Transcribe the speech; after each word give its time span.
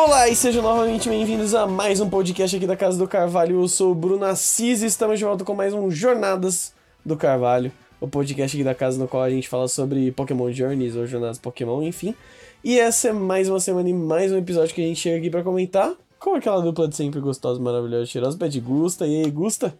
Olá 0.00 0.28
e 0.28 0.36
sejam 0.36 0.62
novamente 0.62 1.08
bem-vindos 1.08 1.56
a 1.56 1.66
mais 1.66 2.00
um 2.00 2.08
podcast 2.08 2.56
aqui 2.56 2.68
da 2.68 2.76
Casa 2.76 2.96
do 2.96 3.08
Carvalho. 3.08 3.62
Eu 3.62 3.66
sou 3.66 3.90
o 3.90 3.94
Bruno 3.96 4.24
Assis 4.24 4.80
e 4.80 4.86
estamos 4.86 5.18
de 5.18 5.24
volta 5.24 5.44
com 5.44 5.56
mais 5.56 5.74
um 5.74 5.90
Jornadas 5.90 6.72
do 7.04 7.16
Carvalho, 7.16 7.72
o 8.00 8.06
podcast 8.06 8.56
aqui 8.56 8.62
da 8.62 8.76
casa 8.76 8.96
no 8.96 9.08
qual 9.08 9.24
a 9.24 9.28
gente 9.28 9.48
fala 9.48 9.66
sobre 9.66 10.12
Pokémon 10.12 10.52
Journeys 10.52 10.94
ou 10.94 11.04
Jornadas 11.04 11.40
Pokémon, 11.40 11.82
enfim. 11.82 12.14
E 12.62 12.78
essa 12.78 13.08
é 13.08 13.12
mais 13.12 13.48
uma 13.48 13.58
semana 13.58 13.88
e 13.88 13.92
mais 13.92 14.30
um 14.30 14.38
episódio 14.38 14.72
que 14.72 14.80
a 14.80 14.86
gente 14.86 15.00
chega 15.00 15.18
aqui 15.18 15.30
para 15.30 15.42
comentar 15.42 15.92
com 16.20 16.36
aquela 16.36 16.62
dupla 16.62 16.86
de 16.86 16.94
sempre 16.94 17.18
gostosa, 17.18 17.60
maravilhosa, 17.60 18.06
cheirosa, 18.06 18.38
Pede 18.38 18.60
Gusta. 18.60 19.04
E 19.04 19.24
aí, 19.24 19.30
Gusta? 19.32 19.76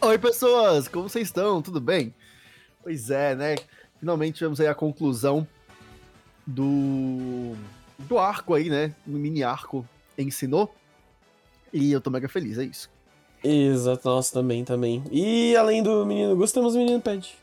Oi, 0.00 0.16
pessoas! 0.16 0.88
Como 0.88 1.10
vocês 1.10 1.28
estão? 1.28 1.60
Tudo 1.60 1.78
bem? 1.78 2.14
Pois 2.82 3.10
é, 3.10 3.34
né? 3.34 3.56
Finalmente 4.00 4.36
tivemos 4.36 4.58
aí 4.62 4.66
a 4.66 4.74
conclusão 4.74 5.46
do 6.46 7.54
do 7.98 8.18
arco 8.18 8.54
aí, 8.54 8.68
né? 8.68 8.94
No 9.06 9.18
mini 9.18 9.42
arco 9.42 9.86
ensinou. 10.16 10.74
E 11.72 11.90
eu 11.90 12.00
tô 12.00 12.10
mega 12.10 12.28
feliz, 12.28 12.58
é 12.58 12.64
isso. 12.64 12.90
Exato, 13.42 14.08
nossa, 14.08 14.32
também, 14.32 14.64
também. 14.64 15.02
E 15.10 15.56
além 15.56 15.82
do 15.82 16.04
menino 16.06 16.36
Gusto, 16.36 16.54
temos 16.54 16.74
o 16.74 16.78
menino 16.78 17.00
Pad. 17.00 17.34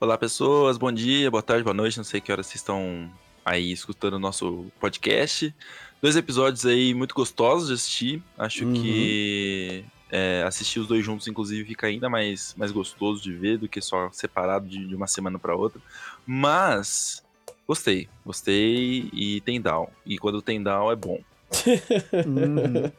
Olá, 0.00 0.16
pessoas, 0.16 0.78
bom 0.78 0.92
dia, 0.92 1.30
boa 1.30 1.42
tarde, 1.42 1.64
boa 1.64 1.74
noite, 1.74 1.96
não 1.96 2.04
sei 2.04 2.20
que 2.20 2.30
horas 2.30 2.46
vocês 2.46 2.60
estão 2.60 3.10
aí 3.44 3.72
escutando 3.72 4.14
o 4.14 4.18
nosso 4.18 4.66
podcast. 4.80 5.54
Dois 6.00 6.16
episódios 6.16 6.64
aí 6.64 6.94
muito 6.94 7.14
gostosos 7.14 7.68
de 7.68 7.74
assistir, 7.74 8.22
acho 8.38 8.64
uhum. 8.64 8.74
que 8.74 9.84
é, 10.10 10.44
assistir 10.46 10.80
os 10.80 10.86
dois 10.86 11.04
juntos, 11.04 11.26
inclusive, 11.26 11.66
fica 11.66 11.86
ainda 11.86 12.08
mais, 12.08 12.54
mais 12.56 12.70
gostoso 12.70 13.22
de 13.22 13.32
ver 13.32 13.58
do 13.58 13.68
que 13.68 13.80
só 13.80 14.10
separado 14.12 14.68
de, 14.68 14.86
de 14.86 14.94
uma 14.94 15.06
semana 15.06 15.38
para 15.38 15.56
outra. 15.56 15.80
Mas 16.26 17.24
Gostei, 17.66 18.08
gostei 18.24 19.08
e 19.12 19.40
tem 19.44 19.60
down. 19.60 19.88
E 20.04 20.18
quando 20.18 20.40
tem 20.40 20.62
down 20.62 20.90
é 20.90 20.96
bom. 20.96 21.18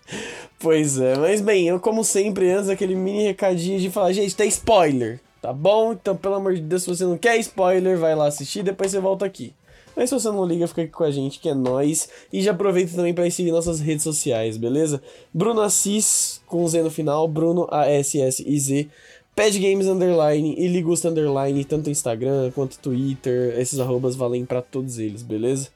Pois 0.59 0.99
é, 0.99 1.15
mas 1.15 1.39
bem, 1.39 1.67
eu 1.67 1.79
como 1.79 2.03
sempre, 2.03 2.51
antes 2.51 2.69
aquele 2.69 2.95
mini 2.95 3.23
recadinho 3.23 3.79
de 3.79 3.91
falar, 3.91 4.11
gente, 4.11 4.35
tem 4.35 4.47
spoiler, 4.47 5.19
tá 5.39 5.53
bom? 5.53 5.93
Então, 5.93 6.15
pelo 6.15 6.33
amor 6.33 6.55
de 6.55 6.61
Deus, 6.61 6.81
se 6.81 6.89
você 6.89 7.03
não 7.03 7.15
quer 7.15 7.37
spoiler, 7.37 7.95
vai 7.97 8.15
lá 8.15 8.25
assistir, 8.25 8.63
depois 8.63 8.89
você 8.89 8.99
volta 8.99 9.23
aqui. 9.23 9.53
Mas 9.95 10.09
se 10.09 10.15
você 10.15 10.29
não 10.29 10.45
liga, 10.45 10.67
fica 10.67 10.83
aqui 10.83 10.91
com 10.91 11.03
a 11.03 11.11
gente, 11.11 11.39
que 11.39 11.49
é 11.49 11.55
nós. 11.55 12.07
E 12.31 12.39
já 12.41 12.51
aproveita 12.51 12.95
também 12.95 13.15
para 13.15 13.29
seguir 13.31 13.51
nossas 13.51 13.79
redes 13.79 14.03
sociais, 14.03 14.55
beleza? 14.55 15.01
Bruno 15.33 15.61
Assis, 15.61 16.39
com 16.45 16.67
Z 16.67 16.83
no 16.83 16.91
final, 16.91 17.27
Bruno 17.27 17.67
A-S-S-I-Z. 17.71 18.89
Pad 19.37 19.59
Games 19.59 19.85
Underline 19.85 20.55
e 20.57 20.67
Ligusta 20.67 21.09
Underline, 21.09 21.63
tanto 21.63 21.91
Instagram 21.91 22.49
quanto 22.55 22.79
Twitter, 22.79 23.53
esses 23.59 23.79
arrobas 23.79 24.15
valem 24.15 24.43
para 24.43 24.63
todos 24.63 24.97
eles, 24.97 25.21
beleza? 25.21 25.69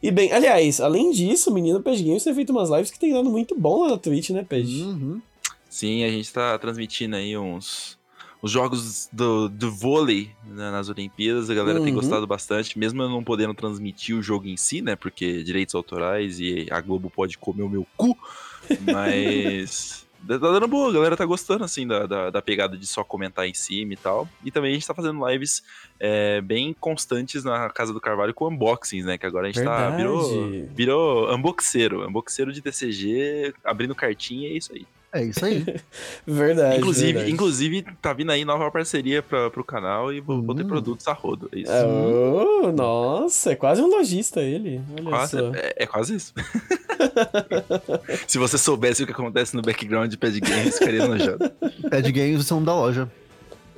E 0.00 0.08
bem, 0.12 0.30
aliás, 0.32 0.80
além 0.80 1.10
disso, 1.10 1.50
o 1.50 1.52
menino 1.52 1.82
Pad 1.82 2.00
Games 2.00 2.22
tem 2.22 2.32
feito 2.32 2.50
umas 2.50 2.70
lives 2.70 2.92
que 2.92 2.98
tem 2.98 3.12
dado 3.12 3.28
muito 3.28 3.58
bom 3.58 3.82
lá 3.82 3.88
na 3.88 3.98
Twitch, 3.98 4.30
né, 4.30 4.46
Pad? 4.48 4.68
Uhum. 4.68 5.20
Sim, 5.68 6.04
a 6.04 6.08
gente 6.08 6.32
tá 6.32 6.56
transmitindo 6.60 7.16
aí 7.16 7.36
uns 7.36 7.98
os 8.40 8.52
jogos 8.52 9.08
do, 9.12 9.48
do 9.48 9.68
vôlei 9.68 10.30
né, 10.46 10.70
nas 10.70 10.88
Olimpíadas, 10.88 11.50
a 11.50 11.54
galera 11.54 11.80
uhum. 11.80 11.84
tem 11.86 11.94
gostado 11.94 12.24
bastante, 12.24 12.78
mesmo 12.78 13.02
eu 13.02 13.08
não 13.08 13.24
podendo 13.24 13.52
transmitir 13.52 14.16
o 14.16 14.22
jogo 14.22 14.46
em 14.46 14.56
si, 14.56 14.80
né, 14.80 14.94
porque 14.94 15.42
direitos 15.42 15.74
autorais 15.74 16.38
e 16.38 16.68
a 16.70 16.80
Globo 16.80 17.10
pode 17.10 17.36
comer 17.36 17.64
o 17.64 17.68
meu 17.68 17.84
cu, 17.96 18.16
mas 18.86 20.06
tá 20.28 20.52
dando 20.52 20.68
boa, 20.68 20.90
a 20.90 20.92
galera 20.92 21.16
tá 21.16 21.24
gostando, 21.24 21.64
assim, 21.64 21.86
da, 21.86 22.06
da, 22.06 22.30
da, 22.30 22.42
pegada 22.42 22.76
de 22.76 22.86
só 22.86 23.02
comentar 23.02 23.46
em 23.46 23.54
cima 23.54 23.94
e 23.94 23.96
tal. 23.96 24.28
E 24.44 24.50
também 24.50 24.72
a 24.72 24.74
gente 24.74 24.86
tá 24.86 24.92
fazendo 24.92 25.26
lives 25.26 25.62
é, 25.98 26.40
bem 26.40 26.74
constantes 26.78 27.44
na 27.44 27.70
Casa 27.70 27.94
do 27.94 28.00
Carvalho 28.00 28.34
com 28.34 28.48
unboxings, 28.48 29.06
né? 29.06 29.16
Que 29.16 29.24
agora 29.24 29.46
a 29.46 29.50
gente 29.50 29.64
tá, 29.64 29.70
Verdade. 29.70 29.90
tá. 29.92 29.96
Virou, 29.96 30.68
virou 30.74 31.34
unboxeiro. 31.34 32.06
Unboxeiro 32.06 32.52
de 32.52 32.60
TCG, 32.60 33.54
abrindo 33.64 33.94
cartinha, 33.94 34.50
é 34.50 34.52
isso 34.52 34.72
aí. 34.74 34.86
É 35.12 35.24
isso 35.24 35.44
aí. 35.44 35.64
verdade, 36.26 36.78
inclusive, 36.78 37.12
verdade. 37.12 37.32
Inclusive, 37.32 37.86
tá 38.00 38.12
vindo 38.12 38.30
aí 38.30 38.44
nova 38.44 38.70
parceria 38.70 39.22
pra, 39.22 39.50
pro 39.50 39.64
canal 39.64 40.12
e 40.12 40.20
vou, 40.20 40.42
vou 40.42 40.54
ter 40.54 40.64
hum. 40.64 40.68
produtos 40.68 41.08
a 41.08 41.12
rodo. 41.12 41.48
É 41.52 41.60
isso. 41.60 41.72
Oh, 41.72 42.70
nossa, 42.72 43.52
é 43.52 43.56
quase 43.56 43.80
um 43.80 43.86
lojista 43.86 44.40
ele. 44.40 44.80
Olha 44.92 45.08
quase, 45.08 45.38
é, 45.38 45.74
é, 45.76 45.86
quase 45.86 46.14
isso. 46.14 46.34
Se 48.26 48.38
você 48.38 48.58
soubesse 48.58 49.02
o 49.02 49.06
que 49.06 49.12
acontece 49.12 49.54
no 49.54 49.62
background 49.62 50.10
de 50.10 50.16
Pad 50.16 50.38
Games, 50.40 50.78
ficaria 50.78 51.06
nojado. 51.06 51.50
Pad 51.90 52.12
Games 52.12 52.46
são 52.46 52.62
da 52.62 52.74
loja. 52.74 53.10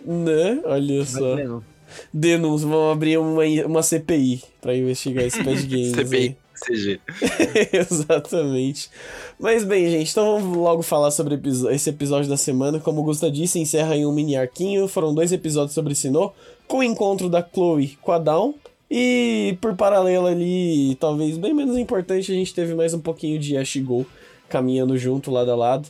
Né? 0.05 0.61
Olha 0.65 1.05
só. 1.05 1.37
Denúncia, 2.13 2.69
vamos 2.69 2.93
abrir 2.93 3.19
uma, 3.19 3.43
uma 3.67 3.83
CPI 3.83 4.43
pra 4.61 4.75
investigar 4.75 5.25
esse 5.25 5.43
Pad 5.43 5.67
Games. 5.67 5.93
CPI. 5.93 6.17
Aí. 6.17 6.37
CG. 6.61 7.01
Exatamente. 7.73 8.91
Mas 9.39 9.65
bem, 9.65 9.91
gente, 9.91 10.11
então 10.11 10.41
vamos 10.41 10.57
logo 10.57 10.83
falar 10.83 11.11
sobre 11.11 11.41
esse 11.71 11.91
episódio 11.91 12.29
da 12.29 12.37
semana. 12.37 12.79
Como 12.79 13.01
o 13.01 13.05
Gusta 13.05 13.31
disse, 13.31 13.59
encerra 13.59 13.97
em 13.97 14.07
um 14.07 14.13
mini 14.13 14.37
arquinho. 14.37 14.87
Foram 14.89 15.15
dois 15.15 15.33
episódios 15.33 15.75
sobre 15.75 15.95
Sinnoh, 15.95 16.33
com 16.67 16.79
o 16.79 16.83
encontro 16.83 17.29
da 17.29 17.43
Chloe 17.43 17.99
com 18.03 18.13
a 18.13 18.19
Dawn. 18.19 18.55
E 18.91 19.57
por 19.61 19.77
paralelo 19.77 20.27
ali, 20.27 20.97
talvez 20.97 21.39
bem 21.39 21.55
menos 21.55 21.79
importante, 21.79 22.33
a 22.33 22.35
gente 22.35 22.53
teve 22.53 22.75
mais 22.75 22.93
um 22.93 23.01
pouquinho 23.01 23.39
de 23.39 23.57
Ashigou 23.57 24.05
caminhando 24.49 24.99
junto, 24.99 25.31
lado 25.31 25.53
a 25.53 25.55
lado. 25.55 25.89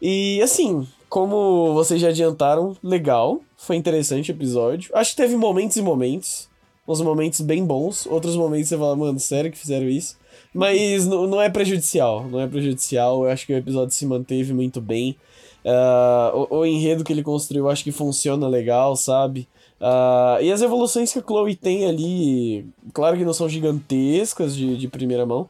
E 0.00 0.40
assim, 0.40 0.86
como 1.08 1.74
vocês 1.74 2.00
já 2.00 2.08
adiantaram, 2.08 2.76
legal. 2.82 3.40
Foi 3.56 3.74
interessante 3.74 4.30
o 4.30 4.34
episódio. 4.34 4.90
Acho 4.94 5.10
que 5.10 5.16
teve 5.16 5.36
momentos 5.36 5.76
e 5.76 5.82
momentos 5.82 6.48
uns 6.88 7.02
momentos 7.02 7.42
bem 7.42 7.64
bons, 7.64 8.06
outros 8.06 8.34
momentos 8.34 8.70
você 8.70 8.78
fala, 8.78 8.96
mano, 8.96 9.20
sério 9.20 9.52
que 9.52 9.58
fizeram 9.58 9.86
isso? 9.86 10.16
Mas 10.54 11.06
não 11.06 11.40
é 11.40 11.50
prejudicial, 11.50 12.26
não 12.26 12.40
é 12.40 12.46
prejudicial, 12.46 13.24
eu 13.24 13.30
acho 13.30 13.46
que 13.46 13.52
o 13.52 13.56
episódio 13.56 13.94
se 13.94 14.06
manteve 14.06 14.54
muito 14.54 14.80
bem. 14.80 15.14
Uh, 15.64 16.46
o, 16.50 16.58
o, 16.60 16.66
enredo 16.66 17.04
que 17.04 17.12
ele 17.12 17.22
construiu 17.22 17.68
acho 17.68 17.84
que 17.84 17.92
funciona 17.92 18.48
legal, 18.48 18.96
sabe? 18.96 19.46
Uh, 19.78 20.40
e 20.42 20.50
as 20.50 20.62
evoluções 20.62 21.12
que 21.12 21.18
a 21.18 21.22
Chloe 21.22 21.54
tem 21.54 21.84
ali, 21.84 22.66
claro 22.94 23.18
que 23.18 23.24
não 23.24 23.34
são 23.34 23.48
gigantescas 23.48 24.56
de, 24.56 24.76
de 24.76 24.88
primeira 24.88 25.26
mão, 25.26 25.48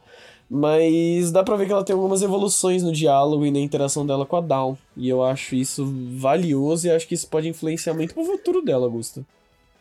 mas 0.49 1.31
dá 1.31 1.43
pra 1.43 1.55
ver 1.55 1.67
que 1.67 1.71
ela 1.71 1.83
tem 1.83 1.95
algumas 1.95 2.21
evoluções 2.21 2.83
no 2.83 2.91
diálogo 2.91 3.45
e 3.45 3.51
na 3.51 3.59
interação 3.59 4.05
dela 4.05 4.25
com 4.25 4.35
a 4.35 4.41
Dawn. 4.41 4.75
E 4.97 5.07
eu 5.07 5.23
acho 5.23 5.55
isso 5.55 5.85
valioso 6.17 6.87
e 6.87 6.91
acho 6.91 7.07
que 7.07 7.13
isso 7.13 7.27
pode 7.27 7.47
influenciar 7.47 7.93
muito 7.93 8.13
pro 8.13 8.25
futuro 8.25 8.61
dela, 8.61 8.85
Augusto. 8.85 9.25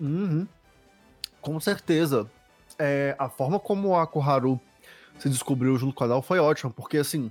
Uhum. 0.00 0.47
Com 1.41 1.59
certeza. 1.60 2.31
É, 2.78 3.16
a 3.19 3.28
forma 3.28 3.59
como 3.59 3.97
a 3.97 4.06
Koharu 4.06 4.60
se 5.19 5.28
descobriu 5.28 5.76
junto 5.76 5.94
com 5.94 6.04
a 6.04 6.06
Dal 6.06 6.22
foi 6.22 6.38
ótima, 6.38 6.71
porque 6.71 6.99
assim, 6.99 7.31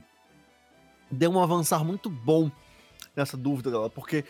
deu 1.10 1.32
um 1.32 1.42
avançar 1.42 1.84
muito 1.84 2.10
bom 2.10 2.52
nessa 3.16 3.38
dúvida 3.38 3.72
dela, 3.72 3.90
porque 3.90 4.26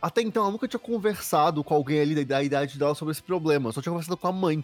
até 0.00 0.20
então 0.20 0.42
ela 0.42 0.52
nunca 0.52 0.68
tinha 0.68 0.78
conversado 0.78 1.64
com 1.64 1.74
alguém 1.74 2.00
ali 2.00 2.24
da 2.24 2.42
idade 2.42 2.78
dela 2.78 2.94
sobre 2.94 3.12
esse 3.12 3.22
problema, 3.22 3.72
só 3.72 3.80
tinha 3.80 3.92
conversado 3.92 4.16
com 4.16 4.28
a 4.28 4.32
mãe. 4.32 4.62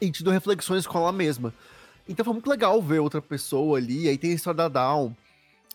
E 0.00 0.10
tido 0.10 0.30
reflexões 0.30 0.86
com 0.86 0.98
ela 0.98 1.10
mesma. 1.10 1.54
Então 2.06 2.24
foi 2.24 2.34
muito 2.34 2.50
legal 2.50 2.80
ver 2.82 3.00
outra 3.00 3.22
pessoa 3.22 3.78
ali, 3.78 4.08
aí 4.08 4.18
tem 4.18 4.32
a 4.32 4.34
história 4.34 4.56
da 4.56 4.68
Dawn, 4.68 5.12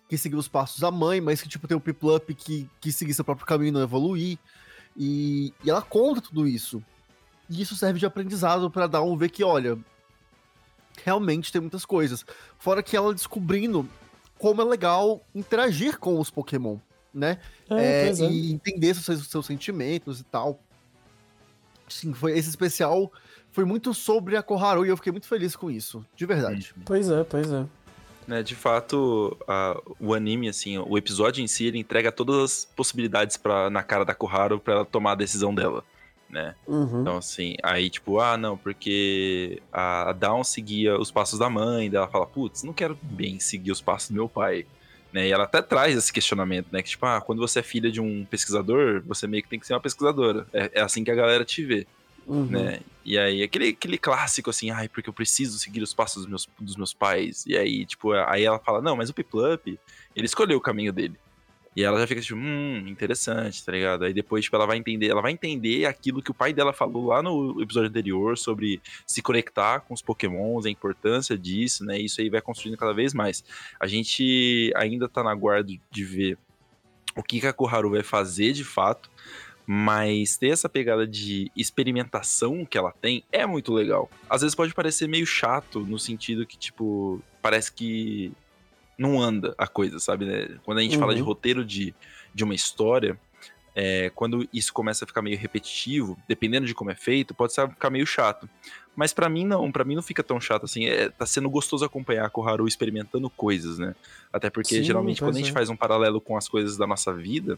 que 0.08 0.18
seguiu 0.18 0.38
os 0.38 0.48
passos 0.48 0.80
da 0.80 0.92
mãe, 0.92 1.20
mas 1.20 1.42
que 1.42 1.50
tipo 1.50 1.68
tem 1.68 1.76
o 1.76 1.81
Piplup 1.81 2.34
que, 2.36 2.70
que 2.80 2.92
seguir 2.92 3.14
seu 3.14 3.26
próprio 3.26 3.48
caminho 3.48 3.70
e 3.70 3.72
não 3.72 3.81
evoluir. 3.81 4.38
E, 4.96 5.54
e 5.64 5.70
ela 5.70 5.81
conta 5.81 6.22
tudo 6.22 6.48
isso. 6.48 6.84
E 7.51 7.62
isso 7.62 7.75
serve 7.75 8.00
de 8.00 8.06
aprendizado 8.06 8.72
para 8.72 8.88
dar 8.88 9.03
um 9.03 9.17
ver 9.17 9.29
que, 9.29 9.44
olha, 9.44 9.78
realmente 11.03 11.51
tem 11.51 11.59
muitas 11.59 11.84
coisas. 11.84 12.25
Fora 12.57 12.81
que 12.81 12.95
ela 12.95 13.13
descobrindo 13.13 13.88
como 14.39 14.62
é 14.62 14.65
legal 14.65 15.21
interagir 15.36 16.00
com 16.00 16.18
os 16.18 16.30
Pokémon, 16.30 16.77
né? 17.13 17.39
É, 17.69 18.07
é, 18.07 18.09
é. 18.09 18.13
E 18.31 18.53
entender 18.53 18.95
seus, 18.95 19.27
seus 19.27 19.45
sentimentos 19.45 20.21
e 20.21 20.24
tal. 20.24 20.62
Sim, 21.89 22.13
foi 22.13 22.38
esse 22.38 22.48
especial 22.48 23.12
foi 23.51 23.65
muito 23.65 23.94
sobre 23.94 24.38
a 24.38 24.42
Koharu 24.42 24.86
e 24.86 24.89
eu 24.89 24.95
fiquei 24.95 25.12
muito 25.12 25.27
feliz 25.27 25.57
com 25.57 25.69
isso, 25.69 26.06
de 26.15 26.25
verdade. 26.25 26.74
Pois 26.86 27.09
é, 27.09 27.21
pois 27.25 27.51
é. 27.51 27.65
É, 28.30 28.42
de 28.42 28.56
fato, 28.56 29.38
a, 29.45 29.77
o 30.00 30.13
anime, 30.13 30.47
assim, 30.47 30.77
o 30.77 30.97
episódio 30.97 31.44
em 31.44 31.47
si, 31.47 31.65
ele 31.65 31.77
entrega 31.77 32.13
todas 32.13 32.36
as 32.38 32.65
possibilidades 32.65 33.36
pra, 33.36 33.69
na 33.69 33.83
cara 33.83 34.06
da 34.06 34.15
Koharu 34.15 34.57
para 34.57 34.75
ela 34.75 34.86
tomar 34.86 35.13
a 35.13 35.15
decisão 35.15 35.54
dela 35.54 35.83
né? 36.31 36.56
Uhum. 36.66 37.01
Então, 37.01 37.18
assim, 37.18 37.56
aí, 37.62 37.89
tipo, 37.89 38.19
ah, 38.19 38.38
não, 38.38 38.57
porque 38.57 39.62
a 39.72 40.13
Dawn 40.13 40.44
seguia 40.44 40.98
os 40.98 41.12
passos 41.12 41.38
da 41.38 41.50
mãe, 41.50 41.89
daí 41.89 41.98
ela 41.98 42.07
fala, 42.07 42.25
putz, 42.25 42.63
não 42.63 42.74
quero 42.74 42.98
bem 43.01 43.39
seguir 43.39 43.72
os 43.72 43.81
passos 43.81 44.10
do 44.10 44.16
meu 44.16 44.30
pai. 44.30 44.66
Né? 45.12 45.28
E 45.28 45.31
ela 45.31 45.44
até 45.44 45.62
traz 45.62 45.95
esse 45.95 46.12
questionamento, 46.12 46.68
né? 46.72 46.81
Que, 46.81 46.89
tipo, 46.89 47.06
ah, 47.06 47.19
quando 47.19 47.39
você 47.39 47.60
é 47.60 47.63
filha 47.63 47.92
de 47.92 48.00
um 48.00 48.25
pesquisador, 48.25 49.04
você 49.06 49.28
meio 49.28 49.44
que 49.44 49.50
tem 49.50 49.60
que 49.60 49.68
ser 49.68 49.74
uma 49.74 49.81
pesquisadora. 49.81 50.48
É, 50.54 50.72
é 50.75 50.81
assim 50.81 51.04
que 51.04 51.12
a 51.12 51.16
galera 51.16 51.44
te 51.44 51.66
vê. 51.66 51.86
Uhum. 52.25 52.45
Né? 52.45 52.80
E 53.04 53.18
aí, 53.18 53.44
aquele, 53.44 53.69
aquele 53.69 53.98
clássico 53.98 54.50
assim, 54.50 54.69
ai, 54.72 54.88
porque 54.88 55.10
eu 55.10 55.13
preciso 55.13 55.60
seguir 55.60 55.81
os 55.81 55.94
passos 55.94 56.22
dos 56.22 56.30
meus, 56.30 56.50
dos 56.60 56.78
meus 56.78 56.94
pais. 56.94 57.45
E 57.45 57.57
aí, 57.57 57.86
tipo, 57.86 58.13
aí 58.13 58.44
ela 58.44 58.60
fala, 58.60 58.81
não, 58.81 58.95
mas 58.95 59.10
o 59.10 59.13
Piplup, 59.13 59.78
ele 60.16 60.25
escolheu 60.25 60.57
o 60.57 60.62
caminho 60.62 60.94
dele. 60.94 61.19
E 61.75 61.83
ela 61.83 62.00
já 62.00 62.07
fica 62.07 62.19
tipo, 62.19 62.38
hum, 62.38 62.85
interessante, 62.88 63.63
tá 63.63 63.71
ligado? 63.71 64.03
Aí 64.03 64.13
depois, 64.13 64.44
tipo, 64.44 64.56
ela 64.56 64.65
vai 64.65 64.77
entender, 64.77 65.07
ela 65.07 65.21
vai 65.21 65.31
entender 65.31 65.85
aquilo 65.85 66.21
que 66.21 66.31
o 66.31 66.33
pai 66.33 66.51
dela 66.51 66.73
falou 66.73 67.07
lá 67.07 67.23
no 67.23 67.62
episódio 67.62 67.89
anterior 67.89 68.38
sobre 68.38 68.81
se 69.07 69.21
conectar 69.21 69.79
com 69.79 69.94
os 69.94 70.01
pokémons, 70.01 70.65
a 70.65 70.69
importância 70.69 71.38
disso, 71.38 71.85
né? 71.85 71.97
Isso 71.97 72.19
aí 72.19 72.29
vai 72.29 72.41
construindo 72.41 72.77
cada 72.77 72.94
vez 72.94 73.13
mais. 73.13 73.44
A 73.79 73.88
gente 73.88 74.73
ainda 74.75 75.07
tá 75.07 75.23
na 75.23 75.33
guarda 75.33 75.71
de 75.89 76.03
ver 76.03 76.38
o 77.15 77.23
que, 77.23 77.45
a 77.45 77.53
Koharu 77.53 77.91
vai 77.91 78.03
fazer 78.03 78.51
de 78.51 78.63
fato, 78.63 79.09
mas 79.65 80.35
ter 80.35 80.50
essa 80.50 80.68
pegada 80.68 81.07
de 81.07 81.51
experimentação 81.56 82.65
que 82.65 82.77
ela 82.77 82.91
tem 82.91 83.23
é 83.31 83.45
muito 83.45 83.73
legal. 83.73 84.09
Às 84.29 84.41
vezes 84.41 84.56
pode 84.56 84.73
parecer 84.73 85.07
meio 85.07 85.25
chato, 85.25 85.79
no 85.79 85.97
sentido 85.97 86.45
que, 86.45 86.57
tipo, 86.57 87.21
parece 87.41 87.71
que 87.71 88.33
não 89.01 89.19
anda 89.19 89.56
a 89.57 89.68
coisa, 89.68 90.00
sabe? 90.00 90.25
Né? 90.25 90.59
Quando 90.63 90.77
a 90.77 90.81
gente 90.81 90.94
uhum. 90.94 91.00
fala 91.00 91.15
de 91.15 91.21
uhum. 91.21 91.27
roteiro 91.27 91.65
de, 91.65 91.94
de 92.33 92.44
uma 92.44 92.53
história, 92.53 93.19
é, 93.75 94.12
quando 94.13 94.48
isso 94.53 94.71
começa 94.71 95.03
a 95.03 95.07
ficar 95.07 95.21
meio 95.21 95.38
repetitivo, 95.38 96.18
dependendo 96.27 96.68
de 96.68 96.75
como 96.75 96.92
é 96.92 96.95
feito, 96.95 97.33
pode 97.33 97.53
ficar 97.53 97.89
meio 97.89 98.06
chato. 98.06 98.48
Mas 98.94 99.13
para 99.13 99.30
mim 99.30 99.45
não, 99.45 99.71
para 99.71 99.86
mim 99.86 99.95
não 99.95 100.03
fica 100.03 100.21
tão 100.21 100.39
chato 100.39 100.65
assim. 100.65 100.86
É, 100.86 101.09
tá 101.09 101.25
sendo 101.25 101.50
gostoso 101.50 101.86
acompanhar 101.86 102.25
a 102.25 102.30
Koharu 102.30 102.68
experimentando 102.68 103.30
coisas, 103.30 103.80
né? 103.80 103.95
Até 104.31 104.50
porque 104.50 104.75
Sim, 104.75 104.83
geralmente 104.83 105.21
quando 105.21 105.36
a 105.36 105.39
gente 105.39 105.50
é. 105.50 105.54
faz 105.54 105.69
um 105.69 105.75
paralelo 105.77 106.19
com 106.19 106.36
as 106.36 106.50
coisas 106.50 106.75
da 106.75 106.86
nossa 106.86 107.13
vida, 107.13 107.57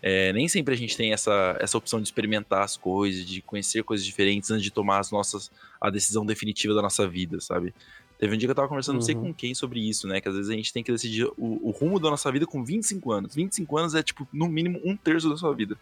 é, 0.00 0.32
nem 0.32 0.46
sempre 0.46 0.74
a 0.74 0.76
gente 0.76 0.96
tem 0.96 1.12
essa, 1.12 1.56
essa 1.60 1.76
opção 1.76 2.00
de 2.00 2.06
experimentar 2.06 2.62
as 2.62 2.76
coisas, 2.76 3.26
de 3.26 3.42
conhecer 3.42 3.82
coisas 3.82 4.06
diferentes 4.06 4.50
antes 4.52 4.62
de 4.62 4.70
tomar 4.70 5.00
as 5.00 5.10
nossas 5.10 5.50
a 5.80 5.90
decisão 5.90 6.24
definitiva 6.24 6.72
da 6.74 6.82
nossa 6.82 7.06
vida, 7.08 7.40
sabe? 7.40 7.74
Teve 8.18 8.34
um 8.34 8.38
dia 8.38 8.48
que 8.48 8.50
eu 8.50 8.54
tava 8.54 8.68
conversando, 8.68 8.96
uhum. 8.96 9.00
não 9.00 9.06
sei 9.06 9.14
uhum. 9.14 9.26
com 9.26 9.34
quem, 9.34 9.54
sobre 9.54 9.80
isso, 9.80 10.08
né? 10.08 10.20
Que 10.20 10.28
às 10.28 10.34
vezes 10.34 10.50
a 10.50 10.54
gente 10.54 10.72
tem 10.72 10.82
que 10.82 10.90
decidir 10.90 11.24
o, 11.36 11.68
o, 11.68 11.70
rumo 11.70 12.00
da 12.00 12.10
nossa 12.10 12.30
vida 12.32 12.46
com 12.46 12.64
25 12.64 13.12
anos. 13.12 13.34
25 13.34 13.78
anos 13.78 13.94
é, 13.94 14.02
tipo, 14.02 14.26
no 14.32 14.48
mínimo 14.48 14.80
um 14.84 14.96
terço 14.96 15.30
da 15.30 15.36
sua 15.36 15.54
vida. 15.54 15.78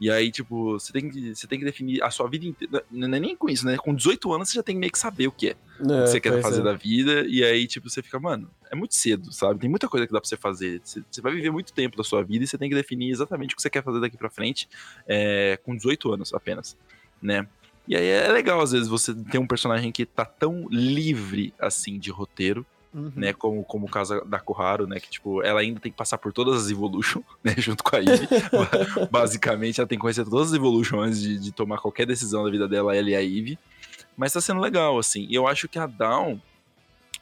E 0.00 0.10
aí, 0.10 0.30
tipo, 0.30 0.78
você 0.78 0.92
tem 0.92 1.10
que, 1.10 1.34
você 1.34 1.46
tem 1.46 1.58
que 1.58 1.64
definir 1.64 2.02
a 2.02 2.10
sua 2.10 2.26
vida 2.26 2.46
inteira. 2.46 2.82
Não 2.90 3.14
é 3.14 3.20
nem 3.20 3.36
com 3.36 3.50
isso, 3.50 3.66
né? 3.66 3.76
Com 3.76 3.94
18 3.94 4.32
anos 4.32 4.48
você 4.48 4.54
já 4.54 4.62
tem 4.62 4.74
que 4.76 4.78
meio 4.78 4.92
que 4.92 4.98
saber 4.98 5.26
o 5.26 5.32
que 5.32 5.48
é. 5.48 5.50
é 5.50 5.82
o 5.82 6.04
que 6.04 6.10
você 6.10 6.20
quer 6.20 6.40
fazer 6.40 6.60
é. 6.60 6.64
da 6.64 6.72
vida. 6.72 7.26
E 7.26 7.44
aí, 7.44 7.66
tipo, 7.66 7.90
você 7.90 8.00
fica, 8.00 8.18
mano, 8.18 8.48
é 8.70 8.74
muito 8.74 8.94
cedo, 8.94 9.30
sabe? 9.30 9.60
Tem 9.60 9.68
muita 9.68 9.88
coisa 9.88 10.06
que 10.06 10.12
dá 10.12 10.20
pra 10.20 10.26
você 10.26 10.38
fazer. 10.38 10.80
Você, 10.82 11.02
você 11.10 11.20
vai 11.20 11.34
viver 11.34 11.50
muito 11.50 11.72
tempo 11.74 11.98
da 11.98 12.04
sua 12.04 12.22
vida 12.22 12.44
e 12.44 12.46
você 12.46 12.56
tem 12.56 12.70
que 12.70 12.74
definir 12.74 13.10
exatamente 13.10 13.52
o 13.52 13.56
que 13.56 13.62
você 13.62 13.68
quer 13.68 13.84
fazer 13.84 14.00
daqui 14.00 14.16
pra 14.16 14.30
frente 14.30 14.66
é, 15.06 15.58
com 15.62 15.76
18 15.76 16.14
anos 16.14 16.32
apenas, 16.32 16.78
né? 17.20 17.46
E 17.90 17.96
aí 17.96 18.06
é 18.06 18.28
legal, 18.28 18.60
às 18.60 18.70
vezes, 18.70 18.86
você 18.86 19.12
ter 19.12 19.38
um 19.38 19.46
personagem 19.48 19.90
que 19.90 20.06
tá 20.06 20.24
tão 20.24 20.68
livre 20.70 21.52
assim 21.58 21.98
de 21.98 22.08
roteiro. 22.12 22.64
Uhum. 22.92 23.12
Né, 23.14 23.32
como, 23.32 23.62
como 23.62 23.86
o 23.86 23.88
caso 23.88 24.20
da 24.24 24.40
Koharu, 24.40 24.84
né, 24.84 24.98
que 24.98 25.08
tipo, 25.08 25.40
ela 25.44 25.60
ainda 25.60 25.78
tem 25.78 25.92
que 25.92 25.96
passar 25.96 26.18
por 26.18 26.32
todas 26.32 26.64
as 26.64 26.70
Evolution, 26.72 27.22
né, 27.42 27.54
junto 27.56 27.84
com 27.84 27.94
a 27.94 28.00
Ivy. 28.00 28.26
Basicamente, 29.08 29.80
ela 29.80 29.86
tem 29.86 29.96
que 29.96 30.02
conhecer 30.02 30.24
todas 30.24 30.48
as 30.48 30.54
Evolution 30.54 30.98
antes 30.98 31.20
de, 31.22 31.38
de 31.38 31.52
tomar 31.52 31.78
qualquer 31.78 32.04
decisão 32.04 32.42
da 32.42 32.50
vida 32.50 32.66
dela, 32.66 32.96
ela 32.96 33.08
e 33.08 33.14
a 33.14 33.20
Ivy. 33.20 33.56
Mas 34.16 34.32
tá 34.32 34.40
sendo 34.40 34.60
legal, 34.60 34.98
assim. 34.98 35.24
E 35.30 35.36
eu 35.36 35.46
acho 35.46 35.68
que 35.68 35.78
a 35.78 35.86
Dawn 35.86 36.40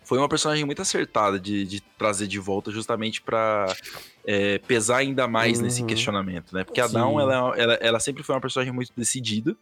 foi 0.04 0.16
uma 0.16 0.28
personagem 0.28 0.64
muito 0.64 0.80
acertada 0.80 1.38
de, 1.38 1.66
de 1.66 1.82
trazer 1.98 2.26
de 2.26 2.38
volta 2.38 2.70
justamente 2.70 3.20
para 3.20 3.66
é, 4.26 4.56
pesar 4.60 4.96
ainda 4.98 5.28
mais 5.28 5.58
uhum. 5.58 5.64
nesse 5.64 5.84
questionamento, 5.84 6.54
né? 6.54 6.64
Porque 6.64 6.80
a 6.80 6.88
Sim. 6.88 6.94
Dawn, 6.94 7.20
ela, 7.20 7.54
ela, 7.58 7.74
ela 7.74 8.00
sempre 8.00 8.22
foi 8.22 8.34
uma 8.34 8.40
personagem 8.40 8.72
muito 8.72 8.90
decidida, 8.96 9.54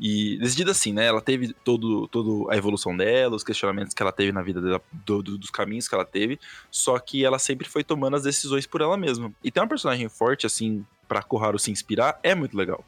e 0.00 0.38
decidida 0.38 0.70
assim, 0.70 0.94
né? 0.94 1.04
Ela 1.04 1.20
teve 1.20 1.52
todo, 1.62 2.08
todo 2.08 2.50
a 2.50 2.56
evolução 2.56 2.96
dela, 2.96 3.36
os 3.36 3.44
questionamentos 3.44 3.92
que 3.92 4.02
ela 4.02 4.10
teve 4.10 4.32
na 4.32 4.40
vida 4.40 4.58
dela, 4.58 4.82
do, 4.90 5.22
do, 5.22 5.36
dos 5.36 5.50
caminhos 5.50 5.86
que 5.86 5.94
ela 5.94 6.06
teve, 6.06 6.40
só 6.70 6.98
que 6.98 7.22
ela 7.22 7.38
sempre 7.38 7.68
foi 7.68 7.84
tomando 7.84 8.16
as 8.16 8.22
decisões 8.22 8.66
por 8.66 8.80
ela 8.80 8.96
mesma. 8.96 9.30
E 9.44 9.50
ter 9.50 9.60
uma 9.60 9.68
personagem 9.68 10.08
forte, 10.08 10.46
assim, 10.46 10.86
pra 11.06 11.22
Koharu 11.22 11.58
se 11.58 11.70
inspirar, 11.70 12.18
é 12.22 12.34
muito 12.34 12.56
legal. 12.56 12.82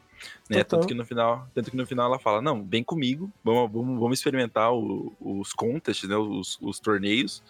Né? 0.49 0.63
Tanto 0.63 0.87
que 0.87 0.95
no 0.95 1.05
final, 1.05 1.47
tanto 1.53 1.69
que 1.69 1.77
no 1.77 1.85
final 1.85 2.07
ela 2.07 2.17
fala, 2.17 2.41
não, 2.41 2.63
vem 2.63 2.83
comigo, 2.83 3.31
vamos, 3.43 3.71
vamos, 3.71 3.99
vamos 3.99 4.17
experimentar 4.17 4.73
o, 4.73 5.13
os 5.19 5.53
contests, 5.53 6.09
né? 6.09 6.15
Os, 6.15 6.57
os 6.61 6.79
torneios. 6.79 7.43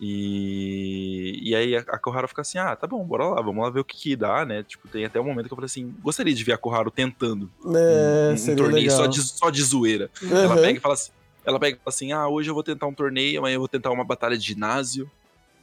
E, 0.00 1.40
e 1.42 1.54
aí 1.54 1.76
a, 1.76 1.80
a 1.80 1.98
Koharu 1.98 2.28
fica 2.28 2.42
assim, 2.42 2.58
ah, 2.58 2.76
tá 2.76 2.86
bom, 2.86 3.02
bora 3.04 3.28
lá, 3.28 3.40
vamos 3.40 3.64
lá 3.64 3.70
ver 3.70 3.80
o 3.80 3.84
que, 3.84 3.96
que 3.96 4.16
dá, 4.16 4.44
né? 4.44 4.62
Tipo, 4.62 4.88
tem 4.88 5.04
até 5.04 5.18
um 5.18 5.24
momento 5.24 5.46
que 5.46 5.52
eu 5.52 5.56
falei 5.56 5.66
assim, 5.66 5.94
gostaria 6.02 6.34
de 6.34 6.44
ver 6.44 6.52
a 6.52 6.58
Koharu 6.58 6.90
tentando 6.90 7.50
é, 7.74 8.34
um, 8.34 8.52
um 8.52 8.56
torneio 8.56 8.90
só 8.90 9.06
de, 9.06 9.20
só 9.22 9.50
de 9.50 9.62
zoeira. 9.62 10.10
Uhum. 10.22 10.36
Ela 10.36 10.56
pega 10.56 10.78
e 10.78 10.80
fala 10.80 10.94
assim, 10.94 11.10
ela 11.44 11.58
pega 11.58 11.76
e 11.76 11.80
fala 11.80 11.94
assim, 11.94 12.12
ah, 12.12 12.28
hoje 12.28 12.50
eu 12.50 12.54
vou 12.54 12.62
tentar 12.62 12.86
um 12.86 12.94
torneio, 12.94 13.38
amanhã 13.38 13.54
eu 13.54 13.60
vou 13.60 13.68
tentar 13.68 13.90
uma 13.90 14.04
batalha 14.04 14.36
de 14.36 14.46
ginásio, 14.46 15.10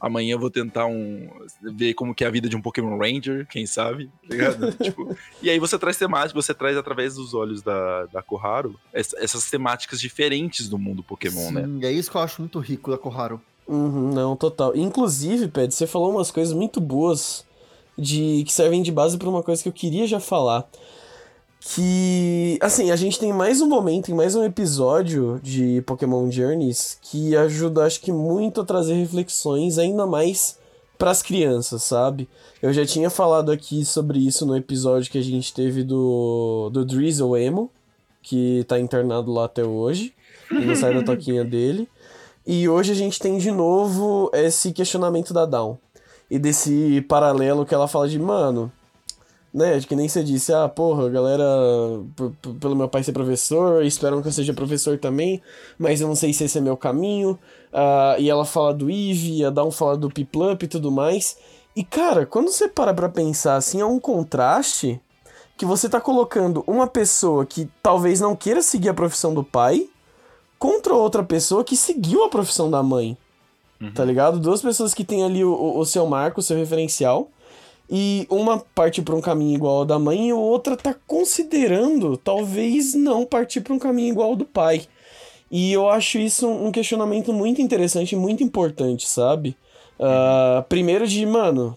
amanhã 0.00 0.32
eu 0.32 0.38
vou 0.38 0.50
tentar 0.50 0.86
um. 0.86 1.30
ver 1.62 1.94
como 1.94 2.14
que 2.14 2.24
é 2.24 2.26
a 2.26 2.30
vida 2.30 2.48
de 2.48 2.56
um 2.56 2.60
Pokémon 2.60 2.98
Ranger, 2.98 3.46
quem 3.46 3.66
sabe, 3.66 4.10
tá 4.28 4.72
tipo, 4.82 5.16
e 5.40 5.48
aí 5.48 5.58
você 5.58 5.78
traz 5.78 5.96
temáticas, 5.96 6.44
você 6.44 6.52
traz 6.52 6.76
através 6.76 7.14
dos 7.14 7.34
olhos 7.34 7.62
da, 7.62 8.06
da 8.06 8.22
Koharu 8.22 8.78
essas 8.92 9.48
temáticas 9.48 10.00
diferentes 10.00 10.68
do 10.68 10.78
mundo 10.78 11.02
Pokémon, 11.02 11.48
Sim, 11.48 11.54
né? 11.54 11.88
É 11.88 11.92
isso 11.92 12.10
que 12.10 12.16
eu 12.16 12.20
acho 12.20 12.42
muito 12.42 12.58
rico 12.58 12.90
da 12.90 12.98
Koharu. 12.98 13.40
Uhum, 13.66 14.12
não, 14.12 14.36
total. 14.36 14.76
Inclusive, 14.76 15.48
Ped, 15.48 15.74
você 15.74 15.86
falou 15.86 16.10
umas 16.10 16.30
coisas 16.30 16.54
muito 16.54 16.80
boas 16.80 17.44
de 17.96 18.42
que 18.44 18.52
servem 18.52 18.82
de 18.82 18.92
base 18.92 19.16
para 19.16 19.28
uma 19.28 19.42
coisa 19.42 19.62
que 19.62 19.68
eu 19.68 19.72
queria 19.72 20.06
já 20.06 20.20
falar. 20.20 20.68
Que, 21.60 22.58
assim, 22.60 22.90
a 22.90 22.96
gente 22.96 23.18
tem 23.18 23.32
mais 23.32 23.62
um 23.62 23.68
momento, 23.68 24.10
em 24.10 24.14
mais 24.14 24.34
um 24.34 24.44
episódio 24.44 25.40
de 25.42 25.82
Pokémon 25.86 26.30
Journeys 26.30 26.98
que 27.00 27.34
ajuda, 27.34 27.86
acho 27.86 28.02
que, 28.02 28.12
muito 28.12 28.60
a 28.60 28.64
trazer 28.66 28.94
reflexões 28.94 29.78
ainda 29.78 30.06
mais 30.06 30.58
para 30.98 31.10
as 31.10 31.22
crianças, 31.22 31.82
sabe? 31.82 32.28
Eu 32.60 32.70
já 32.70 32.84
tinha 32.84 33.08
falado 33.08 33.50
aqui 33.50 33.82
sobre 33.82 34.18
isso 34.18 34.44
no 34.44 34.54
episódio 34.54 35.10
que 35.10 35.18
a 35.18 35.22
gente 35.22 35.54
teve 35.54 35.82
do, 35.82 36.68
do 36.70 36.84
Drizzle 36.84 37.36
Emo, 37.36 37.70
que 38.22 38.62
tá 38.68 38.78
internado 38.78 39.32
lá 39.32 39.46
até 39.46 39.64
hoje, 39.64 40.14
e 40.50 40.64
não 40.66 40.76
sai 40.76 40.92
da 40.92 41.02
toquinha 41.04 41.44
dele. 41.44 41.88
E 42.46 42.68
hoje 42.68 42.92
a 42.92 42.94
gente 42.94 43.18
tem 43.18 43.38
de 43.38 43.50
novo 43.50 44.30
esse 44.34 44.72
questionamento 44.72 45.32
da 45.32 45.46
Down. 45.46 45.78
E 46.30 46.38
desse 46.38 47.00
paralelo 47.02 47.64
que 47.64 47.74
ela 47.74 47.88
fala 47.88 48.08
de, 48.08 48.18
mano, 48.18 48.70
né? 49.52 49.80
Que 49.80 49.94
nem 49.94 50.08
você 50.08 50.22
disse, 50.22 50.52
ah, 50.52 50.68
porra, 50.68 51.08
galera, 51.08 51.44
pelo 52.60 52.74
meu 52.74 52.88
pai 52.88 53.04
ser 53.04 53.12
professor, 53.12 53.84
esperam 53.84 54.20
que 54.20 54.28
eu 54.28 54.32
seja 54.32 54.52
professor 54.52 54.98
também, 54.98 55.40
mas 55.78 56.00
eu 56.00 56.08
não 56.08 56.16
sei 56.16 56.32
se 56.32 56.44
esse 56.44 56.58
é 56.58 56.60
meu 56.60 56.76
caminho. 56.76 57.38
Uh, 57.72 58.20
e 58.20 58.28
ela 58.28 58.44
fala 58.44 58.74
do 58.74 58.90
Eve, 58.90 59.44
a 59.44 59.50
Down 59.50 59.70
fala 59.70 59.96
do 59.96 60.10
Piplup 60.10 60.64
e 60.64 60.68
tudo 60.68 60.90
mais. 60.90 61.36
E 61.74 61.82
cara, 61.82 62.26
quando 62.26 62.50
você 62.50 62.68
para 62.68 62.92
pra 62.92 63.08
pensar 63.08 63.56
assim, 63.56 63.80
é 63.80 63.86
um 63.86 63.98
contraste 63.98 65.00
que 65.56 65.64
você 65.64 65.88
tá 65.88 66.00
colocando 66.00 66.64
uma 66.66 66.86
pessoa 66.86 67.46
que 67.46 67.70
talvez 67.82 68.20
não 68.20 68.34
queira 68.34 68.60
seguir 68.60 68.88
a 68.88 68.94
profissão 68.94 69.32
do 69.32 69.44
pai 69.44 69.88
contra 70.64 70.94
outra 70.94 71.22
pessoa 71.22 71.62
que 71.62 71.76
seguiu 71.76 72.24
a 72.24 72.30
profissão 72.30 72.70
da 72.70 72.82
mãe. 72.82 73.18
Uhum. 73.78 73.92
Tá 73.92 74.02
ligado? 74.02 74.40
Duas 74.40 74.62
pessoas 74.62 74.94
que 74.94 75.04
têm 75.04 75.22
ali 75.22 75.44
o, 75.44 75.76
o 75.76 75.84
seu 75.84 76.06
marco, 76.06 76.40
o 76.40 76.42
seu 76.42 76.56
referencial. 76.56 77.28
E 77.90 78.26
uma 78.30 78.58
parte 78.74 79.02
para 79.02 79.14
um 79.14 79.20
caminho 79.20 79.56
igual 79.56 79.80
ao 79.80 79.84
da 79.84 79.98
mãe 79.98 80.28
e 80.28 80.30
a 80.30 80.36
outra 80.36 80.74
tá 80.74 80.94
considerando 81.06 82.16
talvez 82.16 82.94
não 82.94 83.26
partir 83.26 83.60
para 83.60 83.74
um 83.74 83.78
caminho 83.78 84.12
igual 84.12 84.30
ao 84.30 84.36
do 84.36 84.46
pai. 84.46 84.86
E 85.50 85.70
eu 85.70 85.86
acho 85.86 86.16
isso 86.16 86.48
um 86.48 86.72
questionamento 86.72 87.30
muito 87.30 87.60
interessante 87.60 88.12
e 88.12 88.16
muito 88.16 88.42
importante, 88.42 89.06
sabe? 89.06 89.54
Uh, 90.00 90.62
primeiro 90.66 91.06
de, 91.06 91.26
mano, 91.26 91.76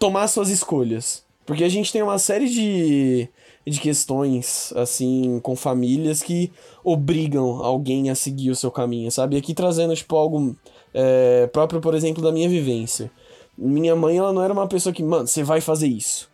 tomar 0.00 0.26
suas 0.26 0.48
escolhas. 0.48 1.22
Porque 1.46 1.62
a 1.62 1.68
gente 1.68 1.92
tem 1.92 2.02
uma 2.02 2.18
série 2.18 2.48
de, 2.48 3.28
de 3.66 3.80
questões, 3.80 4.72
assim, 4.76 5.40
com 5.42 5.56
famílias 5.56 6.22
que 6.22 6.52
obrigam 6.82 7.62
alguém 7.62 8.10
a 8.10 8.14
seguir 8.14 8.50
o 8.50 8.56
seu 8.56 8.70
caminho, 8.70 9.10
sabe? 9.10 9.36
E 9.36 9.38
aqui 9.38 9.54
trazendo, 9.54 9.96
tipo, 9.96 10.14
algo 10.16 10.54
é, 10.92 11.46
próprio, 11.46 11.80
por 11.80 11.94
exemplo, 11.94 12.22
da 12.22 12.30
minha 12.30 12.48
vivência. 12.48 13.10
Minha 13.56 13.96
mãe, 13.96 14.18
ela 14.18 14.32
não 14.32 14.42
era 14.42 14.52
uma 14.52 14.66
pessoa 14.66 14.92
que, 14.92 15.02
mano, 15.02 15.26
você 15.26 15.42
vai 15.42 15.60
fazer 15.60 15.86
isso. 15.86 16.28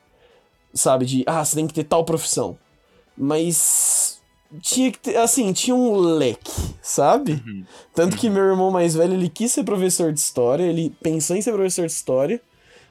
Sabe? 0.74 1.04
De, 1.04 1.22
ah, 1.26 1.44
você 1.44 1.56
tem 1.56 1.66
que 1.66 1.74
ter 1.74 1.84
tal 1.84 2.04
profissão. 2.04 2.58
Mas 3.16 4.20
tinha 4.60 4.90
que 4.90 4.98
ter, 4.98 5.16
assim, 5.16 5.52
tinha 5.52 5.74
um 5.76 5.94
leque, 5.96 6.50
sabe? 6.82 7.32
Uhum. 7.46 7.64
Tanto 7.94 8.16
que 8.16 8.28
meu 8.28 8.42
irmão 8.42 8.70
mais 8.70 8.94
velho, 8.94 9.14
ele 9.14 9.28
quis 9.28 9.52
ser 9.52 9.62
professor 9.62 10.12
de 10.12 10.18
história, 10.18 10.64
ele 10.64 10.90
pensou 11.00 11.36
em 11.36 11.42
ser 11.42 11.52
professor 11.52 11.86
de 11.86 11.92
história, 11.92 12.40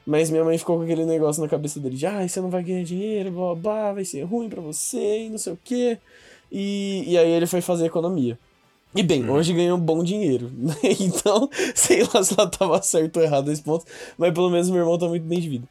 mas 0.06 0.30
minha 0.30 0.44
mãe 0.44 0.56
ficou 0.58 0.76
com 0.76 0.82
aquele 0.82 1.04
negócio 1.04 1.42
na 1.42 1.48
cabeça 1.48 1.78
dele 1.78 1.96
de, 1.96 2.06
ah, 2.06 2.26
você 2.26 2.40
não 2.40 2.50
vai 2.50 2.62
ganhar 2.62 2.84
dinheiro, 2.84 3.30
blá, 3.30 3.54
blá, 3.54 3.92
vai 3.92 4.04
ser 4.04 4.22
ruim 4.22 4.48
para 4.48 4.60
você, 4.60 5.26
e 5.26 5.30
não 5.30 5.38
sei 5.38 5.52
o 5.52 5.58
quê. 5.62 5.98
E, 6.50 7.04
e 7.06 7.18
aí 7.18 7.30
ele 7.30 7.46
foi 7.46 7.60
fazer 7.60 7.86
economia. 7.86 8.38
E 8.94 9.02
bem, 9.04 9.22
uhum. 9.22 9.34
hoje 9.34 9.52
ganhou 9.52 9.78
bom 9.78 10.02
dinheiro. 10.02 10.50
então, 10.82 11.48
sei 11.74 12.02
lá 12.12 12.22
se 12.24 12.34
ela 12.36 12.48
tava 12.48 12.82
certo 12.82 13.18
ou 13.18 13.22
errado 13.22 13.46
nesse 13.46 13.62
ponto, 13.62 13.84
mas 14.18 14.34
pelo 14.34 14.50
menos 14.50 14.68
meu 14.68 14.80
irmão 14.80 14.98
tá 14.98 15.06
muito 15.08 15.24
bem 15.24 15.38
de 15.40 15.48
vida. 15.48 15.68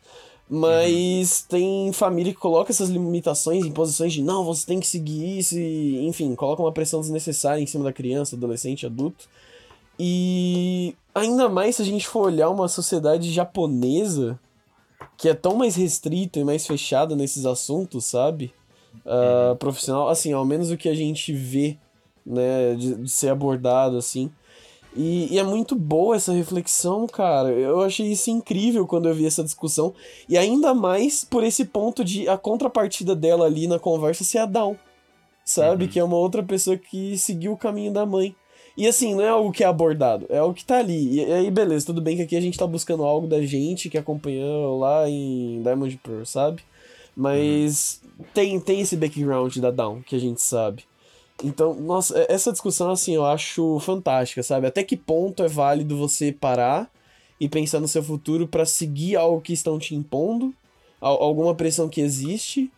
Mas 0.49 1.41
uhum. 1.41 1.47
tem 1.49 1.93
família 1.93 2.33
que 2.33 2.39
coloca 2.39 2.71
essas 2.71 2.89
limitações, 2.89 3.65
imposições 3.65 4.13
de 4.13 4.23
não, 4.23 4.43
você 4.43 4.65
tem 4.65 4.79
que 4.79 4.87
seguir 4.87 5.39
isso, 5.39 5.57
e, 5.57 6.07
enfim, 6.07 6.33
coloca 6.33 6.61
uma 6.61 6.71
pressão 6.71 7.01
desnecessária 7.01 7.61
em 7.61 7.67
cima 7.67 7.83
da 7.83 7.93
criança, 7.93 8.35
adolescente, 8.35 8.85
adulto. 8.85 9.27
E 9.99 10.95
ainda 11.13 11.49
mais 11.49 11.75
se 11.75 11.81
a 11.81 11.85
gente 11.85 12.07
for 12.07 12.27
olhar 12.27 12.49
uma 12.49 12.69
sociedade 12.69 13.31
japonesa, 13.31 14.39
que 15.17 15.27
é 15.27 15.33
tão 15.33 15.55
mais 15.55 15.75
restrita 15.75 16.39
e 16.39 16.43
mais 16.45 16.65
fechada 16.65 17.15
nesses 17.15 17.45
assuntos, 17.45 18.05
sabe? 18.05 18.53
Uh, 19.05 19.55
profissional, 19.57 20.07
assim, 20.07 20.31
ao 20.31 20.45
menos 20.45 20.71
o 20.71 20.77
que 20.77 20.87
a 20.87 20.95
gente 20.95 21.33
vê, 21.33 21.77
né, 22.25 22.75
de, 22.75 22.95
de 22.95 23.09
ser 23.09 23.29
abordado, 23.29 23.97
assim. 23.97 24.31
E, 24.95 25.33
e, 25.33 25.37
é 25.37 25.43
muito 25.43 25.75
boa 25.75 26.15
essa 26.15 26.33
reflexão, 26.33 27.05
cara. 27.05 27.49
Eu 27.51 27.81
achei 27.81 28.07
isso 28.07 28.31
incrível 28.31 28.87
quando 28.87 29.07
eu 29.07 29.13
vi 29.13 29.25
essa 29.25 29.43
discussão. 29.43 29.93
E 30.27 30.37
ainda 30.37 30.73
mais 30.73 31.23
por 31.23 31.43
esse 31.43 31.65
ponto 31.65 32.03
de 32.03 32.27
a 32.27 32.37
contrapartida 32.37 33.15
dela 33.15 33.45
ali 33.45 33.67
na 33.67 33.77
conversa 33.77 34.23
ser 34.23 34.39
a 34.39 34.45
Down. 34.45 34.75
Sabe? 35.45 35.85
Uhum. 35.85 35.91
Que 35.91 35.99
é 35.99 36.03
uma 36.03 36.17
outra 36.17 36.41
pessoa 36.41 36.77
que 36.77 37.17
seguiu 37.17 37.53
o 37.53 37.57
caminho 37.57 37.93
da 37.93 38.05
mãe. 38.05 38.35
E 38.79 38.87
assim, 38.87 39.13
não 39.13 39.25
é 39.25 39.27
algo 39.27 39.51
que 39.51 39.61
é 39.61 39.67
abordado, 39.67 40.25
é 40.29 40.37
algo 40.37 40.53
que 40.53 40.63
tá 40.63 40.77
ali. 40.77 41.15
E, 41.15 41.25
aí, 41.25 41.51
beleza, 41.51 41.87
tudo 41.87 42.01
bem 42.01 42.15
que 42.15 42.21
aqui 42.21 42.37
a 42.37 42.39
gente 42.39 42.57
tá 42.57 42.65
buscando 42.65 43.03
algo 43.03 43.27
da 43.27 43.45
gente 43.45 43.89
que 43.89 43.97
acompanhou 43.97 44.79
lá 44.79 45.09
em 45.09 45.61
Diamond 45.61 45.99
Pearl, 46.01 46.23
sabe? 46.23 46.61
Mas 47.13 47.99
uhum. 48.01 48.25
tem, 48.33 48.57
tem 48.57 48.79
esse 48.79 48.95
background 48.95 49.57
da 49.57 49.69
Down 49.69 50.01
que 50.01 50.15
a 50.15 50.19
gente 50.19 50.41
sabe. 50.41 50.85
Então, 51.43 51.73
nossa, 51.73 52.25
essa 52.29 52.53
discussão, 52.53 52.89
assim, 52.89 53.13
eu 53.13 53.25
acho 53.25 53.81
fantástica, 53.81 54.41
sabe? 54.43 54.67
Até 54.67 54.81
que 54.81 54.95
ponto 54.95 55.43
é 55.43 55.49
válido 55.49 55.97
você 55.97 56.31
parar 56.31 56.89
e 57.37 57.49
pensar 57.49 57.81
no 57.81 57.87
seu 57.87 58.01
futuro 58.01 58.47
para 58.47 58.63
seguir 58.65 59.17
algo 59.17 59.41
que 59.41 59.51
estão 59.51 59.77
te 59.77 59.93
impondo, 59.93 60.53
alguma 61.01 61.53
pressão 61.53 61.89
que 61.89 61.99
existe, 61.99 62.71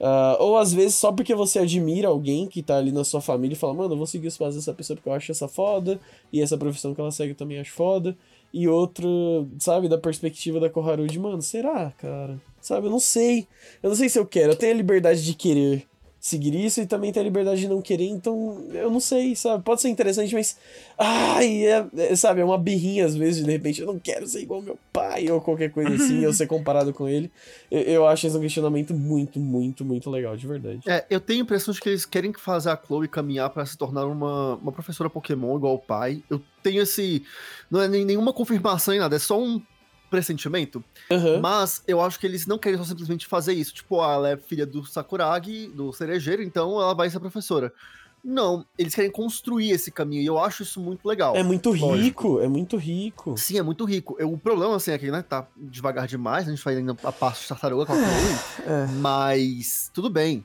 uh, 0.00 0.42
ou 0.42 0.56
às 0.56 0.72
vezes 0.72 0.94
só 0.94 1.12
porque 1.12 1.34
você 1.34 1.58
admira 1.58 2.08
alguém 2.08 2.46
que 2.46 2.62
tá 2.62 2.78
ali 2.78 2.90
na 2.90 3.04
sua 3.04 3.20
família 3.20 3.54
e 3.54 3.58
fala, 3.58 3.74
mano, 3.74 3.94
eu 3.94 3.98
vou 3.98 4.06
seguir 4.06 4.28
os 4.28 4.36
passos 4.36 4.56
dessa 4.56 4.74
pessoa 4.74 4.96
porque 4.96 5.08
eu 5.08 5.12
acho 5.12 5.30
essa 5.30 5.46
foda, 5.46 6.00
e 6.32 6.40
essa 6.40 6.56
profissão 6.56 6.94
que 6.94 7.00
ela 7.00 7.10
segue 7.10 7.32
eu 7.32 7.36
também 7.36 7.58
acho 7.60 7.72
foda, 7.72 8.16
e 8.52 8.66
outro, 8.66 9.48
sabe, 9.58 9.88
da 9.88 9.98
perspectiva 9.98 10.58
da 10.58 10.68
Koharu 10.68 11.06
de, 11.06 11.18
mano, 11.18 11.40
será, 11.40 11.92
cara? 11.98 12.40
Sabe, 12.60 12.86
eu 12.86 12.90
não 12.90 12.98
sei. 12.98 13.46
Eu 13.82 13.90
não 13.90 13.96
sei 13.96 14.08
se 14.08 14.18
eu 14.18 14.26
quero, 14.26 14.52
eu 14.52 14.56
tenho 14.56 14.72
a 14.72 14.76
liberdade 14.76 15.24
de 15.24 15.34
querer 15.34 15.86
seguir 16.20 16.54
isso 16.54 16.82
e 16.82 16.86
também 16.86 17.10
ter 17.10 17.20
a 17.20 17.22
liberdade 17.22 17.62
de 17.62 17.68
não 17.68 17.80
querer, 17.80 18.06
então 18.06 18.66
eu 18.74 18.90
não 18.90 19.00
sei, 19.00 19.34
sabe? 19.34 19.64
Pode 19.64 19.80
ser 19.80 19.88
interessante, 19.88 20.34
mas. 20.34 20.56
Ai, 20.98 21.66
é, 21.66 21.86
é, 21.96 22.14
sabe, 22.14 22.42
é 22.42 22.44
uma 22.44 22.58
birrinha 22.58 23.06
às 23.06 23.16
vezes, 23.16 23.42
de 23.42 23.50
repente, 23.50 23.80
eu 23.80 23.86
não 23.86 23.98
quero 23.98 24.26
ser 24.26 24.40
igual 24.40 24.60
meu 24.60 24.78
pai 25.00 25.30
ou 25.30 25.40
qualquer 25.40 25.70
coisa 25.70 25.94
assim, 25.94 26.24
ou 26.26 26.32
ser 26.32 26.46
comparado 26.46 26.92
com 26.92 27.08
ele. 27.08 27.30
Eu, 27.70 27.80
eu 27.80 28.06
acho 28.06 28.26
esse 28.26 28.36
um 28.36 28.40
questionamento 28.40 28.94
muito, 28.94 29.40
muito, 29.40 29.84
muito 29.84 30.10
legal, 30.10 30.36
de 30.36 30.46
verdade. 30.46 30.80
É, 30.86 31.06
eu 31.08 31.20
tenho 31.20 31.40
a 31.40 31.42
impressão 31.42 31.72
de 31.72 31.80
que 31.80 31.88
eles 31.88 32.04
querem 32.04 32.32
fazer 32.32 32.70
a 32.70 32.76
Chloe 32.76 33.08
caminhar 33.08 33.50
para 33.50 33.64
se 33.64 33.76
tornar 33.76 34.06
uma, 34.06 34.56
uma 34.56 34.72
professora 34.72 35.08
Pokémon 35.08 35.56
igual 35.56 35.74
o 35.74 35.78
pai. 35.78 36.22
Eu 36.28 36.42
tenho 36.62 36.82
esse. 36.82 37.24
Não 37.70 37.80
é 37.80 37.88
nenhuma 37.88 38.32
confirmação 38.32 38.94
em 38.94 38.98
nada, 38.98 39.16
é 39.16 39.18
só 39.18 39.40
um 39.40 39.62
pressentimento. 40.10 40.84
Uhum. 41.10 41.40
Mas 41.40 41.82
eu 41.86 42.00
acho 42.00 42.18
que 42.18 42.26
eles 42.26 42.46
não 42.46 42.58
querem 42.58 42.76
só 42.76 42.84
simplesmente 42.84 43.26
fazer 43.26 43.54
isso. 43.54 43.72
Tipo, 43.72 44.02
ah, 44.02 44.14
ela 44.14 44.30
é 44.30 44.36
filha 44.36 44.66
do 44.66 44.84
Sakuragi, 44.84 45.68
do 45.68 45.92
cerejeiro, 45.92 46.42
então 46.42 46.80
ela 46.80 46.94
vai 46.94 47.08
ser 47.08 47.20
professora. 47.20 47.72
Não, 48.22 48.64
eles 48.78 48.94
querem 48.94 49.10
construir 49.10 49.70
esse 49.70 49.90
caminho 49.90 50.22
e 50.22 50.26
eu 50.26 50.38
acho 50.38 50.62
isso 50.62 50.80
muito 50.80 51.06
legal. 51.06 51.34
É 51.34 51.42
muito 51.42 51.70
rico, 51.70 51.86
Lógico. 51.86 52.40
é 52.40 52.48
muito 52.48 52.76
rico. 52.76 53.36
Sim, 53.36 53.58
é 53.58 53.62
muito 53.62 53.84
rico. 53.84 54.16
Eu, 54.18 54.32
o 54.32 54.38
problema, 54.38 54.76
assim, 54.76 54.92
é 54.92 54.98
que, 54.98 55.10
né, 55.10 55.22
tá 55.22 55.46
devagar 55.56 56.06
demais, 56.06 56.46
a 56.46 56.50
gente 56.50 56.62
vai 56.62 56.76
ainda 56.76 56.94
a 57.02 57.12
passo 57.12 57.42
de 57.42 57.48
tartaruga 57.48 57.86
com 57.86 57.94
a 57.94 57.96
é. 57.96 58.86
Mas 59.00 59.90
tudo 59.94 60.10
bem. 60.10 60.44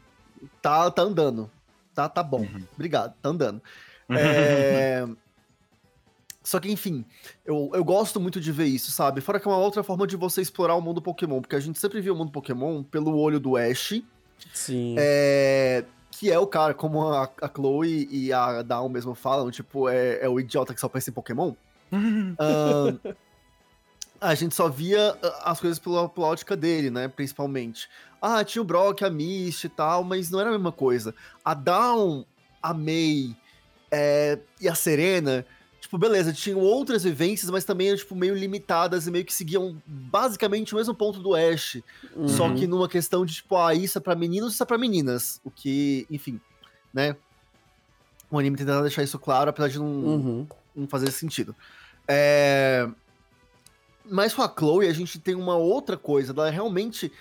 Tá, 0.62 0.90
tá 0.90 1.02
andando. 1.02 1.50
Tá, 1.94 2.08
tá 2.08 2.24
bom. 2.24 2.42
Uhum. 2.42 2.64
Obrigado, 2.74 3.14
tá 3.22 3.30
andando. 3.30 3.62
É... 4.10 5.06
Só 6.44 6.60
que, 6.60 6.72
enfim, 6.72 7.04
eu, 7.44 7.72
eu 7.74 7.84
gosto 7.84 8.20
muito 8.20 8.40
de 8.40 8.52
ver 8.52 8.66
isso, 8.66 8.92
sabe? 8.92 9.20
Fora 9.20 9.40
que 9.40 9.48
é 9.48 9.52
uma 9.52 9.58
outra 9.58 9.84
forma 9.84 10.06
de 10.06 10.16
você 10.16 10.42
explorar 10.42 10.76
o 10.76 10.82
mundo 10.82 11.02
Pokémon, 11.02 11.42
porque 11.42 11.56
a 11.56 11.60
gente 11.60 11.80
sempre 11.80 12.00
viu 12.00 12.14
o 12.14 12.18
mundo 12.18 12.32
Pokémon 12.32 12.84
pelo 12.84 13.18
olho 13.18 13.40
do 13.40 13.58
Ash. 13.58 14.02
Sim. 14.54 14.96
É, 14.98 15.84
que 16.18 16.32
é 16.32 16.40
o 16.40 16.48
cara, 16.48 16.74
como 16.74 17.10
a, 17.10 17.30
a 17.42 17.50
Chloe 17.54 18.08
e 18.10 18.32
a 18.32 18.62
Dawn 18.62 18.88
mesmo 18.88 19.14
falam, 19.14 19.52
tipo, 19.52 19.90
é, 19.90 20.20
é 20.22 20.30
o 20.30 20.40
idiota 20.40 20.74
que 20.74 20.80
só 20.80 20.88
pensa 20.88 21.10
em 21.10 21.14
Pokémon. 21.14 21.54
uh, 21.92 23.16
a 24.22 24.34
gente 24.34 24.56
só 24.56 24.70
via 24.70 25.18
ah, 25.22 25.52
as 25.52 25.60
coisas 25.60 25.78
pela, 25.78 26.08
pela 26.08 26.28
ótica 26.28 26.56
dele, 26.56 26.90
né? 26.90 27.10
Principalmente. 27.10 27.90
Ah, 28.22 28.46
tinha 28.46 28.62
o 28.62 28.66
Brock, 28.66 29.04
a 29.04 29.10
Misty 29.10 29.68
e 29.68 29.70
tal, 29.70 30.06
mas 30.06 30.32
não 30.32 30.40
era 30.40 30.50
a 30.50 30.54
mesma 30.54 30.72
coisa. 30.72 31.14
A 31.44 31.54
Dawn, 31.54 32.24
a 32.64 32.74
May 32.74 33.36
é, 33.92 34.40
e 34.62 34.70
a 34.70 34.74
Serena 34.74 35.46
tipo, 35.86 36.00
beleza, 36.00 36.34
tinham 36.34 36.60
outras 36.60 37.04
vivências, 37.04 37.50
mas 37.52 37.64
também 37.64 37.90
eram, 37.90 37.98
tipo, 37.98 38.16
meio 38.16 38.34
limitadas 38.34 39.06
e 39.06 39.12
meio 39.12 39.24
que 39.24 39.34
seguiam 39.34 39.80
basicamente 39.86 40.74
o 40.74 40.78
mesmo 40.78 40.96
ponto 40.96 41.20
do 41.20 41.36
Ash. 41.36 41.82
Uhum. 42.16 42.28
Só 42.28 42.52
que 42.54 42.66
numa 42.66 42.90
questão 42.90 43.24
de, 43.24 43.36
tipo, 43.36 43.56
ah, 43.56 43.74
isso 43.74 44.00
é 44.00 44.02
pra 44.02 44.16
meninos, 44.16 44.54
isso 44.54 44.64
é 44.64 44.66
pra 44.66 44.80
meninas. 44.80 45.40
O 45.44 45.52
que, 45.52 46.08
enfim, 46.10 46.42
né? 46.92 47.16
O 48.32 48.40
anime 48.40 48.58
tentando 48.58 48.82
deixar 48.82 49.04
isso 49.04 49.20
claro, 49.20 49.52
apesar 49.52 49.70
de 49.70 49.78
não, 49.78 49.86
uhum. 49.86 50.48
não 50.76 50.88
fazer 50.88 51.12
sentido. 51.12 51.56
É... 52.08 52.90
Mas 54.04 54.34
com 54.34 54.42
a 54.42 54.52
Chloe, 54.52 54.88
a 54.88 54.94
gente 54.94 55.20
tem 55.20 55.36
uma 55.36 55.56
outra 55.56 55.98
coisa, 55.98 56.34
ela 56.34 56.48
é 56.48 56.52
realmente 56.52 57.12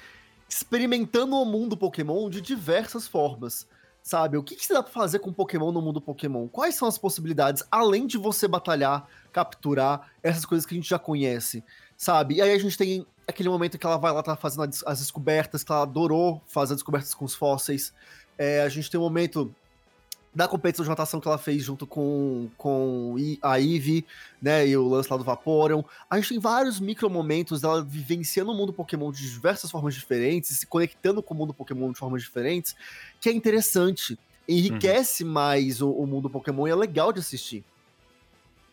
experimentando 0.49 1.37
o 1.37 1.45
mundo 1.45 1.77
Pokémon 1.77 2.31
de 2.31 2.41
diversas 2.41 3.07
formas 3.07 3.67
sabe? 4.05 4.37
O 4.37 4.43
que, 4.43 4.55
que 4.55 4.69
dá 4.69 4.83
pra 4.83 4.93
fazer 4.93 5.19
com 5.19 5.33
Pokémon 5.33 5.73
no 5.73 5.81
mundo 5.81 5.99
Pokémon? 5.99 6.47
Quais 6.47 6.75
são 6.75 6.87
as 6.87 6.99
possibilidades, 6.99 7.65
além 7.73 8.07
de 8.07 8.19
você 8.19 8.47
batalhar, 8.47 9.09
capturar 9.33 10.11
essas 10.23 10.45
coisas 10.45 10.67
que 10.67 10.75
a 10.75 10.77
gente 10.77 10.89
já 10.89 10.99
conhece, 10.99 11.65
sabe? 11.97 12.35
E 12.35 12.43
aí 12.43 12.53
a 12.53 12.59
gente 12.59 12.77
tem 12.77 13.07
aquele 13.27 13.49
momento 13.49 13.79
que 13.79 13.87
ela 13.87 13.97
vai 13.97 14.13
lá, 14.13 14.23
tá 14.23 14.37
fazendo 14.37 14.69
as 14.85 14.99
descobertas, 14.99 15.65
que 15.65 15.73
ela 15.73 15.83
adorou 15.83 16.43
fazer 16.47 16.75
descobertas 16.75 17.15
com 17.15 17.25
os 17.25 17.35
fósseis. 17.35 17.95
É, 18.37 18.61
a 18.61 18.69
gente 18.69 18.91
tem 18.91 19.01
um 19.01 19.05
momento 19.05 19.55
da 20.35 20.49
competição 20.49 20.83
de 20.83 20.89
natação 20.89 21.21
que 21.21 21.29
ela 21.29 21.39
fez 21.39 21.63
junto 21.63 21.87
com, 21.87 22.49
com 22.59 23.15
a 23.41 23.61
Eve, 23.61 24.05
né, 24.43 24.67
e 24.67 24.77
o 24.77 24.89
lance 24.89 25.09
lá 25.11 25.17
do 25.17 25.23
Vaporeon. 25.23 25.83
A 26.11 26.17
gente 26.17 26.31
tem 26.31 26.39
vários 26.39 26.81
micro 26.81 27.09
momentos 27.09 27.61
dela 27.61 27.83
vivenciando 27.83 28.51
o 28.51 28.55
mundo 28.55 28.73
Pokémon 28.73 29.13
de 29.13 29.31
diversas 29.31 29.71
formas 29.71 29.95
diferentes, 29.95 30.59
se 30.59 30.67
conectando 30.67 31.23
com 31.23 31.35
o 31.35 31.37
mundo 31.37 31.55
Pokémon 31.55 31.93
de 31.93 31.99
formas 31.99 32.23
diferentes, 32.23 32.75
que 33.21 33.29
é 33.29 33.33
interessante. 33.33 34.19
Enriquece 34.49 35.23
uhum. 35.25 35.31
mais 35.31 35.81
o, 35.81 35.91
o, 35.91 36.07
mundo 36.07 36.29
Pokémon 36.29 36.67
e 36.67 36.71
é 36.71 36.75
legal 36.75 37.13
de 37.13 37.21
assistir. 37.21 37.65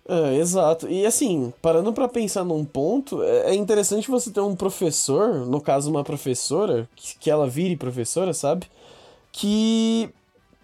É, 0.09 0.35
exato. 0.37 0.89
E 0.89 1.05
assim, 1.05 1.53
parando 1.61 1.93
para 1.93 2.07
pensar 2.07 2.43
num 2.43 2.65
ponto, 2.65 3.21
é, 3.21 3.51
é 3.51 3.55
interessante 3.55 4.09
você 4.09 4.31
ter 4.31 4.41
um 4.41 4.55
professor, 4.55 5.45
no 5.45 5.61
caso 5.61 5.91
uma 5.91 6.03
professora, 6.03 6.89
que, 6.95 7.17
que 7.19 7.29
ela 7.29 7.47
vire 7.47 7.77
professora, 7.77 8.33
sabe? 8.33 8.65
Que 9.31 10.11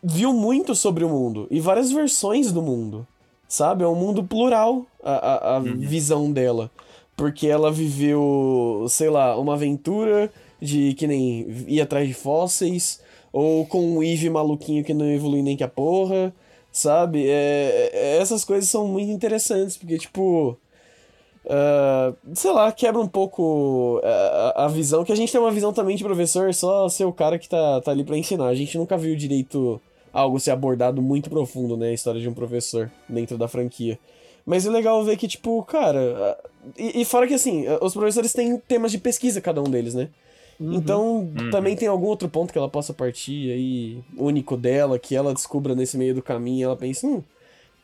viu 0.03 0.33
muito 0.33 0.75
sobre 0.75 1.03
o 1.03 1.09
mundo 1.09 1.47
e 1.49 1.59
várias 1.59 1.91
versões 1.91 2.51
do 2.51 2.61
mundo, 2.61 3.07
sabe? 3.47 3.83
É 3.83 3.87
um 3.87 3.95
mundo 3.95 4.23
plural 4.23 4.85
a, 5.03 5.11
a, 5.11 5.55
a 5.55 5.59
uhum. 5.59 5.77
visão 5.77 6.31
dela. 6.31 6.69
Porque 7.15 7.47
ela 7.47 7.71
viveu, 7.71 8.85
sei 8.89 9.09
lá, 9.09 9.37
uma 9.39 9.53
aventura 9.53 10.31
de 10.61 10.93
que 10.93 11.07
nem 11.07 11.47
ir 11.67 11.81
atrás 11.81 12.07
de 12.07 12.13
fósseis, 12.13 13.01
ou 13.31 13.65
com 13.65 13.97
um 13.97 14.03
Eve 14.03 14.29
maluquinho 14.29 14.83
que 14.83 14.93
não 14.93 15.09
evolui 15.09 15.41
nem 15.41 15.57
que 15.57 15.63
a 15.63 15.67
porra, 15.67 16.33
sabe? 16.71 17.27
É, 17.27 17.89
é, 17.93 18.17
essas 18.17 18.43
coisas 18.45 18.69
são 18.69 18.87
muito 18.87 19.11
interessantes, 19.11 19.77
porque, 19.77 19.97
tipo. 19.97 20.57
Uh, 21.45 22.13
sei 22.35 22.51
lá, 22.51 22.69
quebra 22.73 23.01
um 23.01 23.07
pouco 23.07 24.01
a, 24.03 24.65
a, 24.65 24.67
visão, 24.67 25.05
que 25.05 25.13
a 25.13 25.15
gente 25.15 25.31
tem 25.31 25.39
uma 25.39 25.49
visão 25.49 25.71
também 25.71 25.95
de 25.95 26.03
professor, 26.03 26.53
só 26.53 26.89
ser 26.89 27.05
o 27.05 27.13
cara 27.13 27.39
que 27.39 27.47
tá, 27.47 27.79
tá 27.79 27.91
ali 27.91 28.03
pra 28.03 28.17
ensinar. 28.17 28.47
A 28.47 28.53
gente 28.53 28.77
nunca 28.77 28.97
viu 28.97 29.15
direito 29.15 29.79
algo 30.13 30.39
ser 30.39 30.51
abordado 30.51 31.01
muito 31.01 31.29
profundo, 31.29 31.77
né? 31.77 31.89
A 31.89 31.93
história 31.93 32.21
de 32.21 32.27
um 32.27 32.33
professor 32.33 32.91
dentro 33.07 33.37
da 33.37 33.47
franquia. 33.47 33.99
Mas 34.45 34.65
é 34.65 34.69
legal 34.69 35.03
ver 35.03 35.17
que, 35.17 35.27
tipo, 35.27 35.61
cara. 35.63 36.37
E, 36.77 37.01
e 37.01 37.05
fora 37.05 37.27
que, 37.27 37.33
assim, 37.33 37.65
os 37.81 37.93
professores 37.93 38.33
têm 38.33 38.57
temas 38.57 38.91
de 38.91 38.97
pesquisa, 38.97 39.41
cada 39.41 39.61
um 39.61 39.69
deles, 39.69 39.93
né? 39.93 40.09
Uhum. 40.59 40.73
Então, 40.73 41.17
uhum. 41.19 41.51
também 41.51 41.75
tem 41.75 41.87
algum 41.87 42.07
outro 42.07 42.27
ponto 42.27 42.51
que 42.51 42.57
ela 42.57 42.69
possa 42.69 42.93
partir 42.93 43.51
aí, 43.51 44.03
único 44.17 44.57
dela, 44.57 44.97
que 44.97 45.15
ela 45.15 45.33
descubra 45.33 45.75
nesse 45.75 45.97
meio 45.97 46.15
do 46.15 46.21
caminho 46.21 46.59
e 46.59 46.63
ela 46.63 46.75
pensa, 46.75 47.05
hum, 47.05 47.23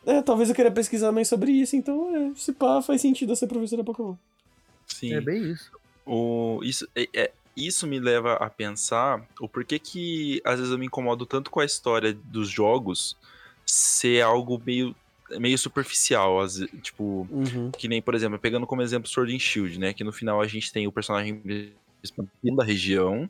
é, 0.06 0.22
talvez 0.22 0.50
eu 0.50 0.56
queira 0.56 0.72
pesquisar 0.72 1.12
mais 1.12 1.28
sobre 1.28 1.52
isso, 1.52 1.76
então, 1.76 2.16
é, 2.16 2.32
se 2.36 2.52
pá, 2.52 2.82
faz 2.82 3.02
sentido 3.02 3.32
eu 3.32 3.36
ser 3.36 3.48
professora 3.48 3.84
Pokémon. 3.84 4.16
Sim. 4.88 5.14
É 5.14 5.22
bem 5.22 5.52
isso. 5.52 5.72
O, 6.06 6.60
isso 6.64 6.88
é, 6.96 7.08
é, 7.14 7.32
isso 7.56 7.86
me 7.88 8.00
leva 8.00 8.34
a 8.34 8.50
pensar 8.50 9.26
o 9.40 9.48
porquê 9.48 9.78
que 9.80 10.42
às 10.44 10.58
vezes 10.58 10.72
eu 10.72 10.78
me 10.78 10.86
incomodo 10.86 11.26
tanto 11.26 11.52
com 11.52 11.60
a 11.60 11.66
história 11.66 12.14
dos 12.14 12.50
jogos 12.50 13.18
ser 13.66 14.22
algo 14.22 14.62
meio 14.64 14.96
meio 15.40 15.58
superficial, 15.58 16.38
tipo, 16.82 17.28
uhum. 17.32 17.72
que 17.72 17.88
nem, 17.88 18.02
por 18.02 18.14
exemplo, 18.14 18.38
pegando 18.38 18.68
como 18.68 18.82
exemplo 18.82 19.10
Sword 19.10 19.34
and 19.34 19.40
Shield, 19.40 19.80
né, 19.80 19.94
que 19.94 20.04
no 20.04 20.12
final 20.12 20.40
a 20.42 20.48
gente 20.48 20.72
tem 20.72 20.86
o 20.86 20.92
personagem 20.92 21.42
da 22.56 22.64
região, 22.64 23.28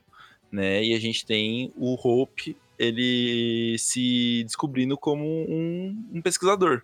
né, 0.52 0.84
e 0.84 0.94
a 0.94 1.00
gente 1.00 1.26
tem 1.26 1.72
o 1.78 1.94
Hope, 1.94 2.58
ele 2.78 3.78
se 3.78 4.44
descobrindo 4.44 4.98
como 4.98 5.24
um, 5.24 5.96
um 6.14 6.22
pesquisador, 6.22 6.82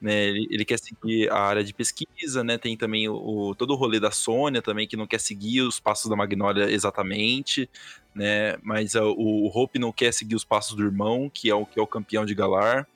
né? 0.00 0.28
Ele, 0.28 0.48
ele, 0.50 0.64
quer 0.64 0.78
seguir 0.78 1.30
a 1.30 1.38
área 1.38 1.62
de 1.62 1.74
pesquisa, 1.74 2.42
né? 2.42 2.56
Tem 2.56 2.76
também 2.76 3.08
o, 3.08 3.14
o, 3.14 3.54
todo 3.54 3.72
o 3.72 3.76
rolê 3.76 4.00
da 4.00 4.10
Sônia 4.10 4.62
também, 4.62 4.86
que 4.86 4.96
não 4.96 5.06
quer 5.06 5.20
seguir 5.20 5.60
os 5.60 5.78
passos 5.78 6.08
da 6.08 6.16
Magnolia 6.16 6.70
exatamente, 6.70 7.68
né? 8.14 8.56
Mas 8.62 8.94
o, 8.94 9.12
o 9.12 9.46
Hope 9.48 9.78
não 9.78 9.92
quer 9.92 10.12
seguir 10.12 10.34
os 10.34 10.44
passos 10.44 10.74
do 10.74 10.82
irmão, 10.82 11.30
que 11.32 11.50
é 11.50 11.54
o 11.54 11.66
que 11.66 11.78
é 11.78 11.82
o 11.82 11.86
campeão 11.86 12.24
de 12.24 12.34
Galar. 12.34 12.86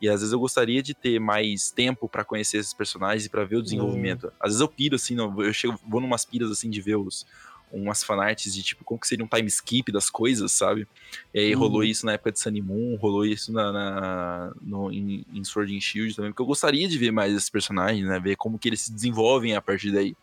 E 0.00 0.08
às 0.08 0.20
vezes 0.20 0.32
eu 0.32 0.38
gostaria 0.38 0.82
de 0.82 0.92
ter 0.92 1.18
mais 1.18 1.70
tempo 1.70 2.08
para 2.08 2.24
conhecer 2.24 2.58
esses 2.58 2.74
personagens 2.74 3.24
e 3.24 3.30
para 3.30 3.44
ver 3.44 3.56
o 3.56 3.62
desenvolvimento. 3.62 4.24
Uhum. 4.24 4.32
Às 4.38 4.48
vezes 4.48 4.60
eu 4.60 4.68
piro 4.68 4.96
assim, 4.96 5.14
não, 5.14 5.42
eu 5.42 5.52
chego, 5.52 5.78
vou 5.86 6.00
numas 6.00 6.24
piras 6.24 6.50
assim 6.50 6.68
de 6.68 6.80
ver 6.80 6.96
os, 6.96 7.26
umas 7.74 8.02
fanarts 8.02 8.54
de 8.54 8.62
tipo, 8.62 8.84
como 8.84 9.00
que 9.00 9.08
seria 9.08 9.24
um 9.24 9.28
time 9.28 9.48
skip 9.48 9.90
das 9.90 10.08
coisas, 10.08 10.52
sabe? 10.52 10.86
E 11.32 11.40
aí 11.40 11.54
uhum. 11.54 11.60
rolou 11.60 11.84
isso 11.84 12.06
na 12.06 12.12
época 12.12 12.32
de 12.32 12.38
Sunny 12.38 12.62
Moon, 12.62 12.96
rolou 12.96 13.26
isso 13.26 13.52
na, 13.52 13.72
na 13.72 14.52
no, 14.62 14.92
em, 14.92 15.24
em, 15.32 15.44
Sword 15.44 15.76
and 15.76 15.80
Shield 15.80 16.14
também, 16.14 16.30
porque 16.30 16.42
eu 16.42 16.46
gostaria 16.46 16.88
de 16.88 16.98
ver 16.98 17.10
mais 17.10 17.34
esses 17.34 17.50
personagens, 17.50 18.06
né? 18.06 18.18
Ver 18.20 18.36
como 18.36 18.58
que 18.58 18.68
eles 18.68 18.82
se 18.82 18.92
desenvolvem 18.92 19.54
a 19.54 19.62
partir 19.62 19.90
daí. 19.90 20.16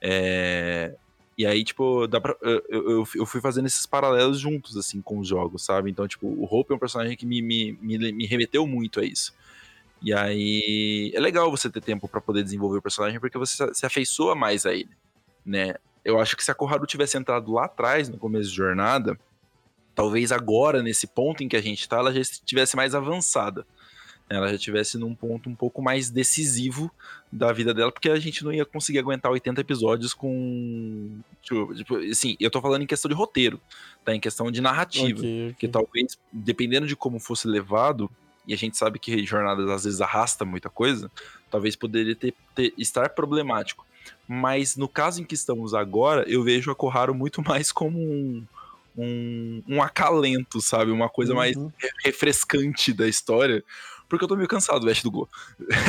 É... 0.00 0.94
E 1.36 1.46
aí, 1.46 1.64
tipo, 1.64 2.06
dá 2.06 2.20
pra, 2.20 2.36
eu, 2.42 2.62
eu, 2.68 3.08
eu, 3.14 3.26
fui 3.26 3.40
fazendo 3.40 3.66
esses 3.66 3.86
paralelos 3.86 4.38
juntos, 4.38 4.76
assim, 4.76 5.00
com 5.00 5.18
os 5.18 5.26
jogos, 5.26 5.64
sabe? 5.64 5.90
Então, 5.90 6.06
tipo, 6.06 6.26
o 6.26 6.44
Hope 6.44 6.72
é 6.72 6.76
um 6.76 6.78
personagem 6.78 7.16
que 7.16 7.24
me, 7.24 7.40
me, 7.40 7.72
me, 7.80 8.12
me 8.12 8.26
remeteu 8.26 8.66
muito 8.66 9.00
a 9.00 9.04
isso. 9.04 9.34
E 10.02 10.12
aí, 10.12 11.10
é 11.14 11.20
legal 11.20 11.50
você 11.50 11.70
ter 11.70 11.80
tempo 11.80 12.06
para 12.06 12.20
poder 12.20 12.42
desenvolver 12.42 12.78
o 12.78 12.82
personagem, 12.82 13.18
porque 13.18 13.38
você 13.38 13.72
se 13.72 13.86
afeiçoa 13.86 14.34
mais 14.34 14.66
a 14.66 14.74
ele, 14.74 14.90
né? 15.44 15.74
Eu 16.04 16.20
acho 16.20 16.36
que 16.36 16.44
se 16.44 16.50
a 16.50 16.54
Koharu 16.54 16.86
tivesse 16.86 17.16
entrado 17.16 17.52
lá 17.52 17.66
atrás, 17.66 18.08
no 18.08 18.18
começo 18.18 18.50
de 18.50 18.56
jornada, 18.56 19.18
talvez 19.94 20.32
agora, 20.32 20.82
nesse 20.82 21.06
ponto 21.06 21.42
em 21.42 21.48
que 21.48 21.56
a 21.56 21.62
gente 21.62 21.88
tá, 21.88 21.98
ela 21.98 22.12
já 22.12 22.20
estivesse 22.20 22.76
mais 22.76 22.94
avançada. 22.94 23.66
Ela 24.28 24.48
já 24.48 24.54
estivesse 24.54 24.96
num 24.96 25.14
ponto 25.14 25.50
um 25.50 25.54
pouco 25.54 25.82
mais 25.82 26.08
decisivo 26.08 26.90
da 27.30 27.52
vida 27.52 27.74
dela, 27.74 27.92
porque 27.92 28.08
a 28.08 28.18
gente 28.18 28.42
não 28.42 28.52
ia 28.52 28.64
conseguir 28.64 28.98
aguentar 28.98 29.30
80 29.30 29.60
episódios 29.60 30.14
com. 30.14 31.18
Tipo, 31.42 31.74
tipo, 31.74 31.96
assim, 31.96 32.36
eu 32.40 32.50
tô 32.50 32.60
falando 32.60 32.82
em 32.82 32.86
questão 32.86 33.08
de 33.10 33.14
roteiro, 33.14 33.60
tá? 34.04 34.14
Em 34.14 34.20
questão 34.20 34.50
de 34.50 34.60
narrativa. 34.62 35.18
Okay, 35.18 35.50
okay. 35.50 35.54
Que 35.58 35.68
talvez, 35.68 36.18
dependendo 36.32 36.86
de 36.86 36.96
como 36.96 37.20
fosse 37.20 37.46
levado, 37.46 38.10
e 38.46 38.54
a 38.54 38.56
gente 38.56 38.76
sabe 38.76 38.98
que 38.98 39.24
jornadas 39.26 39.68
às 39.68 39.84
vezes 39.84 40.00
arrasta 40.00 40.44
muita 40.44 40.70
coisa, 40.70 41.10
talvez 41.50 41.76
poderia 41.76 42.16
ter, 42.16 42.34
ter 42.54 42.72
estar 42.78 43.10
problemático. 43.10 43.86
Mas 44.26 44.76
no 44.76 44.88
caso 44.88 45.20
em 45.20 45.24
que 45.24 45.34
estamos 45.34 45.74
agora, 45.74 46.24
eu 46.28 46.42
vejo 46.42 46.70
a 46.70 46.74
Koharu 46.74 47.14
muito 47.14 47.42
mais 47.46 47.70
como 47.70 47.98
um, 47.98 48.44
um, 48.96 49.62
um 49.68 49.82
acalento, 49.82 50.60
sabe? 50.60 50.90
Uma 50.90 51.08
coisa 51.08 51.32
uhum. 51.32 51.38
mais 51.38 51.56
refrescante 52.04 52.92
da 52.92 53.08
história. 53.08 53.62
Porque 54.12 54.24
eu 54.24 54.28
tô 54.28 54.36
meio 54.36 54.48
cansado 54.48 54.80
do 54.80 54.90
Ash 54.90 55.02
do 55.02 55.10
Go. 55.10 55.26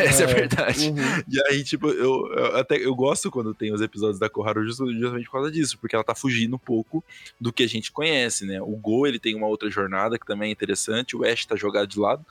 Essa 0.02 0.24
é, 0.24 0.26
é 0.26 0.32
a 0.32 0.34
verdade. 0.34 0.90
Uhum. 0.90 1.24
E 1.28 1.42
aí, 1.50 1.62
tipo, 1.62 1.90
eu, 1.90 2.26
eu, 2.32 2.56
até 2.56 2.78
eu 2.78 2.96
gosto 2.96 3.30
quando 3.30 3.54
tem 3.54 3.74
os 3.74 3.82
episódios 3.82 4.18
da 4.18 4.30
Koharu 4.30 4.66
justamente 4.66 5.26
por 5.26 5.32
causa 5.34 5.52
disso, 5.52 5.78
porque 5.78 5.94
ela 5.94 6.06
tá 6.06 6.16
fugindo 6.16 6.56
um 6.56 6.60
pouco 6.60 7.04
do 7.38 7.52
que 7.52 7.64
a 7.64 7.68
gente 7.68 7.92
conhece, 7.92 8.46
né? 8.46 8.62
O 8.62 8.78
Go, 8.78 9.06
ele 9.06 9.20
tem 9.20 9.36
uma 9.36 9.48
outra 9.48 9.70
jornada 9.70 10.18
que 10.18 10.26
também 10.26 10.48
é 10.48 10.52
interessante, 10.54 11.18
o 11.18 11.26
Ash 11.26 11.46
tá 11.46 11.58
jogado 11.58 11.90
de 11.90 12.00
lado, 12.00 12.26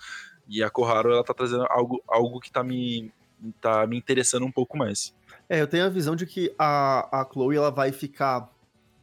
e 0.49 0.63
a 0.63 0.71
Koharu, 0.71 1.13
ela 1.13 1.23
tá 1.23 1.35
trazendo 1.35 1.67
algo, 1.69 2.03
algo 2.09 2.41
que 2.41 2.51
tá 2.51 2.65
me, 2.65 3.13
tá 3.61 3.87
me 3.87 3.99
interessando 3.99 4.47
um 4.47 4.51
pouco 4.51 4.79
mais. 4.79 5.13
É, 5.53 5.61
eu 5.61 5.67
tenho 5.67 5.85
a 5.85 5.91
visão 5.91 6.17
de 6.17 6.25
que 6.25 6.51
a, 6.59 7.21
a 7.21 7.29
Chloe 7.31 7.57
ela 7.57 7.71
vai 7.71 7.93
ficar. 7.93 8.51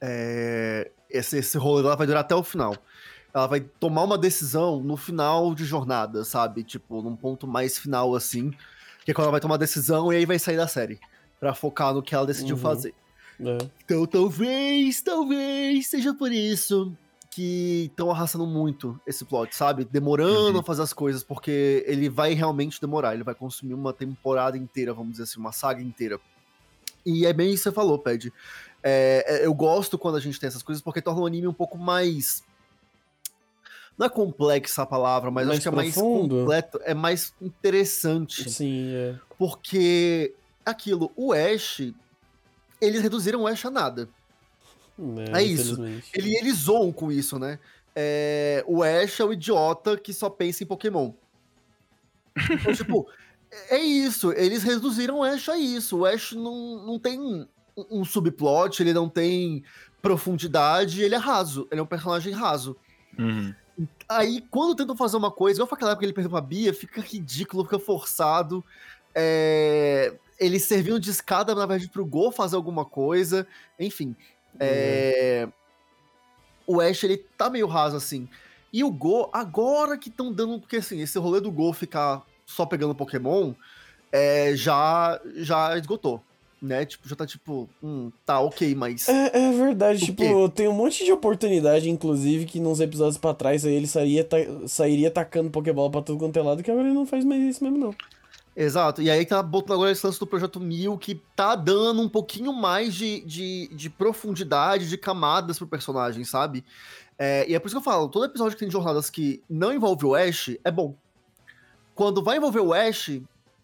É, 0.01 0.89
esse, 1.07 1.37
esse 1.37 1.55
rolê 1.59 1.85
ela 1.85 1.95
vai 1.95 2.07
durar 2.07 2.21
até 2.21 2.33
o 2.33 2.41
final. 2.41 2.75
Ela 3.31 3.45
vai 3.45 3.59
tomar 3.59 4.03
uma 4.03 4.17
decisão 4.17 4.81
no 4.81 4.97
final 4.97 5.53
de 5.53 5.63
jornada, 5.63 6.23
sabe? 6.23 6.63
Tipo, 6.63 7.03
num 7.03 7.15
ponto 7.15 7.45
mais 7.45 7.77
final 7.77 8.15
assim. 8.15 8.51
Que 9.05 9.11
é 9.11 9.13
quando 9.13 9.25
ela 9.25 9.33
vai 9.33 9.39
tomar 9.39 9.55
a 9.55 9.59
decisão 9.59 10.11
e 10.11 10.15
aí 10.15 10.25
vai 10.25 10.39
sair 10.39 10.57
da 10.57 10.67
série. 10.67 10.99
para 11.39 11.53
focar 11.53 11.93
no 11.93 12.01
que 12.01 12.15
ela 12.15 12.25
decidiu 12.25 12.55
uhum. 12.55 12.61
fazer. 12.63 12.95
É. 13.39 13.57
Então 13.85 14.07
talvez, 14.07 15.03
talvez 15.03 15.85
seja 15.85 16.15
por 16.15 16.31
isso 16.31 16.91
que 17.29 17.85
estão 17.91 18.09
arrastando 18.09 18.47
muito 18.47 18.99
esse 19.05 19.23
plot, 19.23 19.55
sabe? 19.55 19.85
Demorando 19.85 20.53
uhum. 20.53 20.59
a 20.61 20.63
fazer 20.63 20.81
as 20.81 20.93
coisas, 20.93 21.23
porque 21.23 21.85
ele 21.87 22.09
vai 22.09 22.33
realmente 22.33 22.81
demorar. 22.81 23.13
Ele 23.13 23.23
vai 23.23 23.35
consumir 23.35 23.75
uma 23.75 23.93
temporada 23.93 24.57
inteira, 24.57 24.95
vamos 24.95 25.11
dizer 25.11 25.23
assim, 25.25 25.39
uma 25.39 25.51
saga 25.51 25.79
inteira. 25.79 26.19
E 27.09 27.25
é 27.25 27.33
bem 27.33 27.49
isso 27.49 27.63
que 27.63 27.69
você 27.69 27.75
falou, 27.75 27.97
Ped. 27.97 28.31
É, 28.83 29.25
é, 29.27 29.45
eu 29.45 29.53
gosto 29.53 29.97
quando 29.97 30.15
a 30.15 30.19
gente 30.19 30.39
tem 30.39 30.47
essas 30.47 30.61
coisas, 30.61 30.81
porque 30.81 31.01
torna 31.01 31.21
o 31.21 31.25
anime 31.25 31.47
um 31.47 31.53
pouco 31.53 31.77
mais. 31.77 32.43
Não 33.97 34.05
é 34.05 34.09
complexa 34.09 34.83
a 34.83 34.85
palavra, 34.85 35.29
mas 35.29 35.47
mais 35.47 35.59
acho 35.59 35.69
que 35.69 35.75
profundo. 35.75 36.35
é 36.35 36.45
mais 36.45 36.63
completo, 36.63 36.79
é 36.83 36.93
mais 36.93 37.33
interessante. 37.41 38.49
Sim, 38.49 38.93
é. 38.93 39.15
Porque 39.37 40.33
aquilo, 40.65 41.11
o 41.15 41.33
Ash, 41.33 41.91
eles 42.79 43.01
reduziram 43.01 43.41
o 43.41 43.47
Ash 43.47 43.65
a 43.65 43.71
nada. 43.71 44.07
É, 45.33 45.39
é 45.39 45.43
isso. 45.43 45.83
Ele, 46.13 46.37
eles 46.37 46.55
zoam 46.57 46.91
com 46.91 47.11
isso, 47.11 47.39
né? 47.39 47.59
É, 47.95 48.63
o 48.67 48.83
Ash 48.83 49.19
é 49.19 49.25
o 49.25 49.33
idiota 49.33 49.97
que 49.97 50.13
só 50.13 50.29
pensa 50.29 50.63
em 50.63 50.67
Pokémon. 50.67 51.11
Então, 52.51 52.73
tipo, 52.73 53.09
é 53.69 53.79
isso. 53.79 54.31
Eles 54.33 54.63
reduziram 54.63 55.19
o 55.19 55.23
Ash 55.23 55.49
a 55.49 55.57
isso. 55.57 55.99
O 55.99 56.05
Ash 56.05 56.33
não, 56.33 56.85
não 56.85 56.99
tem 56.99 57.47
um 57.89 58.03
subplot, 58.03 58.81
ele 58.81 58.93
não 58.93 59.07
tem 59.07 59.63
profundidade, 60.01 61.01
ele 61.01 61.15
é 61.15 61.17
raso. 61.17 61.67
Ele 61.71 61.79
é 61.79 61.83
um 61.83 61.87
personagem 61.87 62.33
raso. 62.33 62.75
Uhum. 63.17 63.53
Aí, 64.07 64.41
quando 64.49 64.75
tentam 64.75 64.95
fazer 64.95 65.17
uma 65.17 65.31
coisa, 65.31 65.57
igual 65.57 65.67
foi 65.67 65.75
aquela 65.77 65.91
época 65.91 66.01
que 66.01 66.05
ele 66.05 66.13
perdeu 66.13 66.31
pra 66.31 66.41
Bia, 66.41 66.73
fica 66.73 67.01
ridículo, 67.01 67.63
fica 67.63 67.79
forçado. 67.79 68.63
É... 69.15 70.13
Eles 70.39 70.63
serviam 70.63 70.99
de 70.99 71.09
escada, 71.09 71.53
na 71.53 71.65
verdade, 71.65 71.89
pro 71.89 72.05
Go 72.05 72.31
fazer 72.31 72.55
alguma 72.55 72.85
coisa. 72.85 73.47
Enfim. 73.79 74.15
É... 74.59 75.47
O 76.67 76.81
Ash, 76.81 77.03
ele 77.03 77.17
tá 77.17 77.49
meio 77.49 77.67
raso, 77.67 77.95
assim. 77.95 78.27
E 78.71 78.83
o 78.83 78.91
Go, 78.91 79.29
agora 79.33 79.97
que 79.97 80.09
estão 80.09 80.31
dando. 80.31 80.59
Porque, 80.59 80.77
assim, 80.77 81.01
esse 81.01 81.17
rolê 81.17 81.39
do 81.39 81.51
Go 81.51 81.73
ficar 81.73 82.23
só 82.49 82.65
pegando 82.65 82.95
Pokémon 82.95 83.53
é, 84.11 84.53
já, 84.55 85.19
já 85.35 85.77
esgotou. 85.77 86.21
Né? 86.61 86.85
Tipo, 86.85 87.07
já 87.07 87.15
tá 87.15 87.25
tipo, 87.25 87.69
hum, 87.81 88.11
tá 88.25 88.41
ok, 88.41 88.75
mas. 88.75 89.07
É, 89.07 89.47
é 89.47 89.51
verdade, 89.53 90.03
tipo, 90.03 90.21
quê? 90.21 90.51
tem 90.53 90.67
um 90.67 90.73
monte 90.73 91.05
de 91.05 91.11
oportunidade, 91.11 91.89
inclusive, 91.89 92.45
que 92.45 92.59
nos 92.59 92.81
episódios 92.81 93.17
pra 93.17 93.33
trás 93.33 93.63
aí 93.63 93.73
ele 93.73 93.87
sairia, 93.87 94.25
ta 94.25 94.37
sairia 94.67 95.09
tacando 95.09 95.49
Pokébola 95.49 95.89
pra 95.89 96.01
tudo 96.01 96.19
quanto 96.19 96.37
é 96.37 96.41
lado, 96.41 96.61
que 96.61 96.69
agora 96.69 96.87
ele 96.87 96.95
não 96.95 97.05
faz 97.05 97.23
mais 97.23 97.41
isso 97.41 97.63
mesmo, 97.63 97.77
não. 97.77 97.95
Exato, 98.57 99.01
e 99.01 99.09
aí 99.09 99.25
tá 99.25 99.41
botando 99.41 99.75
agora 99.75 99.91
esse 99.91 100.05
lance 100.05 100.19
do 100.19 100.27
Projeto 100.27 100.59
Mil, 100.59 100.97
que 100.97 101.15
tá 101.33 101.55
dando 101.55 102.01
um 102.01 102.09
pouquinho 102.09 102.51
mais 102.51 102.93
de, 102.93 103.21
de, 103.21 103.69
de 103.71 103.89
profundidade, 103.89 104.89
de 104.89 104.97
camadas 104.97 105.57
pro 105.57 105.65
personagem, 105.65 106.25
sabe? 106.25 106.65
É, 107.17 107.49
e 107.49 107.55
é 107.55 107.59
por 107.59 107.67
isso 107.67 107.75
que 107.75 107.79
eu 107.79 107.91
falo, 107.93 108.09
todo 108.09 108.25
episódio 108.25 108.57
que 108.57 108.59
tem 108.59 108.69
jornadas 108.69 109.09
que 109.09 109.41
não 109.49 109.71
envolve 109.71 110.05
o 110.05 110.13
Ash 110.13 110.57
é 110.61 110.71
bom. 110.71 110.93
Quando 111.99 112.23
vai 112.23 112.37
envolver 112.37 112.61
o 112.61 112.73
Ash, 112.73 113.19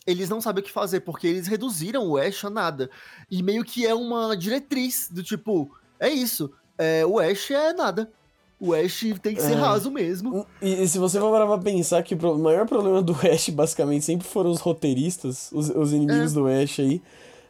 eles 0.06 0.28
não 0.28 0.42
sabem 0.42 0.62
o 0.62 0.66
que 0.66 0.70
fazer, 0.70 1.00
porque 1.00 1.26
eles 1.26 1.48
reduziram 1.48 2.06
o 2.06 2.18
Ash 2.18 2.44
a 2.44 2.50
nada. 2.50 2.90
E 3.32 3.42
meio 3.42 3.64
que 3.64 3.88
é 3.88 3.96
uma 3.96 4.36
diretriz 4.36 5.08
do 5.10 5.24
tipo, 5.24 5.72
é 5.98 6.10
isso, 6.10 6.52
é, 6.78 7.06
o 7.06 7.18
Ash 7.18 7.50
é 7.52 7.72
nada. 7.72 8.12
O 8.60 8.74
Ash 8.74 9.06
tem 9.22 9.36
que 9.36 9.42
ser 9.42 9.54
é. 9.54 9.56
raso 9.56 9.90
mesmo. 9.90 10.46
E, 10.62 10.84
e, 10.84 10.86
se 10.86 11.00
você 11.00 11.18
for 11.18 11.32
parar 11.32 11.48
pra 11.48 11.60
pensar 11.60 12.04
que 12.04 12.14
o 12.14 12.38
maior 12.38 12.68
problema 12.68 13.02
do 13.02 13.14
Ash, 13.26 13.48
basicamente, 13.48 14.04
sempre 14.04 14.28
foram 14.28 14.52
os 14.52 14.60
roteiristas, 14.60 15.50
os, 15.54 15.70
os 15.70 15.94
inimigos 15.94 16.34
é. 16.34 16.36
do 16.36 16.46
Ash 16.46 16.82
aí. 16.82 17.02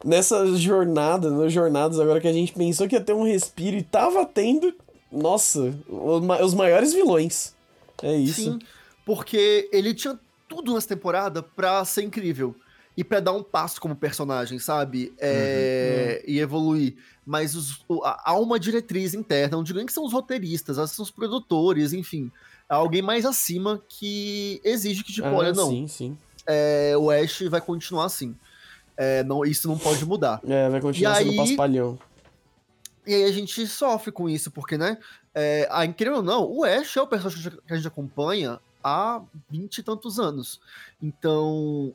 Nessas 0.04 0.60
jornadas, 0.60 1.34
nas 1.34 1.52
jornadas, 1.52 2.00
agora 2.00 2.22
que 2.22 2.28
a 2.28 2.34
gente 2.34 2.54
pensou 2.54 2.88
que 2.88 2.94
ia 2.94 3.02
ter 3.02 3.14
um 3.14 3.24
respiro 3.24 3.76
e 3.76 3.82
tava 3.82 4.24
tendo, 4.24 4.72
nossa, 5.12 5.74
os 5.90 6.54
maiores 6.54 6.94
vilões. 6.94 7.56
É 8.04 8.16
isso. 8.16 8.52
Sim, 8.52 8.60
porque 9.04 9.68
ele 9.74 9.92
tinha 9.92 10.20
tudo 10.56 10.74
nessa 10.74 10.88
temporada 10.88 11.44
pra 11.44 11.84
ser 11.84 12.04
incrível 12.04 12.56
e 12.98 13.04
para 13.04 13.20
dar 13.20 13.34
um 13.34 13.44
passo 13.44 13.82
como 13.82 13.96
personagem, 13.96 14.58
sabe? 14.58 15.14
É, 15.20 16.22
uhum, 16.22 16.28
uhum. 16.28 16.34
E 16.36 16.40
evoluir. 16.40 16.96
Mas 17.26 17.56
os, 17.56 17.84
há 18.04 18.38
uma 18.38 18.60
diretriz 18.60 19.14
interna, 19.14 19.58
não 19.58 19.64
digo 19.64 19.78
nem 19.78 19.86
que 19.86 19.94
são 19.94 20.06
os 20.06 20.14
roteiristas, 20.14 20.78
são 20.90 21.04
os 21.04 21.12
produtores, 21.12 21.92
enfim. 21.92 22.32
Há 22.70 22.76
alguém 22.76 23.02
mais 23.02 23.26
acima 23.26 23.82
que 23.88 24.62
exige 24.64 25.04
que, 25.04 25.12
tipo, 25.12 25.28
ah, 25.28 25.34
olha, 25.34 25.54
não. 25.54 25.70
Sim, 25.70 25.88
sim. 25.88 26.18
É, 26.48 26.94
o 26.98 27.12
Ash 27.12 27.42
vai 27.50 27.60
continuar 27.60 28.06
assim. 28.06 28.36
É, 28.96 29.24
não, 29.24 29.44
isso 29.44 29.68
não 29.68 29.78
pode 29.78 30.06
mudar. 30.06 30.40
É, 30.48 30.70
vai 30.70 30.80
continuar 30.80 31.16
e 31.16 31.18
sendo 31.18 31.32
aí, 31.32 31.38
paspalhão. 31.38 32.00
E 33.06 33.14
aí 33.14 33.24
a 33.26 33.32
gente 33.32 33.68
sofre 33.68 34.12
com 34.12 34.30
isso, 34.30 34.50
porque, 34.50 34.78
né? 34.78 34.98
É, 35.34 35.68
a, 35.70 35.86
incrível 35.86 36.18
ou 36.18 36.24
não, 36.24 36.50
o 36.50 36.64
Ash 36.64 36.96
é 36.96 37.02
o 37.02 37.08
personagem 37.08 37.52
que 37.52 37.74
a 37.74 37.76
gente 37.76 37.88
acompanha 37.88 38.60
há 38.86 39.20
vinte 39.50 39.80
e 39.80 39.84
tantos 39.84 40.20
anos. 40.20 40.62
Então, 41.02 41.92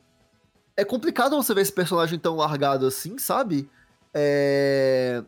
é 0.75 0.83
complicado 0.83 1.37
você 1.37 1.53
ver 1.53 1.61
esse 1.61 1.71
personagem 1.71 2.19
tão 2.19 2.35
largado 2.35 2.85
assim, 2.85 3.17
sabe? 3.17 3.69
É... 4.13 5.23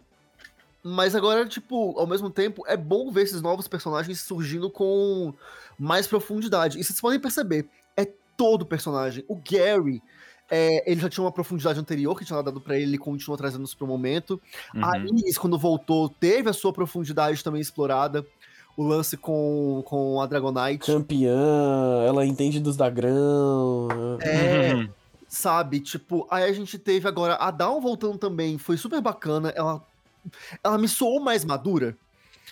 Mas 0.84 1.16
agora, 1.16 1.48
tipo, 1.48 1.98
ao 1.98 2.06
mesmo 2.06 2.30
tempo, 2.30 2.64
é 2.68 2.76
bom 2.76 3.10
ver 3.10 3.22
esses 3.22 3.42
novos 3.42 3.70
personagens 3.70 4.20
surgindo 4.20 4.70
com 4.70 5.34
mais 5.80 6.06
profundidade. 6.06 6.78
E 6.78 6.84
vocês 6.84 7.00
podem 7.00 7.22
perceber, 7.22 7.70
é 7.96 8.06
todo 8.36 8.66
personagem. 8.66 9.24
O 9.30 9.36
Gary, 9.36 10.04
é, 10.52 10.92
ele 10.92 11.00
já 11.00 11.08
tinha 11.08 11.24
uma 11.24 11.32
profundidade 11.32 11.80
anterior 11.80 12.20
que 12.20 12.26
tinha 12.26 12.44
dado 12.44 12.60
para 12.60 12.76
ele, 12.76 12.84
ele 12.84 12.98
continuou 12.98 13.38
trazendo 13.38 13.64
isso 13.64 13.78
pro 13.78 13.88
momento. 13.88 14.42
Uhum. 14.76 14.86
A 14.86 14.98
Iris, 14.98 15.38
quando 15.38 15.58
voltou, 15.58 16.10
teve 16.10 16.50
a 16.50 16.54
sua 16.54 16.74
profundidade 16.74 17.42
também 17.42 17.62
explorada. 17.62 18.26
O 18.76 18.84
lance 18.84 19.16
com, 19.16 19.84
com 19.86 20.20
a 20.20 20.26
Dragonite. 20.26 20.86
Campeã, 20.92 22.04
ela 22.08 22.26
entende 22.26 22.60
dos 22.60 22.76
dagrão. 22.76 23.88
É, 24.22 24.74
Uhum. 24.74 24.90
sabe? 25.28 25.80
Tipo, 25.80 26.28
aí 26.32 26.44
a 26.44 26.54
gente 26.54 26.78
teve 26.80 27.08
agora 27.08 27.36
a 27.36 27.52
Dawn 27.52 27.80
voltando 27.80 28.18
também, 28.18 28.58
foi 28.58 28.76
super 28.78 29.00
bacana. 29.00 29.54
Ela, 29.56 29.82
ela 30.64 30.78
me 30.80 30.88
soou 30.88 31.20
mais 31.20 31.46
madura, 31.46 31.96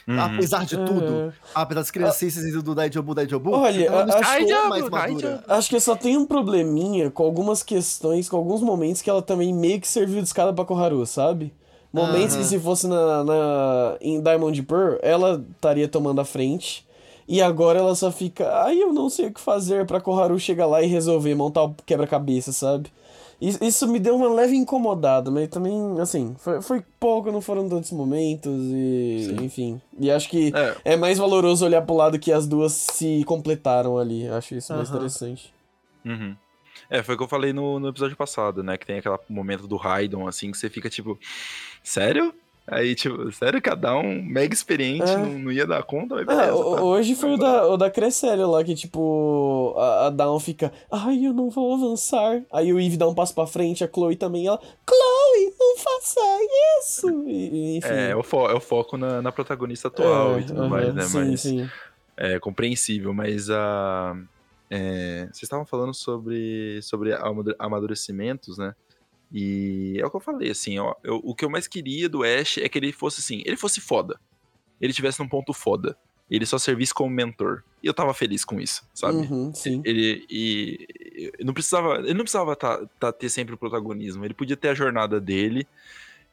Uhum. 0.08 0.20
apesar 0.20 0.64
de 0.64 0.78
tudo. 0.78 1.30
É. 1.30 1.34
Apesar 1.56 1.82
das 1.82 1.90
criancices 1.92 2.62
do 2.64 2.76
Daijobu 2.76 3.16
Daijobu. 3.16 3.52
Olha, 3.54 3.86
ela 3.86 4.06
me 4.06 4.12
a- 4.12 4.14
soou 4.14 4.24
Daijobu, 4.24 4.70
mais 4.70 4.90
madura. 4.90 5.28
Daijobu. 5.30 5.44
Acho 5.54 5.70
que 5.70 5.80
só 5.80 5.96
tem 5.96 6.18
um 6.18 6.26
probleminha 6.28 7.10
com 7.10 7.24
algumas 7.24 7.64
questões, 7.64 8.30
com 8.30 8.38
alguns 8.38 8.62
momentos 8.62 9.02
que 9.02 9.10
ela 9.10 9.24
também 9.24 9.52
meio 9.54 9.82
que 9.82 9.88
serviu 9.88 10.18
de 10.22 10.28
escada 10.28 10.54
pra 10.54 10.66
Koharu, 10.66 11.04
sabe? 11.08 11.52
Momentos 11.94 12.36
que 12.36 12.42
Aham. 12.42 12.50
se 12.50 12.60
fosse 12.60 12.88
na, 12.88 13.24
na, 13.24 13.98
em 14.00 14.22
Diamond 14.22 14.64
Pearl, 14.64 14.96
ela 15.02 15.44
estaria 15.56 15.88
tomando 15.88 16.22
a 16.22 16.26
frente. 16.26 16.86
E 17.28 17.42
agora 17.42 17.80
ela 17.80 17.96
só 17.96 18.12
fica, 18.12 18.50
ai, 18.64 18.82
eu 18.82 18.92
não 18.94 19.10
sei 19.10 19.28
o 19.28 19.34
que 19.34 19.40
fazer 19.40 19.86
pra 19.86 20.02
Koharu 20.02 20.38
chegar 20.40 20.66
lá 20.66 20.82
e 20.82 20.88
resolver, 20.88 21.34
montar 21.36 21.64
o 21.64 21.76
quebra-cabeça, 21.86 22.52
sabe? 22.52 22.90
Is- 23.40 23.60
Isso 23.62 23.88
me 23.88 24.00
deu 24.00 24.16
uma 24.16 24.30
leve 24.30 24.56
incomodada, 24.56 25.32
mas 25.32 25.48
também, 25.50 25.74
assim, 26.00 26.36
foi, 26.40 26.62
foi 26.62 26.84
pouco, 27.00 27.32
não 27.32 27.42
foram 27.42 27.68
tantos 27.70 27.92
momentos 27.92 28.52
e, 28.72 29.26
Sim. 29.30 29.44
enfim. 29.46 29.82
E 30.00 30.12
acho 30.12 30.30
que 30.30 30.54
É, 30.84 30.94
é 30.94 30.96
mais 30.98 31.18
valoroso 31.18 31.66
olhar 31.66 31.82
pro 31.84 31.96
lado 31.96 32.20
que 32.20 32.32
as 32.32 32.46
duas 32.48 32.72
se 32.74 33.24
completaram 33.26 33.98
ali. 33.98 34.28
Acho 34.30 34.56
isso 34.56 34.74
mais 34.74 34.90
Aham. 34.90 34.98
interessante. 34.98 35.54
Uhum. 36.06 36.36
É, 36.90 37.02
foi 37.04 37.16
o 37.16 37.18
que 37.18 37.24
eu 37.24 37.28
falei 37.28 37.54
no, 37.54 37.80
no 37.80 37.88
episódio 37.90 38.16
passado, 38.18 38.62
né? 38.64 38.78
Que 38.78 38.86
tem 38.86 38.98
aquele 39.00 39.16
momento 39.30 39.68
do 39.68 39.76
Raidon, 39.78 40.28
assim, 40.28 40.52
que 40.52 40.58
você 40.58 40.70
fica 40.70 40.90
tipo, 40.90 41.18
sério? 41.84 42.34
Aí, 42.68 42.96
tipo, 42.96 43.30
sério, 43.34 43.62
cada 43.62 43.98
um 43.98 44.22
mega 44.24 44.54
experiente, 44.54 45.12
É. 45.12 45.18
não, 45.18 45.40
não 45.40 45.52
ia 45.52 45.66
dar 45.66 45.84
conta, 45.84 46.16
mas 46.16 46.28
Ah, 46.30 46.36
beleza, 46.38 46.54
ho- 46.54 46.76
tá. 46.76 46.82
hoje 46.84 47.16
foi 47.16 47.34
o 47.34 47.38
da, 47.38 47.68
o 47.68 47.76
da 47.76 47.92
lá, 48.48 48.64
que 48.64 48.76
tipo, 48.76 49.74
a, 49.78 50.06
a 50.08 50.10
Dawn 50.10 50.40
fica, 50.40 50.72
ai, 50.90 51.26
eu 51.26 51.34
não 51.34 51.50
vou 51.50 51.74
avançar. 51.74 52.42
Aí 52.54 52.72
o 52.72 52.80
Eve 52.80 52.96
dá 52.96 53.08
um 53.10 53.16
passo 53.16 53.34
pra 53.36 53.48
frente, 53.48 53.84
a 53.84 53.90
Chloe 53.92 54.16
também, 54.16 54.48
ela, 54.48 54.58
Chloe, 54.88 55.54
não 55.60 55.76
faça 55.78 56.22
isso! 56.80 57.24
E, 57.28 57.78
enfim. 57.78 57.90
É, 57.90 58.12
é 58.12 58.16
o, 58.16 58.24
fo 58.24 58.48
é 58.48 58.54
o 58.54 58.62
foco 58.62 58.96
na, 58.96 59.22
na 59.22 59.32
protagonista 59.34 59.88
atual 59.90 60.38
É, 60.38 60.42
e 60.42 60.46
tudo 60.46 60.62
aham, 60.62 60.70
mais, 60.70 60.94
né? 60.96 61.02
Sim, 61.02 61.18
mas 61.18 61.42
sim. 61.42 61.70
é 62.16 62.40
compreensível, 62.40 63.12
mas 63.14 63.50
a. 63.50 64.16
é, 64.70 65.24
vocês 65.26 65.44
estavam 65.44 65.66
falando 65.66 65.94
sobre, 65.94 66.80
sobre 66.84 67.12
amadu- 67.14 67.56
amadurecimentos, 67.60 68.58
né? 68.58 68.74
E 69.34 69.96
é 70.00 70.06
o 70.06 70.10
que 70.10 70.16
eu 70.18 70.22
falei, 70.22 70.52
assim, 70.52 70.78
ó. 70.80 70.94
eu- 71.04 71.22
o 71.24 71.34
que 71.34 71.46
eu 71.46 71.50
mais 71.50 71.68
queria 71.68 72.10
do 72.10 72.24
Ash 72.24 72.58
é 72.58 72.68
que 72.68 72.78
ele 72.78 72.92
fosse 72.92 73.22
assim, 73.22 73.42
ele 73.46 73.56
fosse 73.58 73.80
foda. 73.80 74.20
Ele 74.80 74.92
tivesse 74.94 75.20
num 75.20 75.28
ponto 75.30 75.54
foda. 75.54 75.96
Ele 76.30 76.46
só 76.46 76.58
servisse 76.58 76.94
como 76.94 77.10
mentor. 77.10 77.62
E 77.84 77.88
eu 77.88 77.94
tava 77.94 78.14
feliz 78.14 78.44
com 78.46 78.60
isso, 78.60 78.84
sabe? 78.94 79.20
Uhum, 79.28 79.54
sim. 79.54 79.82
Ele 79.86 80.26
e, 80.30 80.88
e 81.40 81.44
não 81.44 81.54
precisava, 81.54 81.98
ele 82.00 82.14
não 82.14 82.24
precisava 82.24 82.56
tá, 82.56 82.86
tá- 83.00 83.12
ter 83.12 83.30
sempre 83.30 83.54
o 83.54 83.58
protagonismo. 83.58 84.24
Ele 84.26 84.34
podia 84.34 84.56
ter 84.58 84.70
a 84.70 84.74
jornada 84.74 85.20
dele 85.20 85.68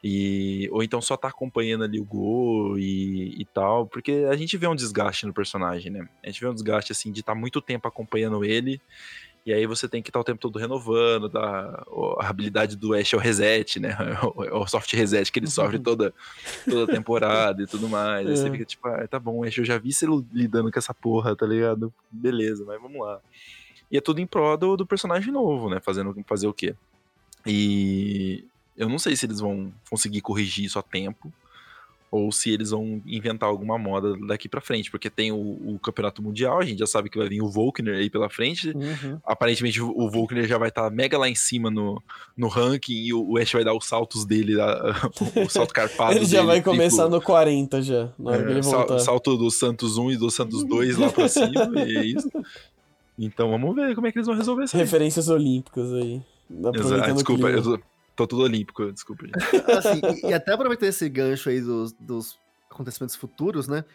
e 0.01 0.69
ou 0.71 0.81
então 0.81 1.01
só 1.01 1.17
tá 1.17 1.27
acompanhando 1.27 1.83
ali 1.83 1.99
o 1.99 2.05
Go 2.05 2.77
e, 2.77 3.41
e 3.41 3.45
tal, 3.45 3.85
porque 3.87 4.25
a 4.31 4.35
gente 4.35 4.55
vê 4.55 4.65
um 4.67 4.75
desgaste 4.75 5.25
no 5.25 5.33
personagem, 5.33 5.91
né? 5.91 6.07
A 6.23 6.27
gente 6.27 6.39
vê 6.39 6.47
um 6.47 6.53
desgaste 6.53 6.91
assim 6.93 7.11
de 7.11 7.19
estar 7.19 7.35
muito 7.35 7.61
tempo 7.61 7.87
acompanhando 7.87 8.43
ele. 8.45 8.81
E 9.45 9.53
aí 9.53 9.65
você 9.65 9.87
tem 9.87 10.01
que 10.03 10.09
estar 10.09 10.19
o 10.19 10.23
tempo 10.23 10.39
todo 10.39 10.59
renovando, 10.59 11.27
da, 11.29 11.83
a 12.19 12.27
habilidade 12.27 12.75
do 12.75 12.93
Ash 12.93 13.13
é 13.13 13.17
o 13.17 13.19
reset, 13.19 13.79
né? 13.79 13.95
O, 14.35 14.61
o 14.61 14.67
soft 14.67 14.91
reset 14.93 15.31
que 15.31 15.39
ele 15.39 15.47
sofre 15.47 15.79
toda, 15.79 16.13
toda 16.69 16.91
temporada 16.91 17.63
e 17.63 17.65
tudo 17.67 17.87
mais. 17.89 18.27
Aí 18.27 18.35
você 18.37 18.47
É. 18.47 18.51
fica 18.51 18.65
tipo, 18.65 18.87
ah, 18.87 19.07
tá 19.07 19.17
bom, 19.19 19.43
Ash, 19.43 19.57
eu 19.57 19.65
já 19.65 19.77
vi 19.77 19.91
você 19.93 20.05
lidando 20.31 20.71
com 20.71 20.77
essa 20.77 20.93
porra, 20.93 21.35
tá 21.35 21.45
ligado? 21.45 21.91
Beleza, 22.11 22.63
mas 22.65 22.79
vamos 22.81 22.99
lá. 23.01 23.19
E 23.91 23.97
é 23.97 24.01
tudo 24.01 24.19
em 24.19 24.27
prol 24.27 24.55
do, 24.57 24.77
do 24.77 24.85
personagem 24.85 25.31
novo, 25.33 25.69
né? 25.69 25.79
Fazendo 25.79 26.15
fazer 26.27 26.47
o 26.47 26.53
quê? 26.53 26.75
E 27.45 28.45
eu 28.77 28.87
não 28.89 28.99
sei 28.99 29.15
se 29.15 29.25
eles 29.25 29.39
vão 29.39 29.73
conseguir 29.89 30.21
corrigir 30.21 30.65
isso 30.65 30.77
a 30.77 30.83
tempo 30.83 31.31
ou 32.11 32.31
se 32.31 32.49
eles 32.51 32.71
vão 32.71 33.01
inventar 33.05 33.47
alguma 33.47 33.77
moda 33.77 34.15
daqui 34.25 34.49
pra 34.49 34.59
frente, 34.61 34.89
porque 34.89 35.09
tem 35.09 35.31
o, 35.31 35.37
o 35.37 35.79
campeonato 35.79 36.23
mundial, 36.23 36.59
a 36.59 36.65
gente 36.65 36.79
já 36.79 36.87
sabe 36.87 37.09
que 37.09 37.17
vai 37.17 37.29
vir 37.29 37.41
o 37.41 37.49
Volkner 37.49 37.95
aí 37.97 38.09
pela 38.09 38.29
frente. 38.29 38.69
Uhum. 38.75 39.19
Aparentemente 39.23 39.81
o 39.81 39.89
o 39.95 40.09
Volkner 40.09 40.47
já 40.47 40.57
vai 40.57 40.69
estar 40.69 40.89
mega 40.89 41.17
lá 41.17 41.29
em 41.29 41.35
cima 41.35 41.69
no, 41.69 42.01
no 42.35 42.47
ranking 42.47 42.93
e 42.93 43.13
o, 43.13 43.31
o 43.33 43.37
Ash 43.37 43.51
vai 43.51 43.63
dar 43.63 43.75
os 43.75 43.85
saltos 43.85 44.25
dele, 44.25 44.55
lá, 44.55 45.09
o 45.45 45.49
salto 45.49 45.73
carpado. 45.73 46.13
Ele 46.15 46.25
já 46.25 46.37
dele, 46.39 46.47
vai 46.47 46.61
começar 46.63 47.03
triplo. 47.03 47.19
no 47.19 47.21
40 47.21 47.81
já, 47.81 48.09
na 48.17 48.31
hora 48.31 48.43
que 48.43 48.49
É, 48.49 48.51
ele 48.53 48.63
sal- 48.63 48.79
voltar. 48.79 48.99
salto 48.99 49.37
do 49.37 49.51
Santos 49.51 49.97
1 49.97 50.11
e 50.11 50.17
do 50.17 50.31
Santos 50.31 50.63
2 50.65 50.97
lá 50.97 51.09
pra 51.11 51.27
cima, 51.27 51.71
e 51.85 51.97
é 51.97 52.05
isso. 52.05 52.29
Então 53.17 53.49
vamos 53.51 53.75
ver 53.75 53.93
como 53.95 54.07
é 54.07 54.11
que 54.11 54.17
eles 54.17 54.27
vão 54.27 54.35
resolver 54.35 54.63
isso. 54.63 54.75
aí. 54.77 54.81
Referências 54.83 55.27
olímpicas 55.29 55.91
aí. 55.93 56.21
Exato. 56.49 56.69
Aproveitando 56.69 57.11
o 57.11 57.13
Desculpa, 57.15 57.49
eu 57.49 57.61
tô, 57.61 57.79
tô 58.19 58.27
tudo 58.27 58.43
olímpico, 58.43 58.91
desculpa, 58.91 59.25
gente. 59.25 59.37
Assim, 59.71 60.01
e, 60.23 60.29
e 60.29 60.33
até 60.33 60.51
aproveitar 60.51 60.87
esse 60.87 61.07
gancho 61.07 61.49
aí 61.49 61.61
dos, 61.61 61.93
dos 61.93 62.37
acontecimentos 62.69 63.15
futuros, 63.15 63.67
né? 63.67 63.85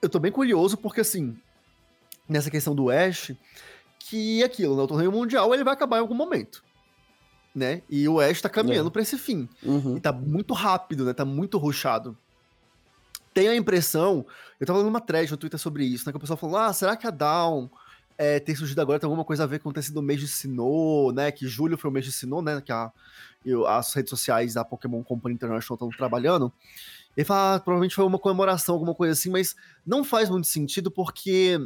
Eu 0.00 0.08
tô 0.08 0.20
bem 0.20 0.30
curioso 0.30 0.76
porque, 0.76 1.00
assim, 1.00 1.36
nessa 2.28 2.50
questão 2.50 2.72
do 2.72 2.88
Ash, 2.88 3.32
que 3.98 4.42
é 4.42 4.46
aquilo, 4.46 4.76
né? 4.76 4.82
O 4.82 4.86
torneio 4.86 5.10
mundial 5.10 5.52
ele 5.52 5.64
vai 5.64 5.74
acabar 5.74 5.96
em 5.96 6.00
algum 6.00 6.14
momento, 6.14 6.62
né? 7.52 7.82
E 7.90 8.08
o 8.08 8.20
Ash 8.20 8.40
tá 8.40 8.48
caminhando 8.48 8.88
É. 8.88 8.92
pra 8.92 9.02
esse 9.02 9.18
fim. 9.18 9.48
Uhum. 9.62 9.96
E 9.96 10.00
tá 10.00 10.12
muito 10.12 10.54
rápido, 10.54 11.04
né? 11.04 11.12
Tá 11.12 11.24
muito 11.24 11.58
rushado. 11.58 12.16
Tenho 13.34 13.50
a 13.50 13.56
impressão, 13.56 14.24
eu 14.60 14.66
tava 14.66 14.78
lendo 14.78 14.88
uma 14.88 15.00
thread 15.00 15.30
no 15.30 15.36
Twitter 15.36 15.58
sobre 15.58 15.84
isso, 15.84 16.06
né? 16.06 16.12
Que 16.12 16.16
o 16.16 16.20
pessoal 16.20 16.36
falou, 16.36 16.56
ah, 16.56 16.72
será 16.72 16.96
que 16.96 17.06
a 17.06 17.10
Down 17.10 17.68
é, 18.18 18.40
ter 18.40 18.56
surgido 18.56 18.80
agora 18.80 18.98
tem 18.98 19.06
alguma 19.06 19.24
coisa 19.24 19.44
a 19.44 19.46
ver 19.46 19.60
com 19.60 19.72
ter 19.72 19.82
sido 19.82 19.98
o 19.98 20.02
mês 20.02 20.18
de 20.20 20.26
Sinnoh, 20.26 21.12
né? 21.12 21.30
Que 21.30 21.46
julho 21.46 21.78
foi 21.78 21.88
o 21.88 21.92
mês 21.92 22.04
de 22.04 22.10
Sinnoh, 22.10 22.42
né? 22.42 22.60
Que 22.60 22.72
a, 22.72 22.90
e 23.44 23.54
o- 23.54 23.64
as 23.64 23.94
redes 23.94 24.10
sociais 24.10 24.54
da 24.54 24.64
Pokémon 24.64 25.02
Company 25.04 25.34
International 25.36 25.76
estão 25.76 25.88
trabalhando. 25.90 26.52
Ele 27.16 27.24
fala, 27.24 27.54
ah, 27.54 27.60
provavelmente 27.60 27.94
foi 27.94 28.04
uma 28.04 28.18
comemoração, 28.18 28.74
alguma 28.74 28.94
coisa 28.94 29.12
assim, 29.12 29.30
mas 29.30 29.54
não 29.86 30.02
faz 30.04 30.28
muito 30.28 30.46
sentido 30.48 30.90
porque, 30.90 31.58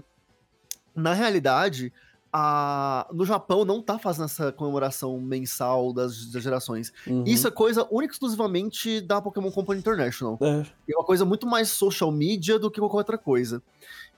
na 0.95 1.13
realidade, 1.15 1.93
a, 2.33 3.07
no 3.13 3.27
Japão 3.27 3.65
não 3.65 3.83
tá 3.83 3.99
fazendo 3.99 4.25
essa 4.25 4.51
comemoração 4.53 5.21
mensal 5.21 5.93
das, 5.93 6.31
das 6.31 6.43
gerações. 6.43 6.93
Uhum. 7.07 7.25
Isso 7.27 7.47
é 7.47 7.51
coisa 7.51 7.87
única 7.91 8.13
e 8.13 8.15
exclusivamente 8.15 9.01
da 9.03 9.21
Pokémon 9.21 9.51
Company 9.51 9.81
International. 9.81 10.39
É. 10.41 10.67
É 10.91 10.97
uma 10.97 11.05
coisa 11.05 11.25
muito 11.27 11.47
mais 11.47 11.69
social 11.71 12.11
media 12.11 12.59
do 12.59 12.71
que 12.71 12.81
qualquer 12.81 12.97
outra 12.97 13.19
coisa. 13.19 13.63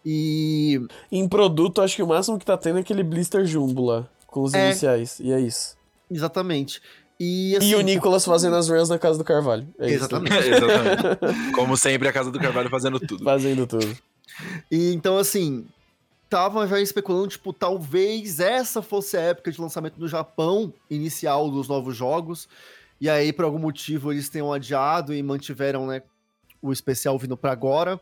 E 0.04 0.80
Em 1.10 1.26
produto, 1.28 1.80
acho 1.80 1.96
que 1.96 2.02
o 2.02 2.06
máximo 2.06 2.38
que 2.38 2.44
tá 2.44 2.56
tendo 2.56 2.78
é 2.78 2.80
aquele 2.82 3.02
blister 3.02 3.46
jumbo 3.46 3.86
lá, 3.86 4.06
com 4.26 4.42
os 4.42 4.52
É. 4.54 4.70
iniciais. 4.70 5.18
E 5.20 5.32
é 5.32 5.40
isso. 5.40 5.76
exatamente. 6.10 6.80
E, 7.18 7.56
assim, 7.56 7.68
e 7.68 7.74
o 7.76 7.80
Nicolas 7.80 8.24
fazendo 8.24 8.56
as 8.56 8.68
runs 8.68 8.88
na 8.88 8.98
casa 8.98 9.16
do 9.16 9.24
Carvalho. 9.24 9.66
É 9.78 9.86
isso. 9.86 9.96
Exatamente. 9.96 10.34
Exatamente. 10.48 11.52
Como 11.54 11.76
sempre, 11.76 12.08
a 12.08 12.12
Casa 12.12 12.30
do 12.30 12.38
Carvalho 12.40 12.68
fazendo 12.68 12.98
tudo. 12.98 13.22
Fazendo 13.24 13.66
tudo. 13.66 13.96
E 14.70 14.92
então, 14.92 15.16
assim, 15.16 15.64
tava 16.28 16.66
já 16.66 16.80
especulando, 16.80 17.28
tipo, 17.28 17.52
talvez 17.52 18.40
essa 18.40 18.82
fosse 18.82 19.16
a 19.16 19.20
época 19.20 19.52
de 19.52 19.60
lançamento 19.60 19.98
no 19.98 20.08
Japão, 20.08 20.74
inicial 20.90 21.48
dos 21.50 21.68
novos 21.68 21.96
jogos. 21.96 22.48
E 23.00 23.08
aí, 23.08 23.32
por 23.32 23.44
algum 23.44 23.60
motivo, 23.60 24.12
eles 24.12 24.28
tenham 24.28 24.52
adiado 24.52 25.14
e 25.14 25.22
mantiveram, 25.22 25.86
né, 25.86 26.02
o 26.60 26.72
especial 26.72 27.16
vindo 27.16 27.36
pra 27.36 27.52
agora. 27.52 28.00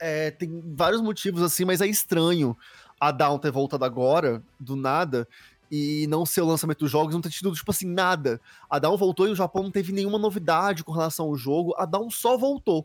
É, 0.00 0.30
tem 0.30 0.62
vários 0.74 1.00
motivos, 1.00 1.42
assim, 1.42 1.64
mas 1.64 1.80
é 1.80 1.86
estranho 1.86 2.56
a 2.98 3.10
Down 3.10 3.38
ter 3.38 3.50
voltado 3.50 3.84
agora, 3.84 4.42
do 4.58 4.74
nada, 4.74 5.28
e 5.70 6.06
não 6.08 6.26
ser 6.26 6.40
o 6.40 6.46
lançamento 6.46 6.80
dos 6.80 6.90
jogos, 6.90 7.14
não 7.14 7.20
ter 7.20 7.30
tido, 7.30 7.52
tipo 7.52 7.70
assim, 7.70 7.86
nada. 7.86 8.40
A 8.68 8.78
Down 8.78 8.96
voltou 8.96 9.28
e 9.28 9.30
o 9.30 9.36
Japão 9.36 9.62
não 9.62 9.70
teve 9.70 9.92
nenhuma 9.92 10.18
novidade 10.18 10.82
com 10.82 10.92
relação 10.92 11.26
ao 11.26 11.36
jogo, 11.36 11.74
a 11.76 11.84
Down 11.84 12.10
só 12.10 12.36
voltou. 12.36 12.84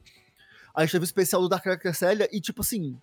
A 0.73 0.82
gente 0.82 0.91
teve 0.91 1.04
o 1.04 1.06
especial 1.06 1.41
do 1.41 1.49
Dark 1.49 1.63
Cresselia 1.80 2.30
e, 2.32 2.39
tipo 2.39 2.62
assim. 2.62 2.97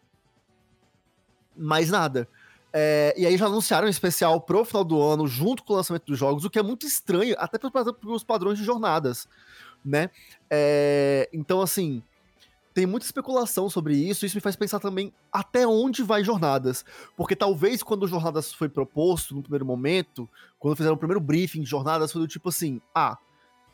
Mais 1.57 1.91
nada. 1.91 2.29
É, 2.73 3.15
e 3.17 3.27
aí 3.27 3.37
já 3.37 3.47
anunciaram 3.47 3.87
um 3.87 3.91
especial 3.91 4.41
pro 4.41 4.65
final 4.65 4.85
do 4.85 5.01
ano, 5.01 5.27
junto 5.27 5.63
com 5.63 5.75
o 5.75 5.77
lançamento 5.77 6.07
dos 6.07 6.19
jogos, 6.19 6.45
o 6.45 6.51
que 6.51 6.59
é 6.59 6.63
muito 6.63 6.87
estranho, 6.87 7.35
até 7.39 7.59
para 7.59 7.95
os 8.07 8.25
padrões 8.25 8.59
de 8.59 8.65
jornadas, 8.65 9.29
né? 9.85 10.09
É, 10.49 11.29
então, 11.33 11.61
assim, 11.61 12.03
tem 12.73 12.87
muita 12.87 13.07
especulação 13.07 13.69
sobre 13.69 13.95
isso, 13.95 14.25
isso 14.25 14.37
me 14.37 14.41
faz 14.41 14.57
pensar 14.57 14.81
também 14.81 15.13
até 15.31 15.67
onde 15.67 16.03
vai 16.03 16.25
jornadas. 16.25 16.85
Porque 17.17 17.37
talvez 17.37 17.83
quando 17.83 18.07
jornadas 18.07 18.53
foi 18.53 18.69
proposto 18.69 19.35
no 19.35 19.43
primeiro 19.43 19.67
momento, 19.67 20.29
quando 20.59 20.77
fizeram 20.77 20.95
o 20.95 20.99
primeiro 20.99 21.21
briefing 21.21 21.63
de 21.63 21.69
jornadas, 21.69 22.11
foi 22.13 22.21
do 22.21 22.29
tipo 22.29 22.49
assim, 22.49 22.81
ah, 22.95 23.19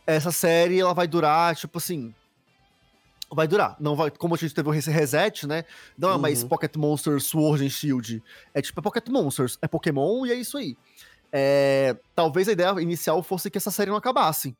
essa 0.06 0.32
série 0.32 0.80
ela 0.80 0.94
vai 0.94 1.06
durar, 1.06 1.54
tipo 1.54 1.78
assim, 1.78 2.14
vai 3.30 3.46
durar. 3.46 3.76
Não 3.78 3.94
vai, 3.94 4.10
como 4.10 4.34
a 4.34 4.38
gente 4.38 4.54
teve 4.54 4.76
esse 4.76 4.90
reset, 4.90 5.46
né? 5.46 5.64
Não 5.96 6.10
é 6.10 6.18
mais 6.18 6.42
Uhum. 6.42 6.48
Pocket 6.48 6.74
Monsters 6.76 7.24
Sword 7.24 7.64
and 7.64 7.70
Shield. 7.70 8.22
É 8.54 8.62
tipo 8.62 8.80
é 8.80 8.82
Pocket 8.82 9.08
Monsters, 9.08 9.58
é 9.60 9.68
Pokémon 9.68 10.26
e 10.26 10.32
é 10.32 10.34
isso 10.34 10.56
aí. 10.56 10.76
É, 11.30 11.96
talvez 12.14 12.48
a 12.48 12.52
ideia 12.52 12.80
inicial 12.80 13.22
fosse 13.22 13.50
que 13.50 13.58
essa 13.58 13.70
série 13.70 13.90
não 13.90 13.98
acabasse. 13.98 14.56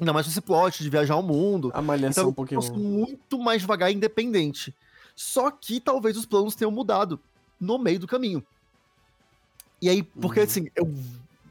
Ainda 0.00 0.12
mais 0.12 0.26
esse 0.26 0.40
plot 0.40 0.82
de 0.82 0.90
viajar 0.90 1.14
ao 1.14 1.22
mundo. 1.22 1.70
A 1.74 1.80
malhação 1.80 2.24
Então, 2.24 2.32
Pokémon. 2.32 2.60
fosse 2.60 2.72
muito 2.78 3.38
mais 3.38 3.62
devagar 3.62 3.90
e 3.90 3.94
independente. 3.94 4.74
Só 5.14 5.50
que 5.50 5.80
talvez 5.80 6.16
os 6.16 6.26
planos 6.26 6.54
tenham 6.54 6.70
mudado 6.70 7.18
no 7.58 7.78
meio 7.78 7.98
do 7.98 8.06
caminho. 8.06 8.44
E 9.80 9.88
aí, 9.88 10.02
porque 10.02 10.40
Uhum. 10.40 10.46
assim, 10.46 10.68
eu 10.76 10.92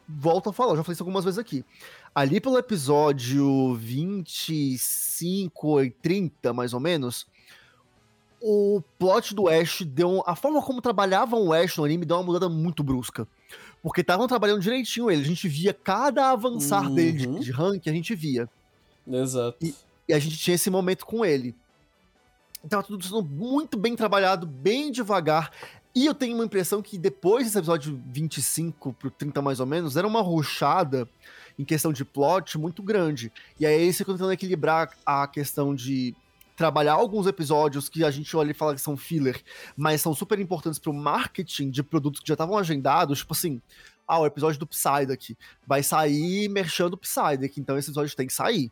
volto 0.07 0.49
a 0.49 0.53
falar, 0.53 0.73
eu 0.73 0.77
já 0.77 0.83
falei 0.83 0.93
isso 0.93 1.03
algumas 1.03 1.25
vezes 1.25 1.39
aqui. 1.39 1.65
Ali 2.13 2.39
pelo 2.39 2.57
episódio 2.57 3.73
25 3.75 5.81
e 5.81 5.89
30, 5.89 6.53
mais 6.53 6.73
ou 6.73 6.79
menos, 6.79 7.25
o 8.41 8.81
plot 8.99 9.33
do 9.33 9.49
Ash 9.49 9.81
deu. 9.81 10.23
A 10.27 10.35
forma 10.35 10.61
como 10.61 10.81
trabalhavam 10.81 11.47
o 11.47 11.53
Ash 11.53 11.75
no 11.77 11.83
anime 11.83 12.05
deu 12.05 12.17
uma 12.17 12.23
mudada 12.23 12.47
muito 12.47 12.83
brusca. 12.83 13.27
Porque 13.85 14.01
estavam 14.01 14.27
trabalhando 14.27 14.61
direitinho 14.61 15.11
ele. 15.11 15.21
A 15.21 15.25
gente 15.25 15.47
via 15.47 15.71
cada 15.71 16.31
avançar 16.31 16.89
dele 16.89 17.19
de, 17.19 17.27
Uhum. 17.27 17.39
de 17.39 17.51
rank, 17.51 17.85
a 17.87 17.91
gente 17.91 18.15
via. 18.15 18.49
Exato. 19.07 19.59
E 20.07 20.11
a 20.11 20.17
gente 20.17 20.39
tinha 20.39 20.55
esse 20.55 20.71
momento 20.71 21.05
com 21.05 21.23
ele. 21.23 21.53
Então 22.63 22.81
tudo 22.81 23.05
sendo 23.05 23.21
muito 23.21 23.77
bem 23.77 23.95
trabalhado, 23.95 24.47
bem 24.47 24.91
devagar. 24.91 25.51
E 25.93 26.07
eu 26.07 26.15
tenho 26.15 26.33
uma 26.33 26.45
impressão 26.45 26.81
que 26.81 26.97
depois 26.97 27.45
desse 27.45 27.59
episódio 27.59 28.01
25 28.07 28.91
pro 28.93 29.11
30 29.11 29.39
mais 29.43 29.59
ou 29.59 29.67
menos, 29.67 29.95
era 29.95 30.07
uma 30.07 30.19
ruchada 30.19 31.07
em 31.59 31.63
questão 31.63 31.93
de 31.93 32.03
plot 32.03 32.57
muito 32.57 32.81
grande. 32.81 33.31
E 33.59 33.67
aí 33.67 33.83
eles 33.83 33.95
ficam 33.95 34.15
tentando 34.15 34.33
equilibrar 34.33 34.89
a 35.05 35.27
questão 35.27 35.75
de 35.75 36.15
trabalhar 36.55 36.93
alguns 36.93 37.27
episódios 37.27 37.89
que 37.89 38.03
a 38.03 38.09
gente 38.11 38.35
olha 38.35 38.51
e 38.51 38.53
fala 38.53 38.73
que 38.73 38.81
são 38.81 38.95
filler, 38.95 39.41
mas 39.75 40.01
são 40.01 40.13
super 40.13 40.39
importantes 40.39 40.79
pro 40.79 40.93
marketing 40.93 41.69
de 41.69 41.83
produtos 41.83 42.21
que 42.21 42.27
já 42.27 42.33
estavam 42.33 42.57
agendados, 42.57 43.19
tipo 43.19 43.33
assim, 43.33 43.61
ah, 44.07 44.19
o 44.19 44.25
episódio 44.25 44.59
do 44.59 44.67
Psyduck 44.67 45.35
vai 45.67 45.83
sair 45.83 46.47
merchando 46.47 46.95
o 46.95 46.97
Psyduck, 46.99 47.59
então 47.59 47.77
esse 47.77 47.89
episódio 47.89 48.15
tem 48.15 48.27
que 48.27 48.33
sair. 48.33 48.71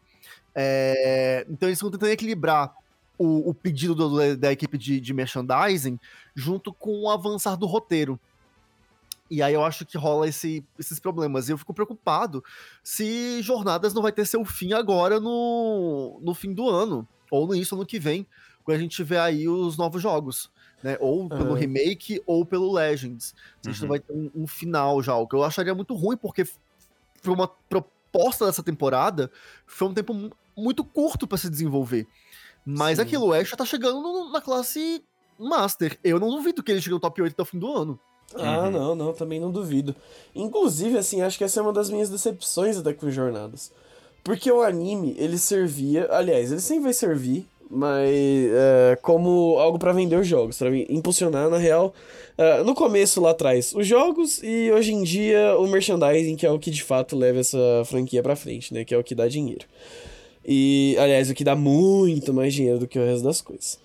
É, 0.55 1.45
então 1.49 1.67
eles 1.67 1.77
estão 1.77 1.89
tentando 1.91 2.11
equilibrar 2.11 2.73
o, 3.17 3.49
o 3.49 3.53
pedido 3.53 3.95
do- 3.95 4.37
da 4.37 4.51
equipe 4.51 4.77
de, 4.77 4.99
de 4.99 5.13
merchandising 5.13 5.99
junto 6.35 6.71
com 6.73 7.01
o 7.01 7.09
avançar 7.09 7.55
do 7.57 7.65
roteiro. 7.65 8.19
E 9.29 9.41
aí 9.41 9.53
eu 9.53 9.63
acho 9.63 9.85
que 9.85 9.97
rola 9.97 10.27
esse- 10.27 10.63
esses 10.77 10.99
problemas. 10.99 11.49
E 11.49 11.51
eu 11.51 11.57
fico 11.57 11.73
preocupado 11.73 12.43
se 12.83 13.41
Jornadas 13.41 13.93
não 13.93 14.01
vai 14.01 14.11
ter 14.11 14.25
seu 14.25 14.45
fim 14.45 14.73
agora 14.73 15.19
no, 15.19 16.19
no 16.21 16.33
fim 16.35 16.53
do 16.53 16.69
ano. 16.69 17.07
Ou 17.33 17.47
no 17.47 17.55
início 17.55 17.75
do 17.75 17.79
ano 17.81 17.87
que 17.87 17.97
vem, 17.99 18.27
quando 18.63 18.77
a 18.77 18.79
gente 18.79 18.95
tiver 18.95 19.19
aí 19.19 19.47
os 19.49 19.75
novos 19.77 20.01
jogos. 20.01 20.51
Né? 20.83 20.97
Ou 20.99 21.27
pelo 21.29 21.51
Aham. 21.51 21.55
remake 21.55 22.21
ou 22.27 22.45
pelo 22.45 22.71
Legends. 22.71 23.33
A 23.65 23.69
gente 23.69 23.79
não 23.81 23.85
Uhum. 23.85 23.89
vai 23.89 23.99
ter 23.99 24.13
um, 24.13 24.29
um 24.35 24.45
final 24.47 25.01
já. 25.01 25.15
O 25.15 25.27
que 25.27 25.35
eu 25.35 25.43
acharia 25.43 25.73
muito 25.73 25.95
ruim, 25.95 26.15
porque 26.17 26.45
foi 26.45 27.33
uma 27.33 27.47
proposta 27.47 28.45
dessa 28.45 28.61
temporada, 28.61 29.31
foi 29.65 29.87
um 29.87 29.93
tempo 29.93 30.13
mu- 30.13 30.31
muito 30.55 30.83
curto 30.83 31.25
pra 31.25 31.37
se 31.37 31.49
desenvolver. 31.49 32.05
Mas 32.65 32.97
Sim. 32.97 33.03
aquilo, 33.03 33.27
o 33.27 33.33
Ash 33.33 33.49
já 33.49 33.55
tá 33.57 33.65
chegando 33.65 34.01
no- 34.01 34.31
na 34.31 34.39
classe 34.41 35.03
Master. 35.39 35.97
Eu 36.03 36.19
não 36.19 36.29
duvido 36.29 36.61
que 36.61 36.71
ele 36.71 36.81
chegue 36.81 36.93
no 36.93 36.99
top 36.99 37.21
8 37.21 37.33
até 37.33 37.41
o 37.41 37.45
fim 37.45 37.57
do 37.59 37.73
ano. 37.73 37.99
Ah, 38.35 38.63
Uhum. 38.65 38.71
não, 38.71 38.95
não, 38.95 39.13
também 39.13 39.39
não 39.39 39.51
duvido. 39.51 39.95
Inclusive, 40.35 40.97
assim, 40.97 41.21
acho 41.21 41.37
que 41.37 41.43
essa 41.43 41.59
é 41.59 41.63
uma 41.63 41.73
das 41.73 41.89
minhas 41.89 42.09
decepções 42.09 42.77
até 42.77 42.93
com 42.93 43.09
Jornadas. 43.09 43.71
Porque 44.23 44.51
o 44.51 44.61
anime, 44.61 45.15
ele 45.17 45.37
servia. 45.37 46.07
Aliás, 46.09 46.51
ele 46.51 46.61
sempre 46.61 46.83
vai 46.85 46.93
servir, 46.93 47.45
mas 47.69 48.09
é, 48.09 48.97
como 49.01 49.57
algo 49.59 49.77
pra 49.77 49.91
vender 49.91 50.15
os 50.15 50.27
jogos, 50.27 50.57
pra 50.57 50.69
impulsionar, 50.89 51.49
na 51.49 51.57
real, 51.57 51.93
é, 52.37 52.63
no 52.63 52.73
começo 52.73 53.19
lá 53.19 53.31
atrás, 53.31 53.73
os 53.75 53.85
jogos 53.85 54.41
e 54.41 54.71
hoje 54.71 54.93
em 54.93 55.03
dia 55.03 55.57
o 55.57 55.67
merchandising, 55.67 56.35
que 56.35 56.45
é 56.45 56.51
o 56.51 56.59
que 56.59 56.71
de 56.71 56.83
fato 56.83 57.17
leva 57.17 57.39
essa 57.39 57.57
franquia 57.85 58.23
pra 58.23 58.35
frente, 58.35 58.73
né? 58.73 58.85
Que 58.85 58.93
é 58.93 58.97
o 58.97 59.03
que 59.03 59.13
dá 59.13 59.27
dinheiro. 59.27 59.65
E, 60.45 60.95
aliás, 60.99 61.29
o 61.29 61.33
que 61.33 61.43
dá 61.43 61.55
muito 61.55 62.33
mais 62.33 62.53
dinheiro 62.53 62.79
do 62.79 62.87
que 62.87 62.99
o 62.99 63.05
resto 63.05 63.23
das 63.23 63.41
coisas. 63.41 63.79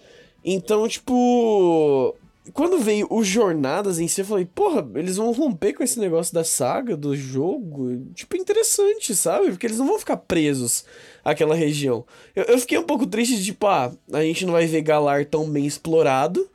Então, 0.45 0.89
tipo. 0.89 2.15
Quando 2.53 2.79
veio 2.79 3.07
os 3.11 3.27
Jornadas 3.27 3.99
em 3.99 4.09
si, 4.09 4.21
eu 4.21 4.25
falei, 4.25 4.45
porra, 4.45 4.87
eles 4.95 5.17
vão 5.17 5.33
romper 5.33 5.73
com 5.73 5.83
esse 5.83 5.99
negócio 5.99 6.33
da 6.35 6.45
saga, 6.45 6.97
do 6.97 7.17
jogo. 7.17 8.07
Tipo, 8.15 8.37
interessante, 8.37 9.15
sabe? 9.15 9.51
Porque 9.51 9.67
eles 9.67 9.79
não 9.79 9.87
vão 9.87 9.99
ficar 9.99 10.17
presos 10.17 10.85
àquela 11.25 11.55
região. 11.55 12.05
Eu, 12.35 12.45
eu 12.45 12.59
fiquei 12.59 12.79
um 12.79 12.85
pouco 12.85 13.07
triste 13.07 13.37
de, 13.37 13.45
tipo, 13.47 13.67
ah, 13.67 13.93
a 14.13 14.23
gente 14.23 14.47
não 14.47 14.53
vai 14.53 14.67
ver 14.67 14.83
Galar 14.83 15.25
tão 15.25 15.49
bem 15.49 15.67
explorado. 15.67 16.49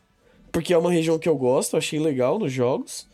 Porque 0.51 0.73
é 0.73 0.77
uma 0.77 0.91
região 0.91 1.17
que 1.17 1.27
eu 1.27 1.35
gosto, 1.35 1.75
achei 1.75 1.99
legal 1.99 2.37
nos 2.37 2.51
jogos. 2.51 3.07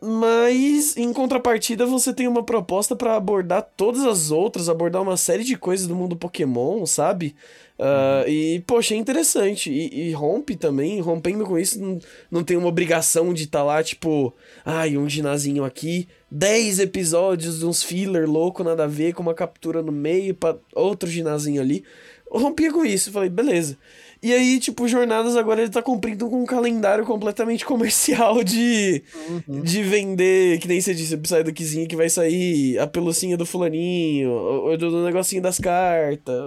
Mas, 0.00 0.96
em 0.98 1.12
contrapartida, 1.12 1.86
você 1.86 2.12
tem 2.12 2.28
uma 2.28 2.42
proposta 2.42 2.94
pra 2.94 3.16
abordar 3.16 3.66
todas 3.74 4.04
as 4.04 4.30
outras, 4.30 4.68
abordar 4.68 5.00
uma 5.00 5.16
série 5.16 5.44
de 5.44 5.56
coisas 5.56 5.86
do 5.86 5.94
mundo 5.94 6.16
Pokémon, 6.16 6.84
sabe? 6.84 7.34
Ah, 7.78 8.24
E, 8.26 8.60
poxa, 8.66 8.94
é 8.94 8.96
interessante. 8.98 9.70
E, 9.70 10.08
e 10.08 10.12
rompe 10.12 10.56
também, 10.56 11.00
rompendo 11.00 11.44
com 11.44 11.58
isso, 11.58 11.80
não, 11.80 11.98
não 12.30 12.44
tem 12.44 12.56
uma 12.56 12.68
obrigação 12.68 13.34
de 13.34 13.44
estar 13.44 13.62
lá, 13.62 13.82
tipo, 13.82 14.32
ai, 14.64 14.96
um 14.96 15.08
ginazinho 15.08 15.64
aqui, 15.64 16.08
10 16.30 16.78
episódios 16.78 17.58
de 17.58 17.66
uns 17.66 17.82
filler 17.82 18.28
louco, 18.28 18.64
nada 18.64 18.84
a 18.84 18.88
ver, 18.88 19.12
com 19.14 19.22
uma 19.22 19.34
captura 19.34 19.82
no 19.82 19.92
meio, 19.92 20.34
pra 20.34 20.56
outro 20.74 21.08
ginazinho 21.08 21.60
ali. 21.60 21.84
Rompia 22.30 22.72
com 22.72 22.84
isso, 22.84 23.12
falei, 23.12 23.28
beleza. 23.28 23.76
E 24.24 24.32
aí, 24.32 24.58
tipo, 24.58 24.88
Jornadas 24.88 25.36
agora 25.36 25.60
ele 25.60 25.70
tá 25.70 25.82
cumprindo 25.82 26.30
com 26.30 26.42
um 26.42 26.46
calendário 26.46 27.04
completamente 27.04 27.62
comercial 27.66 28.42
de, 28.42 29.02
de 29.46 29.82
vender, 29.82 30.58
que 30.60 30.66
nem 30.66 30.80
você 30.80 30.94
disse, 30.94 31.14
o 31.14 31.18
Psyduckzinho 31.20 31.86
que 31.86 31.94
vai 31.94 32.08
sair 32.08 32.78
a 32.78 32.86
pelucinha 32.86 33.36
do 33.36 33.44
fulaninho, 33.44 34.30
ou 34.30 34.70
ou 34.70 34.76
do, 34.78 34.90
do 34.90 35.04
negocinho 35.04 35.42
das 35.42 35.58
cartas. 35.58 36.42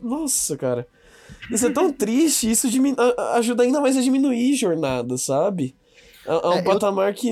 Nossa, 0.00 0.56
cara. 0.56 0.86
Isso 1.52 1.66
é 1.66 1.70
tão 1.70 1.92
triste, 1.92 2.50
isso 2.50 2.70
dimin- 2.70 2.94
a- 2.96 3.14
a- 3.20 3.34
ajuda 3.36 3.62
ainda 3.62 3.78
mais 3.80 3.94
a 3.96 4.00
diminuir 4.00 4.54
jornada, 4.56 5.18
sabe? 5.18 5.74
É, 6.26 6.32
um 6.46 6.52
É, 6.54 6.58
eu- 6.60 6.64
patamar 6.64 7.12
que. 7.12 7.30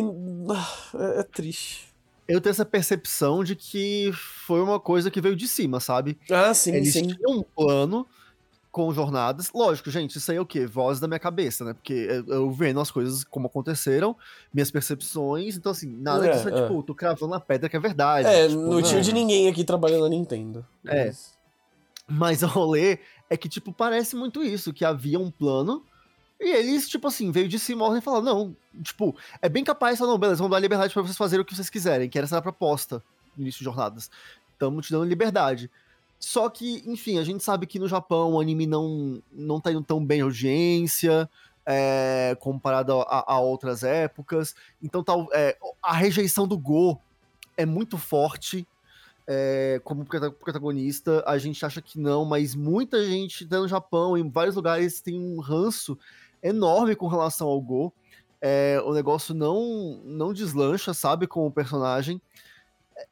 ah, 0.50 0.72
É, 1.16 1.20
é 1.20 1.22
triste. 1.22 1.86
Eu 2.28 2.40
tenho 2.40 2.50
essa 2.50 2.64
percepção 2.66 3.42
de 3.44 3.56
que 3.56 4.10
foi 4.46 4.60
uma 4.60 4.78
coisa 4.80 5.10
que 5.10 5.20
veio 5.22 5.36
de 5.36 5.46
cima, 5.48 5.80
sabe? 5.80 6.18
Ah, 6.30 6.52
sim, 6.52 6.74
Eles 6.74 6.92
sim. 6.92 7.06
tinham 7.06 7.38
um 7.38 7.42
plano 7.42 8.04
com 8.76 8.92
jornadas. 8.92 9.50
Lógico, 9.54 9.90
gente, 9.90 10.18
isso 10.18 10.30
aí 10.30 10.36
é 10.36 10.40
o 10.40 10.44
quê? 10.44 10.66
Voz 10.66 11.00
da 11.00 11.08
minha 11.08 11.18
cabeça, 11.18 11.64
né? 11.64 11.72
Porque 11.72 11.94
eu, 11.94 12.26
eu 12.26 12.50
vendo 12.50 12.78
as 12.78 12.90
coisas 12.90 13.24
como 13.24 13.46
aconteceram, 13.46 14.14
minhas 14.52 14.70
percepções. 14.70 15.56
Então, 15.56 15.72
assim, 15.72 15.86
nada 15.88 16.26
É, 16.26 16.32
disso 16.32 16.46
é, 16.50 16.52
é. 16.58 16.60
tipo, 16.62 16.82
tô 16.82 16.94
cravando 16.94 17.28
na 17.32 17.40
pedra 17.40 17.70
que 17.70 17.76
é 17.76 17.80
verdade. 17.80 18.28
É, 18.28 18.46
tipo, 18.46 18.60
no 18.60 18.82
tio 18.82 18.96
não. 18.96 19.00
de 19.00 19.14
ninguém 19.14 19.48
aqui 19.48 19.64
trabalhando 19.64 20.02
na 20.02 20.10
Nintendo. 20.10 20.62
É. 20.86 21.06
Mas- 21.06 21.38
Mas 22.06 22.42
o 22.42 22.46
rolê 22.46 22.98
é 23.30 23.36
que, 23.38 23.48
tipo, 23.48 23.72
parece 23.72 24.14
muito 24.14 24.44
isso, 24.44 24.74
que 24.74 24.84
havia 24.84 25.18
um 25.18 25.30
plano. 25.30 25.82
E 26.38 26.46
eles, 26.54 26.86
tipo 26.86 27.08
assim, 27.08 27.32
veio 27.32 27.48
de 27.48 27.58
cima 27.58 27.96
e 27.96 28.02
falaram, 28.02 28.24
não, 28.26 28.56
tipo, 28.82 29.16
é 29.40 29.48
bem 29.48 29.64
capaz, 29.64 29.98
não, 30.00 30.18
beleza, 30.18 30.36
vamos 30.36 30.50
dar 30.54 30.60
liberdade 30.60 30.92
pra 30.92 31.00
vocês 31.00 31.16
fazerem 31.16 31.40
o 31.40 31.46
que 31.46 31.54
vocês 31.56 31.70
quiserem, 31.70 32.10
que 32.10 32.18
era 32.18 32.26
essa 32.26 32.36
a 32.36 32.42
proposta 32.42 33.02
no 33.34 33.42
início 33.42 33.60
de 33.60 33.64
jornadas. 33.64 34.10
Estamos 34.52 34.86
te 34.86 34.92
dando 34.92 35.06
liberdade. 35.06 35.70
Só 36.18 36.48
que, 36.48 36.82
enfim, 36.86 37.18
a 37.18 37.24
gente 37.24 37.44
sabe 37.44 37.66
que 37.66 37.78
no 37.78 37.88
Japão 37.88 38.34
o 38.34 38.40
anime 38.40 38.66
não, 38.66 39.22
não 39.32 39.60
tá 39.60 39.70
indo 39.70 39.82
tão 39.82 40.04
bem 40.04 40.22
audiência, 40.22 41.28
é, 41.64 42.36
comparado 42.40 43.00
a, 43.02 43.34
a 43.34 43.40
outras 43.40 43.82
épocas. 43.82 44.54
Então, 44.82 45.02
tal, 45.02 45.28
é, 45.32 45.56
a 45.82 45.92
rejeição 45.92 46.46
do 46.46 46.56
Go 46.56 46.98
é 47.56 47.66
muito 47.66 47.98
forte 47.98 48.66
é, 49.26 49.80
como 49.84 50.04
prota- 50.04 50.30
protagonista. 50.30 51.22
A 51.26 51.36
gente 51.38 51.64
acha 51.66 51.82
que 51.82 51.98
não, 51.98 52.24
mas 52.24 52.54
muita 52.54 53.04
gente 53.04 53.46
tá 53.46 53.58
no 53.58 53.68
Japão, 53.68 54.16
em 54.16 54.30
vários 54.30 54.54
lugares, 54.54 55.00
tem 55.00 55.18
um 55.18 55.40
ranço 55.40 55.98
enorme 56.42 56.94
com 56.94 57.08
relação 57.08 57.48
ao 57.48 57.60
Go. 57.60 57.92
É, 58.40 58.80
o 58.84 58.92
negócio 58.92 59.34
não, 59.34 60.00
não 60.04 60.32
deslancha, 60.32 60.94
sabe, 60.94 61.26
com 61.26 61.46
o 61.46 61.50
personagem. 61.50 62.20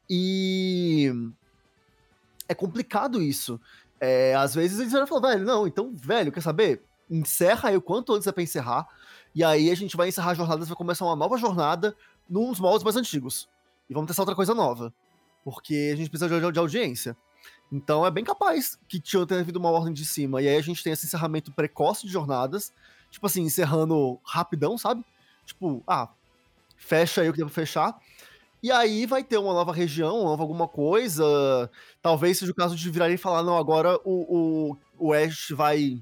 E 0.09 1.11
é 2.47 2.53
complicado 2.53 3.21
isso. 3.21 3.59
É, 3.99 4.35
às 4.35 4.53
vezes 4.53 4.79
eles 4.79 4.91
vão 4.91 5.07
falar, 5.07 5.29
velho, 5.29 5.45
não, 5.45 5.67
então, 5.67 5.93
velho, 5.95 6.31
quer 6.31 6.41
saber? 6.41 6.83
Encerra 7.09 7.69
aí 7.69 7.77
o 7.77 7.81
quanto 7.81 8.13
antes 8.13 8.27
é 8.27 8.31
pra 8.31 8.43
encerrar. 8.43 8.87
E 9.33 9.43
aí 9.43 9.69
a 9.69 9.75
gente 9.75 9.97
vai 9.97 10.07
encerrar 10.07 10.31
a 10.31 10.35
jornada, 10.35 10.65
vai 10.65 10.75
começar 10.75 11.05
uma 11.05 11.15
nova 11.15 11.37
jornada 11.37 11.95
nos 12.29 12.59
moldes 12.59 12.83
mais 12.83 12.95
antigos. 12.95 13.49
E 13.89 13.93
vamos 13.93 14.07
testar 14.07 14.23
outra 14.23 14.35
coisa 14.35 14.53
nova. 14.53 14.93
Porque 15.43 15.91
a 15.93 15.95
gente 15.95 16.09
precisa 16.09 16.29
de, 16.29 16.51
de 16.51 16.59
audiência. 16.59 17.15
Então 17.71 18.05
é 18.05 18.11
bem 18.11 18.23
capaz 18.23 18.79
que 18.87 18.99
tinha 18.99 19.25
ter 19.25 19.39
havido 19.39 19.59
uma 19.59 19.69
ordem 19.69 19.93
de 19.93 20.05
cima. 20.05 20.41
E 20.41 20.47
aí 20.47 20.55
a 20.55 20.61
gente 20.61 20.83
tem 20.83 20.93
esse 20.93 21.05
encerramento 21.05 21.51
precoce 21.51 22.05
de 22.05 22.11
jornadas. 22.11 22.73
Tipo 23.11 23.25
assim, 23.27 23.43
encerrando 23.43 24.19
rapidão, 24.23 24.77
sabe? 24.77 25.05
Tipo, 25.45 25.83
ah, 25.87 26.09
fecha 26.77 27.21
aí 27.21 27.29
o 27.29 27.31
que 27.31 27.37
deu 27.37 27.47
pra 27.47 27.53
fechar. 27.53 27.99
E 28.63 28.71
aí 28.71 29.05
vai 29.05 29.23
ter 29.23 29.37
uma 29.37 29.53
nova 29.53 29.71
região, 29.71 30.21
uma 30.21 30.29
nova 30.31 30.43
alguma 30.43 30.67
coisa. 30.67 31.69
Talvez 32.01 32.39
seja 32.39 32.51
o 32.51 32.55
caso 32.55 32.75
de 32.75 32.89
virarem 32.89 33.15
e 33.15 33.19
falar, 33.19 33.43
não, 33.43 33.57
agora 33.57 33.99
o, 34.03 34.71
o, 34.97 35.07
o 35.07 35.13
Ash 35.13 35.49
vai 35.51 36.01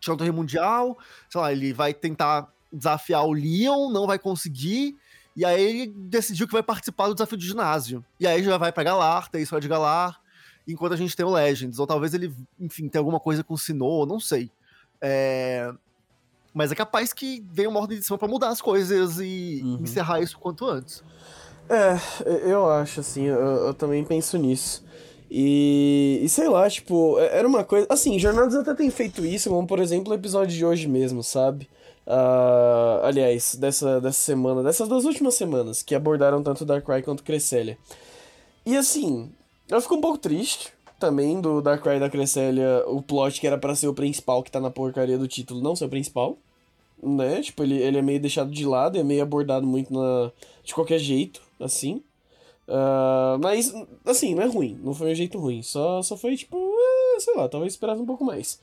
tirar 0.00 0.14
o 0.14 0.16
torneio 0.16 0.34
mundial, 0.34 0.98
sei 1.28 1.40
lá, 1.40 1.52
ele 1.52 1.72
vai 1.72 1.92
tentar 1.92 2.48
desafiar 2.72 3.24
o 3.24 3.32
Leon, 3.32 3.90
não 3.90 4.06
vai 4.06 4.18
conseguir, 4.18 4.96
e 5.36 5.44
aí 5.44 5.62
ele 5.62 5.86
decidiu 5.86 6.46
que 6.46 6.52
vai 6.52 6.62
participar 6.62 7.08
do 7.08 7.14
desafio 7.14 7.38
de 7.38 7.46
ginásio. 7.46 8.04
E 8.18 8.26
aí 8.26 8.42
já 8.42 8.56
vai 8.58 8.72
pra 8.72 8.82
Galar, 8.82 9.28
tem 9.28 9.42
história 9.42 9.60
de 9.60 9.68
Galar, 9.68 10.20
enquanto 10.66 10.92
a 10.92 10.96
gente 10.96 11.16
tem 11.16 11.24
o 11.24 11.30
Legends. 11.30 11.78
Ou 11.78 11.86
talvez 11.86 12.14
ele, 12.14 12.34
enfim, 12.58 12.88
tenha 12.88 13.00
alguma 13.00 13.20
coisa 13.20 13.44
com 13.44 13.54
o 13.54 13.58
Sinnoh, 13.58 14.06
não 14.06 14.20
sei. 14.20 14.50
É... 15.00 15.72
Mas 16.52 16.72
é 16.72 16.74
capaz 16.74 17.12
que 17.12 17.44
venha 17.52 17.68
uma 17.68 17.78
ordem 17.78 17.98
de 17.98 18.04
cima 18.04 18.18
pra 18.18 18.26
mudar 18.26 18.48
as 18.48 18.60
coisas 18.60 19.20
e 19.20 19.60
uhum. 19.62 19.78
encerrar 19.82 20.20
isso 20.20 20.36
quanto 20.38 20.66
antes. 20.66 21.04
É, 21.70 22.50
eu 22.50 22.68
acho, 22.68 22.98
assim, 22.98 23.26
eu, 23.26 23.38
eu 23.38 23.74
também 23.74 24.04
penso 24.04 24.36
nisso. 24.36 24.84
E, 25.30 26.20
e, 26.20 26.28
sei 26.28 26.48
lá, 26.48 26.68
tipo, 26.68 27.16
é, 27.20 27.38
era 27.38 27.46
uma 27.46 27.62
coisa. 27.62 27.86
Assim, 27.88 28.18
Jornadas 28.18 28.56
até 28.56 28.74
tem 28.74 28.90
feito 28.90 29.24
isso, 29.24 29.48
como 29.48 29.64
por 29.66 29.78
exemplo 29.78 30.12
o 30.12 30.16
episódio 30.16 30.56
de 30.56 30.66
hoje 30.66 30.88
mesmo, 30.88 31.22
sabe? 31.22 31.68
Uh, 32.04 33.04
aliás, 33.04 33.54
dessa, 33.54 34.00
dessa 34.00 34.20
semana, 34.20 34.64
dessas 34.64 34.88
duas 34.88 35.04
últimas 35.04 35.34
semanas, 35.34 35.80
que 35.80 35.94
abordaram 35.94 36.42
tanto 36.42 36.64
Darkrai 36.64 37.02
quanto 37.02 37.22
Cresselia. 37.22 37.78
E 38.66 38.76
assim, 38.76 39.30
eu 39.68 39.80
fico 39.80 39.94
um 39.94 40.00
pouco 40.00 40.18
triste 40.18 40.72
também 40.98 41.40
do 41.40 41.62
Darkrai 41.62 41.98
e 41.98 42.00
da 42.00 42.10
Cresselia, 42.10 42.84
o 42.88 43.00
plot 43.00 43.40
que 43.40 43.46
era 43.46 43.56
para 43.56 43.76
ser 43.76 43.86
o 43.86 43.94
principal, 43.94 44.42
que 44.42 44.50
tá 44.50 44.60
na 44.60 44.70
porcaria 44.70 45.16
do 45.16 45.28
título, 45.28 45.62
não 45.62 45.76
ser 45.76 45.84
o 45.84 45.88
principal. 45.88 46.36
Né? 47.00 47.40
Tipo, 47.42 47.62
ele, 47.62 47.80
ele 47.80 47.98
é 47.98 48.02
meio 48.02 48.20
deixado 48.20 48.50
de 48.50 48.66
lado, 48.66 48.98
é 48.98 49.04
meio 49.04 49.22
abordado 49.22 49.66
muito 49.66 49.92
na, 49.94 50.32
de 50.64 50.74
qualquer 50.74 50.98
jeito, 50.98 51.40
assim. 51.60 52.02
Uh, 52.68 53.38
mas, 53.42 53.72
assim, 54.04 54.34
não 54.34 54.42
é 54.42 54.46
ruim, 54.46 54.78
não 54.82 54.94
foi 54.94 55.10
um 55.10 55.14
jeito 55.14 55.38
ruim, 55.38 55.60
só, 55.60 56.02
só 56.02 56.16
foi 56.16 56.36
tipo, 56.36 56.56
é, 56.56 57.20
sei 57.20 57.34
lá, 57.34 57.48
talvez 57.48 57.72
esperasse 57.72 58.00
um 58.00 58.06
pouco 58.06 58.24
mais. 58.24 58.60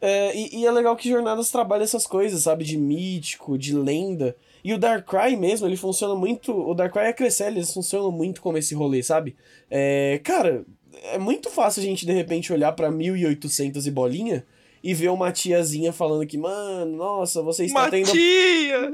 É, 0.00 0.34
e, 0.34 0.60
e, 0.60 0.66
é 0.66 0.70
legal 0.70 0.96
que 0.96 1.10
Jornadas 1.10 1.50
trabalha 1.50 1.82
essas 1.82 2.06
coisas, 2.06 2.42
sabe? 2.42 2.64
De 2.64 2.78
mítico, 2.78 3.58
de 3.58 3.76
lenda. 3.76 4.34
E 4.64 4.72
o 4.72 4.78
Darkrai 4.78 5.36
mesmo, 5.36 5.66
ele 5.66 5.76
funciona 5.76 6.14
muito. 6.14 6.52
O 6.52 6.74
Darkrai 6.74 7.06
e 7.06 7.10
a 7.10 7.12
Cresselia, 7.12 7.58
eles 7.58 7.72
funcionam 7.72 8.10
muito 8.10 8.40
como 8.40 8.56
esse 8.56 8.74
rolê, 8.74 9.02
sabe? 9.02 9.36
É, 9.70 10.18
cara, 10.24 10.64
é 11.12 11.18
muito 11.18 11.50
fácil 11.50 11.82
a 11.82 11.84
gente 11.84 12.06
de 12.06 12.12
repente 12.12 12.52
olhar 12.52 12.72
pra 12.72 12.90
1800 12.90 13.86
e 13.86 13.90
bolinha 13.90 14.46
e 14.82 14.94
ver 14.94 15.10
uma 15.10 15.30
tiazinha 15.30 15.92
falando 15.92 16.26
que, 16.26 16.38
mano, 16.38 16.96
nossa, 16.96 17.42
você 17.42 17.66
está 17.66 17.80
uma 17.80 17.90
tendo. 17.90 18.10
Tia! 18.10 18.90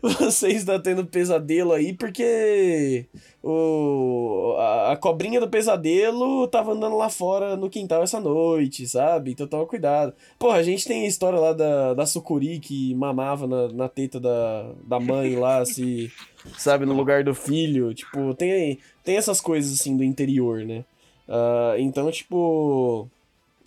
você 0.18 0.48
está 0.48 0.78
tendo 0.78 1.04
pesadelo 1.04 1.72
aí 1.72 1.92
porque 1.92 3.04
o, 3.42 4.54
a, 4.58 4.92
a, 4.92 4.96
cobrinha 4.96 5.38
do 5.38 5.48
pesadelo 5.48 6.48
tava 6.48 6.72
andando 6.72 6.96
lá 6.96 7.10
fora 7.10 7.54
no 7.54 7.68
quintal 7.68 8.02
essa 8.02 8.18
noite, 8.18 8.88
sabe? 8.88 9.32
Então 9.32 9.46
toma 9.46 9.66
cuidado. 9.66 10.14
Porra, 10.38 10.56
a 10.56 10.62
gente 10.62 10.86
tem 10.86 11.04
a 11.04 11.08
história 11.08 11.38
lá 11.38 11.52
da, 11.52 11.92
da 11.92 12.06
sucuri 12.06 12.58
que 12.60 12.94
mamava 12.94 13.46
na, 13.46 13.68
na 13.68 13.88
teta 13.90 14.18
da, 14.18 14.70
da 14.84 14.98
mãe 14.98 15.36
lá, 15.36 15.62
se. 15.66 16.10
sabe, 16.56 16.86
no 16.86 16.94
lugar 16.94 17.22
do 17.24 17.34
filho. 17.34 17.92
Tipo, 17.92 18.32
tem, 18.34 18.78
tem 19.04 19.16
essas 19.16 19.38
coisas 19.38 19.78
assim 19.78 19.98
do 19.98 20.02
interior, 20.02 20.64
né? 20.64 20.82
Uh, 21.28 21.78
então, 21.78 22.10
tipo 22.10 23.06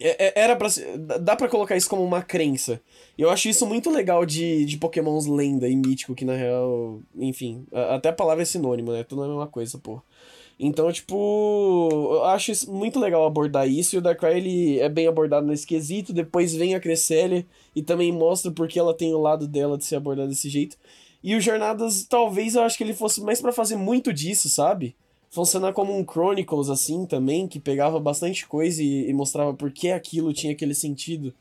é, 0.01 0.27
é, 0.27 0.33
era 0.35 0.55
para 0.55 0.67
dá 1.19 1.35
para 1.35 1.47
colocar 1.47 1.77
isso 1.77 1.89
como 1.89 2.03
uma 2.03 2.21
crença. 2.21 2.81
Eu 3.17 3.29
acho 3.29 3.49
isso 3.49 3.65
muito 3.65 3.89
legal 3.89 4.25
de, 4.25 4.65
de 4.65 4.77
Pokémons 4.77 5.27
lenda 5.27 5.67
e 5.67 5.75
mítico, 5.75 6.15
que 6.15 6.25
na 6.25 6.35
real, 6.35 6.99
enfim, 7.15 7.65
até 7.71 8.09
a 8.09 8.13
palavra 8.13 8.43
é 8.43 8.45
sinônimo, 8.45 8.91
né? 8.91 9.03
Tudo 9.03 9.21
é 9.23 9.25
a 9.25 9.29
mesma 9.29 9.47
coisa, 9.47 9.77
pô. 9.77 10.01
Então, 10.63 10.91
tipo, 10.91 11.89
eu 11.91 12.25
acho 12.25 12.51
muito 12.71 12.99
legal 12.99 13.25
abordar 13.25 13.67
isso, 13.67 13.95
e 13.95 13.97
o 13.97 14.01
Darkrai, 14.01 14.37
ele 14.37 14.79
é 14.79 14.87
bem 14.87 15.07
abordado 15.07 15.47
nesse 15.47 15.65
quesito, 15.65 16.13
depois 16.13 16.53
vem 16.53 16.75
a 16.75 16.79
Cresselia, 16.79 17.45
e 17.75 17.81
também 17.81 18.11
mostra 18.11 18.51
porque 18.51 18.77
ela 18.77 18.93
tem 18.93 19.11
o 19.11 19.19
lado 19.19 19.47
dela 19.47 19.75
de 19.75 19.85
ser 19.85 19.95
abordada 19.95 20.29
desse 20.29 20.49
jeito. 20.49 20.77
E 21.23 21.35
o 21.35 21.41
Jornadas, 21.41 22.03
talvez 22.03 22.53
eu 22.53 22.61
acho 22.61 22.77
que 22.77 22.83
ele 22.83 22.93
fosse 22.93 23.21
mais 23.21 23.41
para 23.41 23.51
fazer 23.51 23.75
muito 23.75 24.13
disso, 24.13 24.49
sabe? 24.49 24.95
Funcionar 25.31 25.73
como 25.73 25.97
um 25.97 26.05
Chronicles, 26.05 26.69
assim, 26.69 27.05
também, 27.05 27.47
que 27.47 27.59
pegava 27.59 27.99
bastante 27.99 28.45
coisa 28.45 28.83
e, 28.83 29.09
e 29.09 29.13
mostrava 29.13 29.53
por 29.53 29.71
que 29.71 29.89
aquilo 29.89 30.33
tinha 30.33 30.53
aquele 30.53 30.75
sentido. 30.75 31.33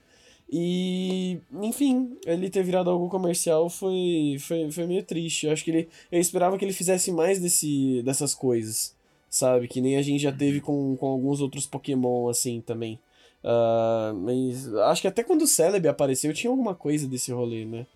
E, 0.53 1.38
enfim, 1.61 2.16
ele 2.24 2.48
ter 2.48 2.62
virado 2.64 2.90
algo 2.90 3.09
comercial 3.09 3.68
foi, 3.68 4.37
foi, 4.40 4.70
foi 4.70 4.87
meio 4.87 5.03
triste. 5.03 5.46
Eu 5.46 5.53
acho 5.53 5.62
que 5.64 5.70
ele. 5.70 5.88
Eu 6.11 6.20
esperava 6.20 6.57
que 6.57 6.64
ele 6.64 6.72
fizesse 6.72 7.12
mais 7.12 7.40
desse, 7.40 8.03
dessas 8.05 8.35
coisas, 8.35 8.94
sabe? 9.29 9.68
Que 9.68 9.81
nem 9.81 9.96
a 9.96 10.03
gente 10.03 10.22
já 10.22 10.33
teve 10.33 10.61
com, 10.61 10.96
com 10.96 11.07
alguns 11.07 11.40
outros 11.40 11.66
Pokémon, 11.66 12.29
assim, 12.29 12.61
também. 12.61 12.98
Uh, 13.42 14.14
mas 14.14 14.72
acho 14.74 15.03
que 15.03 15.09
até 15.09 15.22
quando 15.22 15.42
o 15.42 15.46
Celebi 15.46 15.88
apareceu 15.88 16.35
tinha 16.35 16.50
alguma 16.50 16.74
coisa 16.74 17.09
desse 17.09 17.33
rolê, 17.33 17.64
né? 17.64 17.87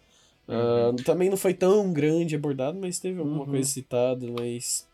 Uh, 0.49 0.91
uhum. 0.91 0.97
Também 0.97 1.29
não 1.29 1.37
foi 1.37 1.55
tão 1.55 1.93
grande 1.93 2.37
abordado, 2.37 2.79
mas 2.81 2.99
teve 2.99 3.19
alguma 3.19 3.41
uhum. 3.41 3.51
coisa 3.51 3.69
citada, 3.69 4.27
mas. 4.39 4.87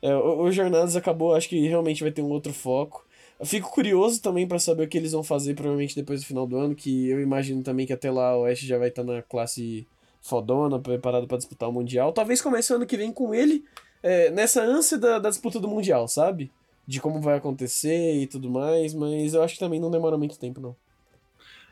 É, 0.00 0.14
o, 0.14 0.42
o 0.42 0.52
Jornadas 0.52 0.96
acabou, 0.96 1.34
acho 1.34 1.48
que 1.48 1.66
realmente 1.66 2.02
vai 2.02 2.12
ter 2.12 2.22
um 2.22 2.30
outro 2.30 2.52
foco. 2.52 3.06
Eu 3.38 3.46
fico 3.46 3.70
curioso 3.70 4.20
também 4.20 4.48
para 4.48 4.58
saber 4.58 4.84
o 4.84 4.88
que 4.88 4.98
eles 4.98 5.12
vão 5.12 5.22
fazer, 5.22 5.54
provavelmente 5.54 5.94
depois 5.94 6.20
do 6.20 6.26
final 6.26 6.46
do 6.46 6.56
ano, 6.56 6.74
que 6.74 7.08
eu 7.08 7.20
imagino 7.20 7.62
também 7.62 7.86
que 7.86 7.92
até 7.92 8.10
lá 8.10 8.36
o 8.36 8.44
Ash 8.44 8.60
já 8.60 8.78
vai 8.78 8.88
estar 8.88 9.04
tá 9.04 9.12
na 9.12 9.22
classe 9.22 9.86
fodona, 10.20 10.78
preparado 10.78 11.26
para 11.26 11.38
disputar 11.38 11.68
o 11.68 11.72
Mundial. 11.72 12.12
Talvez 12.12 12.42
comece 12.42 12.72
o 12.72 12.76
ano 12.76 12.86
que 12.86 12.96
vem 12.96 13.12
com 13.12 13.32
ele, 13.32 13.64
é, 14.02 14.30
nessa 14.30 14.62
ânsia 14.62 14.98
da, 14.98 15.18
da 15.20 15.30
disputa 15.30 15.60
do 15.60 15.68
Mundial, 15.68 16.08
sabe? 16.08 16.50
De 16.86 17.00
como 17.00 17.20
vai 17.20 17.36
acontecer 17.36 18.14
e 18.16 18.26
tudo 18.26 18.50
mais, 18.50 18.92
mas 18.92 19.34
eu 19.34 19.42
acho 19.42 19.54
que 19.54 19.60
também 19.60 19.78
não 19.78 19.90
demora 19.90 20.18
muito 20.18 20.38
tempo, 20.38 20.60
não. 20.60 20.74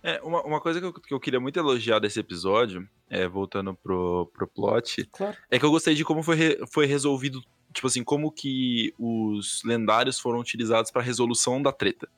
É, 0.03 0.21
uma, 0.23 0.41
uma 0.45 0.61
coisa 0.61 0.79
que 0.79 0.87
eu, 0.87 0.93
que 0.93 1.15
eu 1.15 1.19
queria 1.19 1.41
muito 1.41 1.59
elogiar 1.59 1.99
desse 1.99 2.21
episódio, 2.21 2.89
é, 3.11 3.27
voltando 3.27 3.75
pro, 3.75 4.31
pro 4.33 4.47
plot, 4.47 5.05
claro. 5.11 5.37
é 5.51 5.59
que 5.59 5.65
eu 5.65 5.71
gostei 5.71 5.95
de 5.97 6.05
como 6.05 6.23
foi, 6.23 6.37
re, 6.37 6.67
foi 6.71 6.87
resolvido 6.87 7.43
tipo 7.77 7.87
assim, 7.87 8.03
como 8.03 8.33
que 8.33 8.93
os 8.99 9.62
lendários 9.65 10.19
foram 10.19 10.41
utilizados 10.41 10.91
para 10.91 11.03
resolução 11.03 11.62
da 11.62 11.71
treta. 11.71 12.09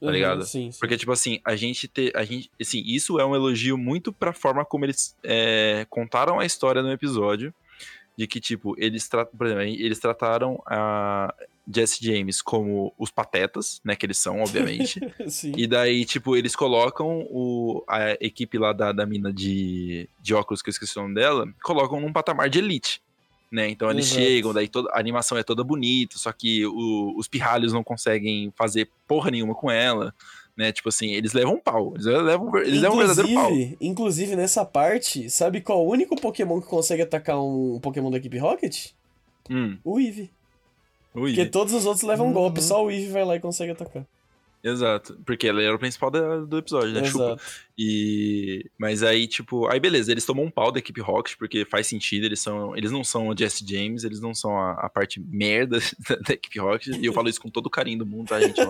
Tá 0.00 0.06
uhum, 0.06 0.12
ligado? 0.12 0.44
Sim, 0.44 0.70
sim. 0.70 0.78
Porque, 0.78 0.96
tipo 0.96 1.12
assim, 1.12 1.40
a 1.44 1.54
gente 1.54 1.86
ter. 1.86 2.16
A 2.16 2.24
gente, 2.24 2.50
assim, 2.58 2.82
isso 2.86 3.20
é 3.20 3.26
um 3.26 3.34
elogio 3.34 3.76
muito 3.76 4.12
pra 4.12 4.32
forma 4.32 4.64
como 4.64 4.86
eles 4.86 5.14
é, 5.22 5.86
contaram 5.90 6.40
a 6.40 6.46
história 6.46 6.82
no 6.82 6.90
episódio. 6.90 7.52
De 8.16 8.26
que, 8.26 8.40
tipo, 8.40 8.74
eles 8.78 9.08
tratam. 9.08 9.36
Por 9.36 9.46
exemplo, 9.46 9.64
eles 9.64 9.98
trataram 9.98 10.62
a 10.66 11.34
Jesse 11.72 12.04
James 12.04 12.40
como 12.40 12.94
os 12.98 13.10
patetas, 13.10 13.80
né? 13.84 13.94
Que 13.94 14.06
eles 14.06 14.18
são, 14.18 14.40
obviamente. 14.40 15.00
e 15.56 15.66
daí, 15.66 16.04
tipo, 16.04 16.36
eles 16.36 16.56
colocam 16.56 17.26
o, 17.30 17.84
a 17.88 18.12
equipe 18.20 18.58
lá 18.58 18.72
da, 18.72 18.92
da 18.92 19.04
mina 19.04 19.32
de, 19.32 20.08
de 20.20 20.34
óculos, 20.34 20.62
que 20.62 20.68
eu 20.68 20.72
esqueci 20.72 20.98
o 20.98 21.02
nome 21.02 21.14
dela, 21.14 21.46
colocam 21.62 22.00
num 22.00 22.12
patamar 22.12 22.48
de 22.48 22.58
elite 22.58 23.02
né? 23.50 23.68
Então 23.68 23.90
eles 23.90 24.06
Exato. 24.06 24.20
chegam, 24.20 24.52
daí 24.52 24.68
toda, 24.68 24.90
a 24.92 24.98
animação 24.98 25.36
é 25.36 25.42
toda 25.42 25.64
bonita, 25.64 26.16
só 26.16 26.32
que 26.32 26.64
o, 26.66 27.14
os 27.16 27.26
pirralhos 27.26 27.72
não 27.72 27.82
conseguem 27.82 28.52
fazer 28.56 28.88
porra 29.08 29.30
nenhuma 29.30 29.54
com 29.54 29.70
ela, 29.70 30.14
né? 30.56 30.70
Tipo 30.70 30.88
assim, 30.88 31.12
eles 31.12 31.32
levam 31.32 31.54
um 31.54 31.58
pau, 31.58 31.92
eles 31.94 32.06
levam, 32.06 32.56
eles 32.58 32.80
levam 32.80 32.96
um 32.96 33.06
verdadeiro 33.06 33.34
pau. 33.34 33.50
Inclusive, 33.80 34.36
nessa 34.36 34.64
parte, 34.64 35.28
sabe 35.28 35.60
qual 35.60 35.84
o 35.84 35.90
único 35.90 36.14
Pokémon 36.14 36.60
que 36.60 36.68
consegue 36.68 37.02
atacar 37.02 37.40
um 37.42 37.80
Pokémon 37.80 38.10
da 38.10 38.18
equipe 38.18 38.38
Rocket? 38.38 38.90
Hum. 39.50 39.78
O 39.82 39.98
Eevee. 39.98 40.30
O 41.12 41.20
Eevee. 41.20 41.34
Porque 41.34 41.46
todos 41.46 41.74
os 41.74 41.86
outros 41.86 42.04
levam 42.04 42.28
uhum. 42.28 42.32
golpe, 42.32 42.62
só 42.62 42.84
o 42.84 42.90
Eevee 42.90 43.10
vai 43.10 43.24
lá 43.24 43.36
e 43.36 43.40
consegue 43.40 43.72
atacar. 43.72 44.06
Exato, 44.62 45.18
porque 45.24 45.48
ela 45.48 45.62
era 45.62 45.74
o 45.74 45.78
principal 45.78 46.10
da, 46.10 46.38
do 46.40 46.58
episódio, 46.58 46.92
né? 46.92 47.00
Exato. 47.00 47.10
Chupa. 47.10 47.40
E 47.78 48.70
mas 48.78 49.02
aí 49.02 49.26
tipo, 49.26 49.66
aí 49.68 49.80
beleza, 49.80 50.12
eles 50.12 50.26
tomam 50.26 50.44
um 50.44 50.50
pau 50.50 50.70
da 50.70 50.78
equipe 50.78 51.00
Rocket 51.00 51.38
porque 51.38 51.64
faz 51.64 51.86
sentido, 51.86 52.26
eles 52.26 52.40
são, 52.40 52.76
eles 52.76 52.92
não 52.92 53.02
são 53.02 53.28
o 53.28 53.36
Jesse 53.36 53.64
James, 53.66 54.04
eles 54.04 54.20
não 54.20 54.34
são 54.34 54.54
a, 54.58 54.72
a 54.72 54.90
parte 54.90 55.18
merda 55.18 55.78
da, 56.06 56.16
da, 56.16 56.34
equipe 56.34 56.58
Rocket, 56.58 56.88
e 56.88 57.06
eu 57.06 57.12
falo 57.14 57.30
isso 57.30 57.40
com 57.40 57.48
todo 57.48 57.66
o 57.66 57.70
carinho 57.70 58.00
do 58.00 58.06
mundo, 58.06 58.28
tá, 58.28 58.38
gente? 58.38 58.60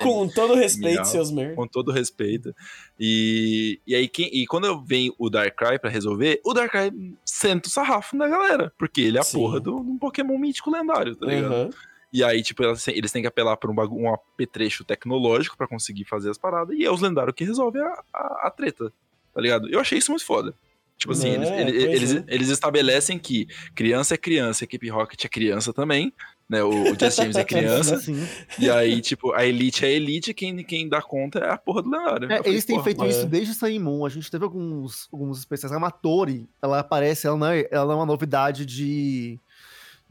com 0.00 0.28
todo 0.28 0.54
respeito, 0.54 1.04
seus 1.04 1.30
merda. 1.30 1.54
Com 1.54 1.68
todo 1.68 1.92
respeito. 1.92 2.52
E, 2.98 3.80
e 3.86 3.94
aí 3.94 4.08
quem, 4.08 4.28
e 4.32 4.44
quando 4.44 4.82
vem 4.84 5.14
o 5.18 5.30
Darkrai 5.30 5.78
para 5.78 5.90
resolver, 5.90 6.40
o 6.44 6.52
Darkrai 6.52 6.90
senta 7.24 7.68
o 7.68 7.70
sarrafo 7.70 8.16
na 8.16 8.26
galera, 8.26 8.72
porque 8.76 9.02
ele 9.02 9.18
é 9.18 9.20
a 9.20 9.24
Sim. 9.24 9.38
porra 9.38 9.60
do, 9.60 9.76
um 9.76 9.98
Pokémon 9.98 10.36
mítico 10.36 10.68
lendário, 10.68 11.14
tá 11.14 11.26
ligado? 11.26 11.54
Uhum. 11.54 11.70
E 12.12 12.22
aí, 12.22 12.42
tipo, 12.42 12.62
eles 12.88 13.10
têm 13.10 13.22
que 13.22 13.28
apelar 13.28 13.56
por 13.56 13.70
um, 13.70 13.74
um 13.92 14.12
apetrecho 14.12 14.84
tecnológico 14.84 15.56
para 15.56 15.66
conseguir 15.66 16.04
fazer 16.04 16.30
as 16.30 16.36
paradas. 16.38 16.76
E 16.78 16.84
é 16.84 16.90
os 16.90 17.00
lendários 17.00 17.34
que 17.34 17.44
resolvem 17.44 17.80
a, 17.82 18.02
a, 18.12 18.46
a, 18.48 18.50
treta, 18.50 18.92
tá 19.34 19.40
ligado? 19.40 19.68
Eu 19.70 19.80
achei 19.80 19.98
isso 19.98 20.10
muito 20.10 20.24
foda. 20.26 20.54
Tipo 20.98 21.12
assim, 21.14 21.30
É, 21.30 21.34
eles, 21.34 21.48
ele- 21.50 21.72
pois 21.72 21.86
eles, 22.12 22.14
é. 22.16 22.24
eles 22.28 22.48
estabelecem 22.48 23.18
que 23.18 23.48
criança 23.74 24.14
é 24.14 24.16
criança, 24.18 24.62
a 24.62 24.66
equipe 24.66 24.88
Rocket 24.90 25.24
é 25.24 25.28
criança 25.28 25.72
também, 25.72 26.12
né? 26.48 26.62
O, 26.62 26.92
o 26.92 26.98
Jesse 27.00 27.16
James 27.16 27.34
é 27.34 27.42
criança. 27.44 27.96
Sim. 27.96 28.24
e 28.58 28.70
aí, 28.70 29.00
tipo, 29.00 29.32
a 29.32 29.44
Elite 29.44 29.84
é 29.86 29.90
Elite, 29.90 30.34
quem, 30.34 30.62
quem 30.62 30.88
dá 30.88 31.00
conta 31.02 31.38
é 31.40 31.50
a 31.50 31.56
porra 31.56 31.82
do 31.82 31.90
Leonardo. 31.90 32.30
É, 32.30 32.40
eles 32.44 32.64
têm 32.66 32.80
feito 32.84 32.98
mas- 32.98 33.16
isso 33.16 33.24
É. 33.24 33.28
desde 33.28 33.54
Sun 33.54 33.80
Moon. 33.80 34.04
A 34.06 34.10
gente 34.10 34.30
teve 34.30 34.44
alguns, 34.44 35.08
alguns 35.12 35.38
especiais. 35.38 35.72
A 35.74 35.80
Matori, 35.80 36.46
ela 36.60 36.78
aparece, 36.80 37.26
ela 37.26 37.36
não 37.38 37.46
é, 37.48 37.66
ela 37.70 37.86
não 37.86 37.92
é 37.92 37.96
uma 37.96 38.06
novidade 38.06 38.64
de. 38.66 39.40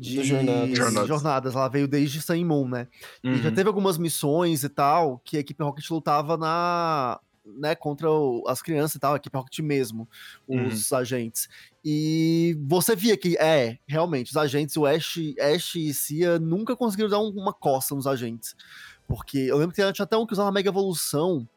De 0.01 0.23
Jornadas. 0.23 0.77
jornadas. 0.77 1.07
Jornadas. 1.07 1.55
Ela 1.55 1.67
veio 1.67 1.87
desde 1.87 2.21
Sun 2.21 2.43
Moon, 2.43 2.67
né? 2.67 2.87
E 3.23 3.35
já 3.37 3.49
Uhum. 3.49 3.55
teve 3.55 3.67
algumas 3.67 3.97
missões 3.97 4.63
e 4.63 4.69
tal 4.69 5.21
que 5.23 5.37
a 5.37 5.39
equipe 5.39 5.63
Rocket 5.63 5.87
lutava 5.91 6.35
na. 6.37 7.19
Né, 7.43 7.73
contra 7.73 8.09
o- 8.09 8.43
as 8.47 8.61
crianças 8.61 8.95
e 8.95 8.99
tal, 8.99 9.13
a 9.13 9.17
equipe 9.17 9.35
Rocket 9.35 9.59
mesmo, 9.59 10.07
os 10.47 10.93
agentes. 10.93 11.49
E 11.83 12.55
você 12.67 12.95
via 12.95 13.17
que, 13.17 13.35
é, 13.37 13.79
realmente, 13.87 14.29
os 14.29 14.37
agentes, 14.37 14.77
o 14.77 14.85
Ash, 14.85 15.17
Ash 15.39 15.75
e 15.75 15.91
Cia 15.91 16.37
nunca 16.37 16.75
conseguiram 16.75 17.09
dar 17.09 17.19
um- 17.19 17.29
uma 17.31 17.51
coça 17.51 17.95
nos 17.95 18.05
agentes. 18.05 18.55
Porque 19.07 19.39
eu 19.39 19.57
lembro 19.57 19.75
que 19.75 19.81
tinha 19.91 20.05
até 20.05 20.15
um 20.15 20.25
que 20.27 20.33
usava 20.33 20.51
Mega 20.51 20.69
Evolução. 20.69 21.47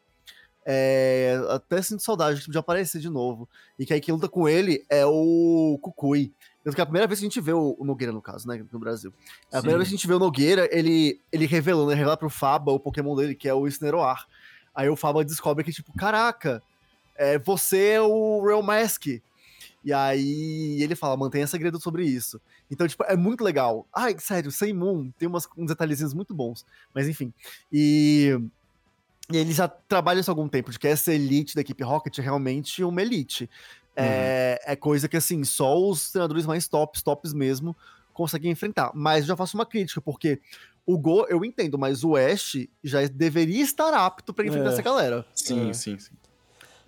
é, 0.67 1.39
até 1.51 1.79
sinto 1.79 2.01
saudade 2.01 2.49
de 2.49 2.57
aparecer 2.57 2.99
de 2.99 3.07
novo. 3.07 3.47
E 3.77 3.85
que 3.85 3.93
aí 3.93 4.01
quem 4.01 4.11
luta 4.15 4.27
com 4.27 4.49
ele 4.49 4.83
é 4.89 5.05
o 5.05 5.77
Kukui. 5.79 6.33
Tanto 6.65 6.73
que 6.73 6.81
é 6.81 6.83
a 6.83 6.87
primeira 6.87 7.05
vez 7.05 7.19
que 7.19 7.25
a 7.27 7.29
gente 7.29 7.39
vê 7.39 7.53
o, 7.53 7.75
o 7.77 7.85
Nogueira, 7.85 8.11
no 8.11 8.23
caso, 8.23 8.47
né? 8.47 8.65
No 8.73 8.79
Brasil. 8.79 9.13
É 9.51 9.57
a 9.57 9.59
primeira 9.59 9.77
vez 9.77 9.87
que 9.87 9.93
a 9.93 9.97
gente 9.97 10.07
vê 10.07 10.15
o 10.15 10.19
Nogueira, 10.19 10.67
ele, 10.71 11.21
ele 11.31 11.45
revelando, 11.45 11.91
ele 11.91 11.99
revela 11.99 12.17
pro 12.17 12.27
Faba 12.27 12.71
o 12.71 12.79
Pokémon 12.79 13.15
dele, 13.15 13.35
que 13.35 13.47
é 13.47 13.53
o 13.53 13.67
Sneroar. 13.67 14.25
Aí 14.73 14.89
o 14.89 14.95
Faba 14.95 15.23
descobre 15.23 15.63
que, 15.63 15.71
tipo, 15.71 15.93
caraca, 15.93 16.63
é, 17.15 17.37
você 17.37 17.89
é 17.89 18.01
o 18.01 18.43
Real 18.43 18.63
Mask. 18.63 19.05
E 19.05 19.93
aí 19.93 20.81
ele 20.81 20.95
fala, 20.95 21.15
mantenha 21.15 21.45
segredo 21.45 21.79
sobre 21.79 22.03
isso. 22.03 22.41
Então, 22.71 22.87
tipo, 22.87 23.03
é 23.03 23.15
muito 23.15 23.43
legal. 23.43 23.85
Ai, 23.93 24.15
sério, 24.17 24.51
Sem 24.51 24.73
Moon 24.73 25.11
tem 25.19 25.27
umas, 25.27 25.47
uns 25.55 25.67
detalhezinhos 25.67 26.15
muito 26.15 26.33
bons. 26.33 26.65
Mas 26.95 27.07
enfim. 27.07 27.31
E, 27.71 28.35
e 29.31 29.37
ele 29.37 29.53
já 29.53 29.67
trabalha 29.67 30.19
isso 30.19 30.31
há 30.31 30.33
algum 30.33 30.49
tempo, 30.49 30.71
de 30.71 30.79
que 30.79 30.87
essa 30.87 31.13
elite 31.13 31.53
da 31.53 31.61
equipe 31.61 31.83
Rocket 31.83 32.17
é 32.17 32.23
realmente 32.23 32.83
uma 32.83 33.03
elite. 33.03 33.47
É, 33.95 34.59
é 34.65 34.75
coisa 34.75 35.07
que, 35.07 35.17
assim, 35.17 35.43
só 35.43 35.77
os 35.77 36.11
treinadores 36.11 36.45
mais 36.45 36.67
tops, 36.67 37.01
tops 37.01 37.33
mesmo, 37.33 37.75
conseguem 38.13 38.51
enfrentar. 38.51 38.91
Mas 38.93 39.21
eu 39.21 39.27
já 39.27 39.35
faço 39.37 39.55
uma 39.57 39.65
crítica, 39.65 40.01
porque 40.01 40.41
o 40.85 40.97
Go, 40.97 41.25
eu 41.29 41.43
entendo, 41.43 41.77
mas 41.77 42.03
o 42.03 42.15
Ash 42.15 42.67
já 42.83 43.05
deveria 43.07 43.63
estar 43.63 43.93
apto 43.93 44.33
pra 44.33 44.45
enfrentar 44.45 44.69
É. 44.69 44.73
essa 44.73 44.81
galera. 44.81 45.25
Sim, 45.33 45.69
É. 45.69 45.73
sim, 45.73 45.97
sim. 45.97 46.13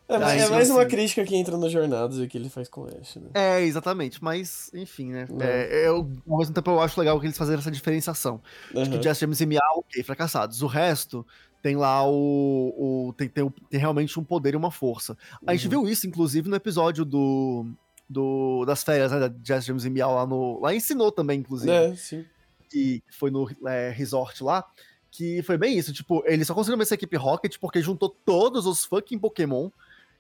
É, 0.10 0.16
é 0.16 0.49
mais 0.49 0.70
uma 0.70 0.82
assim. 0.84 0.89
crítica 0.89 1.26
que 1.26 1.36
entra 1.36 1.58
nas 1.58 1.70
jornadas 1.70 2.18
e 2.18 2.22
o 2.24 2.28
que 2.30 2.38
ele 2.38 2.49
faz 2.49 2.70
com 2.70 2.84
o 2.84 2.88
Ash, 2.88 3.18
né? 3.18 3.30
É, 3.34 3.62
exatamente, 3.62 4.24
mas 4.24 4.72
enfim, 4.74 5.12
né? 5.12 5.28
É. 5.41 5.84
É, 5.84 5.88
eu, 5.89 6.10
ao 6.30 6.38
mesmo 6.38 6.53
tempo 6.53 6.72
eu 6.72 6.80
acho 6.80 6.97
legal 6.97 7.20
que 7.20 7.26
eles 7.26 7.38
fazerem 7.38 7.60
essa 7.60 7.70
diferenciação. 7.70 8.41
De 8.72 8.80
Aham. 8.80 8.89
que 8.91 9.03
Just 9.03 9.20
James 9.20 9.41
e 9.41 9.45
Miau, 9.45 9.80
ok, 9.80 10.01
fracassados. 10.03 10.62
O 10.62 10.68
resto 10.68 11.28
tem 11.68 11.76
lá 11.76 12.07
o. 12.09 13.07
o 13.09 13.13
tem, 13.18 13.28
tem, 13.28 13.49
tem 13.70 13.78
realmente 13.78 14.18
um 14.18 14.24
poder 14.24 14.53
e 14.53 14.57
uma 14.57 14.72
força. 14.72 15.18
A 15.45 15.53
gente 15.53 15.65
Uhum. 15.65 15.84
viu 15.84 15.89
isso, 15.91 16.07
inclusive, 16.07 16.47
no 16.47 16.55
episódio 16.55 17.03
do. 17.03 17.65
do 18.09 18.63
das 18.65 18.84
férias, 18.86 19.11
né? 19.11 19.20
Da 19.20 19.28
Just 19.43 19.68
James 19.68 19.84
e 19.84 19.89
Miau 19.89 20.15
lá 20.15 20.26
no. 20.26 20.61
Lá 20.61 20.74
ensinou 20.74 21.11
também, 21.11 21.41
inclusive. 21.41 21.70
É, 21.70 21.93
sim. 21.93 22.24
que 22.70 23.03
foi 23.09 23.30
no 23.32 23.49
é, 23.65 23.89
resort 23.89 24.41
lá, 24.41 24.63
que 25.11 25.41
foi 25.43 25.57
bem 25.57 25.78
isso, 25.78 25.91
tipo, 25.91 26.24
eles 26.26 26.47
só 26.47 26.53
conseguiram 26.53 26.78
vencer 26.80 26.95
a 26.95 26.99
equipe 26.99 27.18
Rocket 27.18 27.57
porque 27.59 27.82
juntou 27.82 28.07
todos 28.26 28.65
os 28.65 28.86
fucking 28.86 29.20
Pokémon 29.20 29.70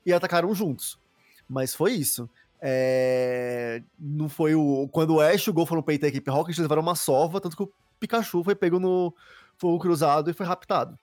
e 0.05 0.11
atacaram 0.11 0.53
juntos. 0.53 0.99
Mas 1.47 1.73
foi 1.73 1.93
isso. 1.93 2.29
É, 2.61 3.81
Não 3.97 4.27
foi 4.27 4.53
o. 4.53 4.89
Quando 4.91 5.15
o 5.15 5.21
Ash 5.21 5.43
e 5.47 5.49
o 5.49 5.53
Go 5.53 5.65
foram 5.65 5.81
peitar 5.81 6.07
a 6.07 6.09
equipe 6.09 6.29
Rocket, 6.29 6.49
eles 6.49 6.59
levaram 6.59 6.81
uma 6.81 6.95
sova, 6.95 7.39
tanto 7.39 7.55
que 7.55 7.63
o 7.63 7.71
Pikachu 8.01 8.43
foi 8.43 8.53
pego 8.55 8.79
no 8.81 9.13
fogo 9.57 9.79
cruzado 9.79 10.29
e 10.29 10.33
foi 10.33 10.45
raptado. 10.45 10.97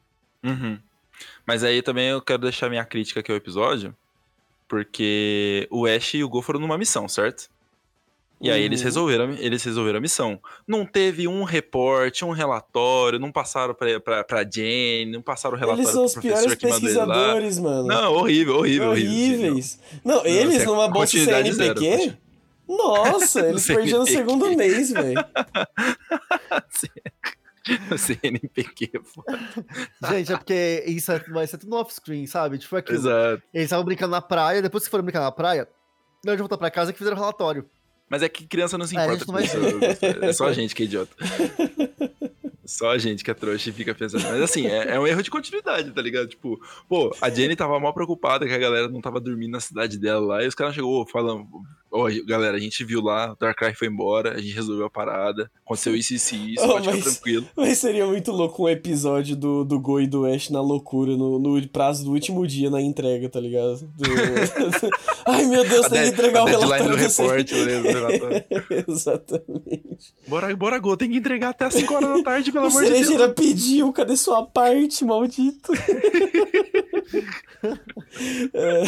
Uhum. 0.45 0.79
Mas 1.47 1.65
aí 1.65 1.81
também 1.83 2.09
eu 2.09 2.21
quero 2.23 2.43
deixar 2.43 2.69
minha 2.69 2.85
crítica 2.85 3.21
aqui 3.21 3.31
ao 3.31 3.37
episódio, 3.37 3.95
porque 4.69 5.67
o 5.71 5.87
Ash 5.87 6.15
e 6.15 6.23
o 6.25 6.29
Go 6.29 6.43
foram 6.43 6.61
numa 6.61 6.77
missão, 6.79 7.09
certo? 7.09 7.49
E 8.41 8.51
aí 8.51 8.63
eles 8.63 8.81
Uhum. 8.81 8.85
resolveram, 8.85 9.31
eles 9.39 9.63
resolveram 9.63 9.99
a 9.99 10.01
missão. 10.03 10.39
Não 10.67 10.85
teve 10.85 11.27
um 11.27 11.45
reporte, 11.45 12.25
um 12.25 12.31
relatório, 12.33 13.19
não 13.19 13.31
passaram 13.33 13.73
pra, 13.75 13.99
pra, 14.01 14.25
pra 14.25 14.43
Jane, 14.43 15.07
não 15.13 15.23
passaram 15.23 15.57
o 15.57 15.59
relatório 15.59 15.85
Eles 15.85 15.93
são 15.95 16.05
os 16.05 16.13
pro 16.13 16.23
piores 16.23 16.55
pesquisadores, 16.57 17.59
mano. 17.59 17.87
Não, 17.87 18.13
horrível, 18.13 18.57
horrível, 18.59 18.91
horrível. 18.91 19.13
Horríveis. 19.51 19.79
Não, 20.05 20.27
eles 20.27 20.65
numa 20.67 20.89
bolsa 20.89 21.17
zero, 21.25 21.55
CNPq? 21.55 21.91
continu- 21.91 22.19
Nossa, 22.69 23.49
eles 23.49 23.65
perdiam 23.67 24.01
no 24.01 24.07
CNPq. 24.07 24.29
segundo 24.31 24.57
mês, 24.57 24.91
velho. 24.91 25.25
CNPq, 27.97 29.01
pô. 29.15 29.25
Gente, 30.09 30.33
é 30.33 30.37
porque 30.37 30.85
isso 30.87 31.11
é, 31.13 31.19
vai 31.31 31.47
ser 31.47 31.59
tudo 31.59 31.77
off-screen, 31.77 32.27
sabe? 32.27 32.59
Tipo 32.59 32.77
aquilo. 32.77 32.99
Exato. 32.99 33.43
Eles 33.53 33.65
estavam 33.67 33.85
brincando 33.85 34.11
na 34.11 34.21
praia, 34.21 34.61
depois 34.63 34.85
que 34.85 34.91
foram 34.91 35.05
brincar 35.05 35.21
na 35.21 35.33
praia, 35.33 35.69
na 36.25 36.31
hora 36.33 36.37
de 36.37 36.43
voltar 36.43 36.59
pra 36.59 36.71
casa 36.71 36.93
que 36.93 36.99
fizeram 36.99 37.17
relatório. 37.17 37.69
Mas 38.09 38.23
é 38.23 38.29
que 38.29 38.47
criança 38.47 38.77
não 38.77 38.87
se 38.87 38.97
É, 38.97 39.05
importa 39.05 39.43
isso. 39.43 39.57
É 40.23 40.33
só 40.33 40.47
a 40.47 40.53
gente 40.53 40.75
que 40.75 40.83
é 40.83 40.87
idiota. 40.87 41.17
Só 42.67 42.91
a 42.91 42.99
gente 42.99 43.23
que 43.23 43.31
é 43.31 43.35
trouxa 43.35 43.69
e 43.69 43.73
fica 43.73 43.95
pensando. 43.95 44.23
Mas 44.23 44.41
assim, 44.41 44.67
é, 44.67 44.95
é 44.95 45.01
um 45.01 45.07
erro 45.07 45.23
de 45.23 45.31
continuidade, 45.31 45.91
tá 45.91 46.01
ligado? 46.01 46.29
Tipo, 46.29 46.59
pô, 46.89 47.15
a 47.21 47.29
Jenny 47.29 47.55
tava 47.57 47.79
mal 47.79 47.93
preocupada 47.93 48.47
que 48.47 48.53
a 48.53 48.59
galera 48.59 48.89
não 48.89 49.01
tava 49.01 49.21
dormindo 49.21 49.53
na 49.53 49.61
cidade 49.61 49.99
dela 49.99 50.25
lá. 50.25 50.45
E 50.45 50.47
os 50.47 50.55
caras 50.55 50.75
chegou 50.75 51.07
falando: 51.07 51.47
Ó, 51.97 52.09
galera, 52.27 52.57
a 52.57 52.61
gente 52.61 52.83
viu 52.85 53.01
lá, 53.01 53.33
o 53.33 53.37
Darkrai 53.37 53.73
foi 53.73 53.87
embora, 53.87 54.33
a 54.35 54.39
gente 54.41 54.53
resolveu 54.53 54.85
a 54.87 54.91
parada, 54.91 55.49
aconteceu 55.65 55.95
isso, 55.95 56.13
isso 56.13 56.35
e 56.35 56.55
isso, 56.55 56.65
Oh, 56.67 56.73
pode 56.73 56.87
mas- 56.89 56.97
ficar 56.99 57.11
tranquilo. 57.13 57.47
Mas 57.57 57.79
seria 57.79 58.05
muito 58.05 58.33
louco 58.33 58.65
um 58.65 58.69
episódio 58.69 59.37
do, 59.37 59.65
do 59.65 59.79
Go 59.79 60.01
e 60.01 60.07
do 60.09 60.27
Ash 60.27 60.51
na 60.51 60.61
loucura, 60.61 61.17
no, 61.17 61.39
no 61.39 61.69
prazo 61.69 62.05
do 62.05 62.11
último 62.11 62.45
dia 62.49 62.69
na 62.69 62.83
entrega, 62.83 63.29
tá 63.29 63.39
ligado? 63.39 63.79
Do- 63.97 64.05
Ai, 65.25 65.45
meu 65.47 65.63
Deus, 65.69 65.87
A 65.87 65.91
tem 65.91 66.03
que 66.03 66.09
entregar 66.09 66.43
o 66.43 66.47
relatório 66.47 66.89
do 66.91 66.97
report, 66.97 67.53
né, 67.53 67.81
do 67.81 67.89
relatório. 67.89 68.45
Exatamente. 68.89 70.15
Bora, 70.27 70.57
bora, 70.57 70.79
Go, 70.81 70.97
tem 70.97 71.09
que 71.11 71.19
entregar 71.19 71.51
até 71.51 71.67
as 71.67 71.75
5 71.75 71.95
horas 71.95 72.09
da 72.19 72.23
tarde, 72.25 72.51
pelo 72.51 72.65
O 72.65 72.69
amor 72.69 72.83
de 72.83 72.91
Deus. 72.91 73.07
Cerejeira 73.07 73.33
pediu, 73.33 73.93
cadê 73.93 74.17
sua 74.17 74.45
parte, 74.45 75.05
maldito? 75.05 75.73
É, 78.53 78.83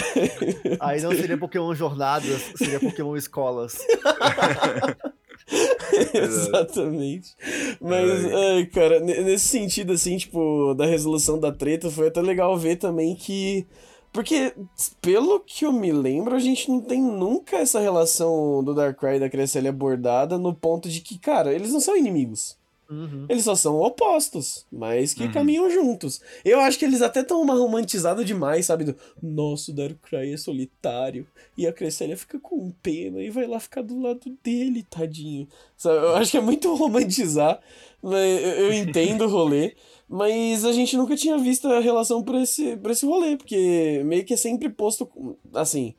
Aí 0.81 1.01
não 1.01 1.13
seria 1.13 1.39
Pokémon 1.39 1.75
Jornadas, 1.75 2.43
seria 2.57 2.81
Pokémon 2.81 2.96
Escolas. 3.17 3.77
Exatamente. 6.15 7.35
Mas, 7.81 8.25
ai, 8.25 8.67
cara, 8.67 9.01
ne- 9.01 9.23
nesse 9.23 9.49
sentido, 9.49 9.93
assim, 9.93 10.17
tipo, 10.17 10.75
da 10.75 10.87
resolução 10.87 11.39
da 11.39 11.53
treta, 11.53 11.91
foi 11.91 12.09
até 12.09 12.21
legal 12.21 12.57
ver 12.57 12.77
também 12.77 13.15
que. 13.15 13.67
Porque, 14.13 14.55
pelo 15.03 15.41
que 15.41 15.67
eu 15.67 15.73
me 15.73 15.93
lembro, 15.93 16.35
a 16.35 16.39
gente 16.39 16.71
não 16.71 16.81
tem 16.81 17.03
nunca 17.03 17.57
essa 17.59 17.79
relação 17.81 18.65
do 18.65 18.75
Darkrai 18.75 19.17
e 19.17 19.21
da 19.21 19.29
Cresselia 19.29 19.71
abordada 19.71 20.39
no 20.39 20.55
ponto 20.55 20.89
de 20.89 21.01
que, 21.01 21.19
cara, 21.19 21.53
eles 21.53 21.71
não 21.73 21.81
são 21.81 21.97
inimigos. 21.97 22.57
Uhum. 22.89 23.27
Eles 23.29 23.45
só 23.45 23.55
são 23.57 23.77
opostos, 23.81 24.65
mas 24.71 25.13
que 25.13 25.25
Uhum. 25.25 25.33
caminham 25.33 25.71
juntos. 25.71 26.21
Eu 26.45 26.61
acho 26.61 26.79
que 26.79 26.85
eles 26.85 27.03
até 27.03 27.21
estão 27.21 27.43
uma 27.43 27.55
romantizada 27.55 28.25
demais, 28.25 28.67
sabe? 28.67 28.85
Do 28.85 28.97
nosso 29.21 29.73
Darkrai 29.73 30.33
é 30.33 30.37
solitário 30.37 31.27
e 31.59 31.67
a 31.67 31.73
Cresselia 31.73 32.17
fica 32.17 32.39
com 32.39 32.71
pena 32.83 33.21
e 33.23 33.29
vai 33.31 33.47
lá 33.47 33.59
ficar 33.59 33.83
do 33.83 33.99
lado 34.01 34.33
dele, 34.43 34.87
tadinho. 34.89 35.49
Sabe? 35.77 35.97
Eu 35.97 36.15
acho 36.17 36.31
que 36.31 36.37
é 36.37 36.41
muito 36.41 36.73
romantizar, 36.77 37.61
mas 38.03 38.43
eu 38.43 38.51
eu 38.67 38.73
entendo 38.73 39.25
o 39.25 39.29
rolê, 39.29 39.75
mas 40.09 40.65
a 40.65 40.73
gente 40.73 40.97
nunca 40.97 41.17
tinha 41.17 41.37
visto 41.39 41.67
a 41.69 41.81
relação 41.81 42.23
por 42.23 42.37
esse, 42.37 42.77
por 42.77 42.93
esse 42.93 43.05
rolê, 43.05 43.37
porque 43.37 44.03
meio 44.05 44.25
que 44.25 44.35
é 44.35 44.37
sempre 44.37 44.69
posto, 44.69 45.11
assim, 45.53 45.93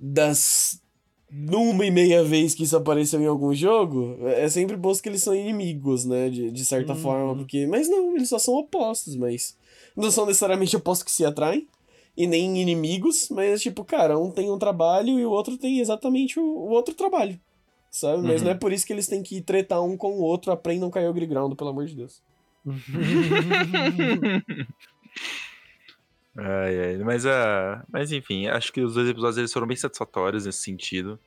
das 0.00 0.80
numa 1.36 1.84
e 1.84 1.90
meia 1.90 2.22
vez 2.22 2.54
que 2.54 2.62
isso 2.62 2.76
apareceu 2.76 3.20
em 3.20 3.26
algum 3.26 3.52
jogo, 3.52 4.16
é 4.28 4.48
sempre 4.48 4.76
posto 4.76 5.02
que 5.02 5.08
eles 5.08 5.22
são 5.22 5.34
inimigos, 5.34 6.04
né? 6.04 6.30
De, 6.30 6.50
de 6.50 6.64
certa 6.64 6.92
Uhum. 6.92 6.98
forma, 6.98 7.36
porque. 7.36 7.66
Mas 7.66 7.88
não, 7.88 8.14
eles 8.16 8.28
só 8.28 8.38
são 8.38 8.54
opostos, 8.54 9.16
mas. 9.16 9.56
Não 9.96 10.10
são 10.10 10.26
necessariamente 10.26 10.76
opostos 10.76 11.04
que 11.04 11.10
se 11.10 11.24
atraem, 11.24 11.66
e 12.16 12.26
nem 12.26 12.60
inimigos, 12.60 13.28
mas 13.30 13.60
tipo, 13.60 13.84
cara, 13.84 14.18
um 14.18 14.30
tem 14.30 14.50
um 14.50 14.58
trabalho 14.58 15.18
e 15.18 15.26
o 15.26 15.30
outro 15.30 15.56
tem 15.58 15.80
exatamente 15.80 16.38
o, 16.38 16.44
o 16.44 16.70
outro 16.70 16.94
trabalho. 16.94 17.38
Sabe? 17.90 18.22
Mas 18.22 18.40
Uhum. 18.40 18.46
não 18.46 18.52
é 18.52 18.54
por 18.54 18.72
isso 18.72 18.86
que 18.86 18.92
eles 18.92 19.06
têm 19.06 19.22
que 19.22 19.40
tretar 19.40 19.82
um 19.82 19.96
com 19.96 20.12
o 20.12 20.20
outro, 20.22 20.52
aprendam 20.52 20.90
Kyogre 20.90 21.26
Ground, 21.26 21.54
pelo 21.54 21.70
amor 21.70 21.86
de 21.86 21.94
Deus. 21.96 22.22
Ai, 26.36 26.80
ai, 26.80 26.96
mas, 26.98 27.24
ah, 27.26 27.84
mas 27.88 28.10
enfim, 28.12 28.46
acho 28.48 28.72
que 28.72 28.80
os 28.80 28.94
dois 28.94 29.08
episódios 29.08 29.38
eles 29.38 29.52
foram 29.52 29.66
bem 29.66 29.76
satisfatórios 29.76 30.46
nesse 30.46 30.58
sentido. 30.60 31.18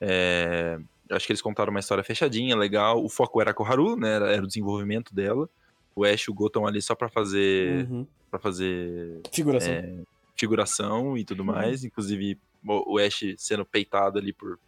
É, 0.00 0.78
acho 1.10 1.26
que 1.26 1.32
eles 1.32 1.42
contaram 1.42 1.70
uma 1.70 1.78
história 1.80 2.02
fechadinha, 2.02 2.56
legal. 2.56 3.04
O 3.04 3.08
foco 3.08 3.40
era 3.40 3.50
a 3.52 3.54
Koharu, 3.54 3.96
né? 3.96 4.14
Era, 4.14 4.32
era 4.32 4.42
o 4.42 4.46
desenvolvimento 4.46 5.14
dela. 5.14 5.48
O 5.94 6.04
Ash 6.04 6.22
e 6.22 6.30
o 6.30 6.34
Go 6.34 6.46
estão 6.46 6.66
ali 6.66 6.80
só 6.82 6.94
pra 6.94 7.08
fazer, 7.08 7.88
Uhum. 7.88 8.06
pra 8.30 8.40
fazer 8.40 9.20
Figuração. 9.32 9.72
é, 9.72 9.94
figuração 10.36 11.16
e 11.18 11.24
tudo 11.24 11.44
mais. 11.44 11.84
Inclusive, 11.84 12.38
o 12.64 12.98
Ash 12.98 13.22
sendo 13.36 13.64
peitado 13.64 14.18
ali 14.18 14.32
por, 14.32 14.58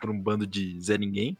por 0.00 0.10
um 0.10 0.18
bando 0.20 0.46
de 0.46 0.78
Zé 0.80 0.98
Ninguém. 0.98 1.38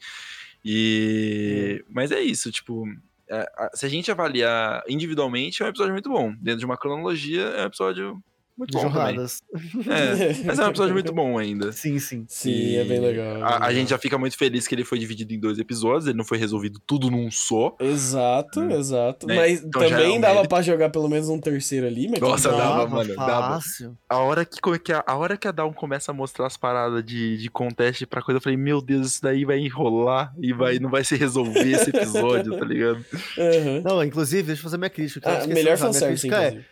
E. 0.65 1.83
Hum. 1.83 1.91
Mas 1.91 2.11
é 2.11 2.21
isso, 2.21 2.51
tipo. 2.51 2.87
É, 3.29 3.47
se 3.75 3.85
a 3.87 3.89
gente 3.89 4.11
avaliar 4.11 4.83
individualmente, 4.89 5.63
é 5.63 5.67
um 5.67 5.69
episódio 5.69 5.93
muito 5.93 6.09
bom. 6.09 6.35
Dentro 6.41 6.61
de 6.61 6.67
uma 6.67 6.77
cronologia, 6.77 7.43
é 7.43 7.63
um 7.63 7.67
episódio 7.67 8.23
muito 8.57 8.73
bom 8.73 8.81
jornadas. 8.81 9.43
É, 9.87 10.45
mas 10.45 10.59
é 10.59 10.65
um 10.65 10.69
episódio 10.69 10.95
muito 10.95 11.13
bom 11.15 11.39
ainda. 11.39 11.73
Sim, 11.73 11.99
sim. 11.99 12.25
Sim, 12.29 12.51
e 12.51 12.77
é 12.77 12.85
bem 12.85 13.01
legal. 13.01 13.45
A, 13.45 13.67
a, 13.67 13.73
gente 13.73 13.91
já 13.91 13.99
fica 13.99 14.17
muito 14.17 14.37
feliz 14.37 14.67
que 14.67 14.75
ele 14.75 14.85
foi 14.85 14.99
dividido 14.99 15.35
em 15.35 15.39
dois 15.39 15.59
episódios, 15.59 16.07
ele 16.07 16.17
não 16.17 16.25
foi 16.25 16.39
resolvido 16.39 16.81
tudo 16.87 17.11
num 17.11 17.31
só. 17.31 17.77
Exato, 17.79 18.61
hum. 18.61 18.71
exato. 18.71 19.31
É, 19.31 19.37
mas 19.37 19.63
então 19.63 19.83
também 19.83 20.15
é 20.15 20.19
um 20.19 20.21
dava 20.21 20.35
mérito. 20.35 20.49
pra 20.49 20.63
jogar 20.63 20.91
pelo 20.91 21.09
menos 21.09 21.29
um 21.29 21.39
terceiro 21.39 21.87
ali, 21.87 22.09
mas 22.09 22.21
Nossa, 22.21 22.51
dava, 22.51 22.61
dava, 22.63 22.89
mano, 22.89 23.15
fácil. 23.15 23.89
dava. 23.89 23.99
A 24.09 24.19
hora 24.19 24.45
que, 24.45 24.79
que 24.79 24.93
a, 24.93 25.05
a 25.07 25.17
hora 25.17 25.37
que 25.37 25.47
a 25.47 25.53
Dawn 25.53 25.73
começa 25.73 26.11
a 26.11 26.15
mostrar 26.15 26.47
as 26.47 26.57
paradas 26.57 27.05
de, 27.05 27.37
de 27.37 27.51
conteste 27.51 28.07
pra 28.07 28.23
coisa, 28.23 28.39
eu 28.39 28.43
falei, 28.43 28.57
meu 28.57 28.81
Deus, 28.81 29.09
isso 29.09 29.23
daí 29.23 29.45
vai 29.45 29.59
enrolar 29.59 30.33
e 30.39 30.53
vai, 30.53 30.79
não 30.79 30.91
vai 30.91 31.05
se 31.05 31.17
resolver 31.17 31.71
esse 31.71 31.91
episódio, 31.91 32.59
tá 32.59 32.65
ligado? 32.65 33.05
Uhum. 33.37 33.83
Não, 33.83 34.03
inclusive, 34.03 34.45
deixa 34.45 34.61
eu 34.61 34.65
fazer 34.65 34.79
minha 34.79 34.91
crítica. 34.91 35.43
Ah, 35.43 35.47
melhor 35.47 35.77
fanservice, 35.77 36.33
é, 36.33 36.65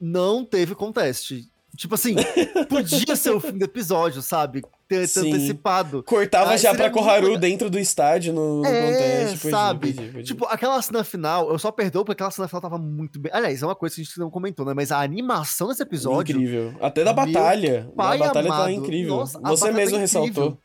não 0.00 0.44
teve 0.44 0.74
conteste. 0.74 1.50
Tipo 1.76 1.94
assim, 1.94 2.16
podia 2.68 3.14
ser 3.14 3.30
o 3.30 3.40
fim 3.40 3.56
do 3.56 3.64
episódio, 3.64 4.20
sabe? 4.20 4.62
Ter, 4.88 5.08
ter 5.08 5.20
antecipado. 5.20 6.02
Cortava 6.02 6.58
já 6.58 6.74
pra 6.74 6.90
Koharu 6.90 7.28
muito... 7.28 7.40
dentro 7.40 7.70
do 7.70 7.78
estádio 7.78 8.32
no, 8.32 8.66
é, 8.66 8.86
contest. 8.86 9.36
Podia, 9.36 9.50
sabe? 9.50 9.92
Podia, 9.92 10.06
podia. 10.08 10.22
Tipo, 10.24 10.46
aquela 10.46 10.82
cena 10.82 11.04
final, 11.04 11.48
eu 11.50 11.58
só 11.60 11.70
perdoo 11.70 12.04
porque 12.04 12.20
aquela 12.20 12.30
cena 12.32 12.48
final 12.48 12.60
tava 12.60 12.76
muito 12.76 13.20
bem. 13.20 13.30
Aliás, 13.32 13.62
é 13.62 13.66
uma 13.66 13.76
coisa 13.76 13.94
que 13.94 14.00
a 14.00 14.04
gente 14.04 14.18
não 14.18 14.28
comentou, 14.30 14.66
né? 14.66 14.74
Mas 14.74 14.90
a 14.90 15.00
animação 15.00 15.68
desse 15.68 15.82
episódio. 15.82 16.34
Incrível. 16.36 16.74
Até 16.80 17.04
da 17.04 17.12
batalha. 17.12 17.88
A 17.92 17.96
batalha 17.96 18.30
tá 18.32 18.40
amado. 18.40 18.64
tá 18.64 18.72
incrível. 18.72 19.16
Nossa, 19.16 19.38
Você 19.40 19.70
mesmo 19.70 19.96
é 19.96 20.00
ressaltou. 20.00 20.58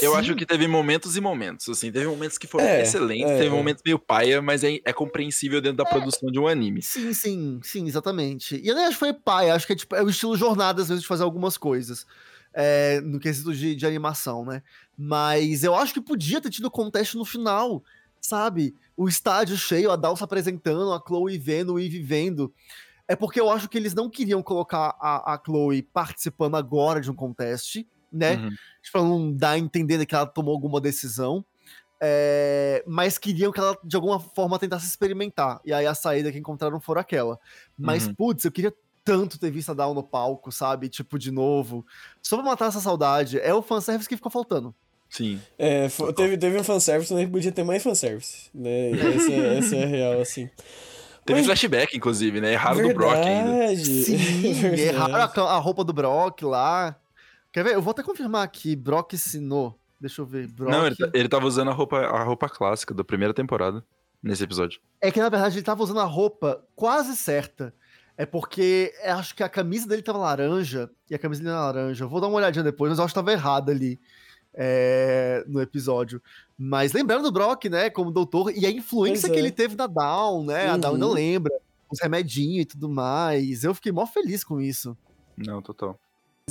Eu 0.00 0.12
Sim. 0.12 0.18
acho 0.18 0.34
que 0.34 0.46
teve 0.46 0.66
momentos 0.66 1.16
e 1.16 1.20
momentos, 1.20 1.68
assim, 1.68 1.92
teve 1.92 2.06
momentos 2.06 2.38
que 2.38 2.46
foram 2.46 2.64
é, 2.64 2.82
excelentes, 2.82 3.30
é, 3.30 3.38
teve 3.38 3.50
momentos 3.50 3.82
meio 3.84 3.98
paia, 3.98 4.40
mas 4.40 4.64
é, 4.64 4.78
é 4.84 4.92
compreensível 4.92 5.60
dentro 5.60 5.84
da 5.84 5.84
é, 5.84 5.92
produção 5.92 6.30
de 6.30 6.38
um 6.38 6.46
anime. 6.46 6.80
Sim, 6.80 7.12
sim, 7.12 7.60
sim, 7.62 7.86
exatamente. 7.86 8.56
E 8.56 8.68
eu 8.68 8.74
nem 8.74 8.84
acho 8.84 8.94
que 8.94 9.00
foi 9.00 9.12
paia, 9.12 9.54
acho 9.54 9.66
que 9.66 9.74
é, 9.74 9.76
tipo, 9.76 9.94
é 9.94 10.02
o 10.02 10.08
estilo 10.08 10.36
jornada, 10.36 10.80
às 10.80 10.88
vezes, 10.88 11.02
de 11.02 11.08
fazer 11.08 11.24
algumas 11.24 11.58
coisas. 11.58 12.06
É, 12.54 13.00
no 13.00 13.18
quesito 13.18 13.54
de, 13.54 13.74
de 13.74 13.86
animação, 13.86 14.44
né? 14.44 14.62
Mas 14.96 15.64
eu 15.64 15.74
acho 15.74 15.94
que 15.94 16.02
podia 16.02 16.38
ter 16.38 16.50
tido 16.50 16.70
contexto 16.70 17.16
no 17.16 17.24
final, 17.24 17.82
sabe? 18.20 18.74
O 18.94 19.08
estádio 19.08 19.56
cheio, 19.56 19.90
a 19.90 19.96
Dal 19.96 20.16
se 20.16 20.22
apresentando, 20.22 20.92
a 20.92 21.02
Chloe 21.06 21.38
vendo, 21.38 21.74
o 21.74 21.80
Eve 21.80 22.02
vendo. 22.02 22.52
É 23.08 23.16
porque 23.16 23.40
eu 23.40 23.50
acho 23.50 23.68
que 23.68 23.78
eles 23.78 23.94
não 23.94 24.08
queriam 24.08 24.42
colocar 24.42 24.94
a, 25.00 25.34
a 25.34 25.42
Chloe 25.42 25.82
participando 25.82 26.56
agora 26.56 27.00
de 27.00 27.10
um 27.10 27.14
conteste, 27.14 27.86
né? 28.12 28.36
Uhum. 28.36 28.50
Tipo, 28.82 28.98
não 28.98 29.32
dar 29.32 29.50
a 29.50 29.58
entender 29.58 30.04
que 30.04 30.14
ela 30.14 30.26
tomou 30.26 30.52
alguma 30.52 30.80
decisão. 30.80 31.44
É, 32.04 32.82
mas 32.86 33.16
queriam 33.16 33.52
que 33.52 33.60
ela, 33.60 33.78
de 33.84 33.94
alguma 33.94 34.18
forma, 34.18 34.58
tentasse 34.58 34.86
experimentar. 34.86 35.60
E 35.64 35.72
aí 35.72 35.86
a 35.86 35.94
saída 35.94 36.32
que 36.32 36.38
encontraram 36.38 36.80
foi 36.80 36.98
aquela. 36.98 37.38
Mas, 37.78 38.06
uhum. 38.06 38.14
putz, 38.14 38.44
eu 38.44 38.50
queria 38.50 38.74
tanto 39.04 39.38
ter 39.38 39.50
visto 39.50 39.70
a 39.70 39.74
Down 39.74 39.94
no 39.94 40.02
palco, 40.02 40.50
sabe? 40.50 40.88
Tipo, 40.88 41.18
de 41.18 41.30
novo. 41.30 41.86
Só 42.20 42.36
pra 42.36 42.44
matar 42.44 42.68
essa 42.68 42.80
saudade. 42.80 43.38
É 43.38 43.54
o 43.54 43.62
fanservice 43.62 44.08
que 44.08 44.16
ficou 44.16 44.32
faltando. 44.32 44.74
Sim. 45.08 45.40
É, 45.58 45.88
teve, 46.16 46.38
teve 46.38 46.58
um 46.58 46.64
fanservice, 46.64 47.12
mas 47.12 47.28
podia 47.28 47.52
ter 47.52 47.62
mais 47.62 47.82
fanservice. 47.82 48.48
Né? 48.54 48.90
Essa, 48.92 49.32
é, 49.32 49.58
essa 49.58 49.76
é 49.76 49.84
a 49.84 49.86
real, 49.86 50.20
assim. 50.20 50.48
Teve 51.24 51.40
mas... 51.40 51.46
flashback, 51.46 51.96
inclusive, 51.96 52.40
né? 52.40 52.54
Erraram 52.54 52.76
Verdade. 52.76 52.94
do 52.94 52.98
Brock 52.98 53.16
ainda. 53.16 53.76
Sim, 53.76 54.64
erraram 54.74 55.44
a, 55.46 55.52
a 55.52 55.58
roupa 55.58 55.84
do 55.84 55.92
Brock 55.92 56.42
lá. 56.42 56.96
Quer 57.52 57.64
ver? 57.64 57.74
Eu 57.74 57.82
vou 57.82 57.90
até 57.90 58.02
confirmar 58.02 58.42
aqui. 58.42 58.74
Brock 58.74 59.12
ensinou. 59.12 59.78
Deixa 60.00 60.22
eu 60.22 60.26
ver. 60.26 60.48
Brock... 60.48 60.70
Não, 60.70 60.86
ele, 60.86 60.96
tá, 60.96 61.10
ele 61.12 61.28
tava 61.28 61.46
usando 61.46 61.70
a 61.70 61.74
roupa, 61.74 61.98
a 61.98 62.22
roupa 62.24 62.48
clássica 62.48 62.94
da 62.94 63.04
primeira 63.04 63.34
temporada 63.34 63.84
nesse 64.22 64.42
episódio. 64.42 64.80
É 65.00 65.10
que 65.10 65.20
na 65.20 65.28
verdade 65.28 65.56
ele 65.56 65.64
tava 65.64 65.82
usando 65.82 66.00
a 66.00 66.04
roupa 66.04 66.64
quase 66.74 67.16
certa. 67.16 67.74
É 68.16 68.26
porque 68.26 68.92
acho 69.04 69.34
que 69.34 69.42
a 69.42 69.48
camisa 69.48 69.88
dele 69.88 70.02
tava 70.02 70.18
laranja 70.18 70.90
e 71.10 71.14
a 71.14 71.18
camisa 71.18 71.42
dele 71.42 71.54
era 71.54 71.64
laranja. 71.64 72.04
Eu 72.04 72.08
vou 72.08 72.20
dar 72.20 72.28
uma 72.28 72.36
olhadinha 72.36 72.62
depois, 72.62 72.90
mas 72.90 72.98
eu 72.98 73.04
acho 73.04 73.14
que 73.14 73.20
tava 73.20 73.32
errado 73.32 73.70
ali 73.70 73.98
é, 74.54 75.44
no 75.46 75.60
episódio. 75.60 76.22
Mas 76.56 76.92
lembrando 76.92 77.24
do 77.24 77.32
Brock, 77.32 77.64
né, 77.66 77.90
como 77.90 78.10
doutor, 78.10 78.52
e 78.56 78.66
a 78.66 78.70
influência 78.70 79.28
é. 79.28 79.30
que 79.30 79.38
ele 79.38 79.50
teve 79.50 79.76
na 79.76 79.86
Down, 79.86 80.44
né? 80.44 80.68
Uhum. 80.68 80.74
A 80.74 80.76
Down 80.76 80.98
não 80.98 81.08
uhum. 81.08 81.14
lembra, 81.14 81.52
os 81.90 82.00
remedinhos 82.00 82.62
e 82.62 82.66
tudo 82.66 82.88
mais. 82.88 83.64
Eu 83.64 83.74
fiquei 83.74 83.92
mó 83.92 84.06
feliz 84.06 84.44
com 84.44 84.60
isso. 84.60 84.96
Não, 85.36 85.62
total. 85.62 85.98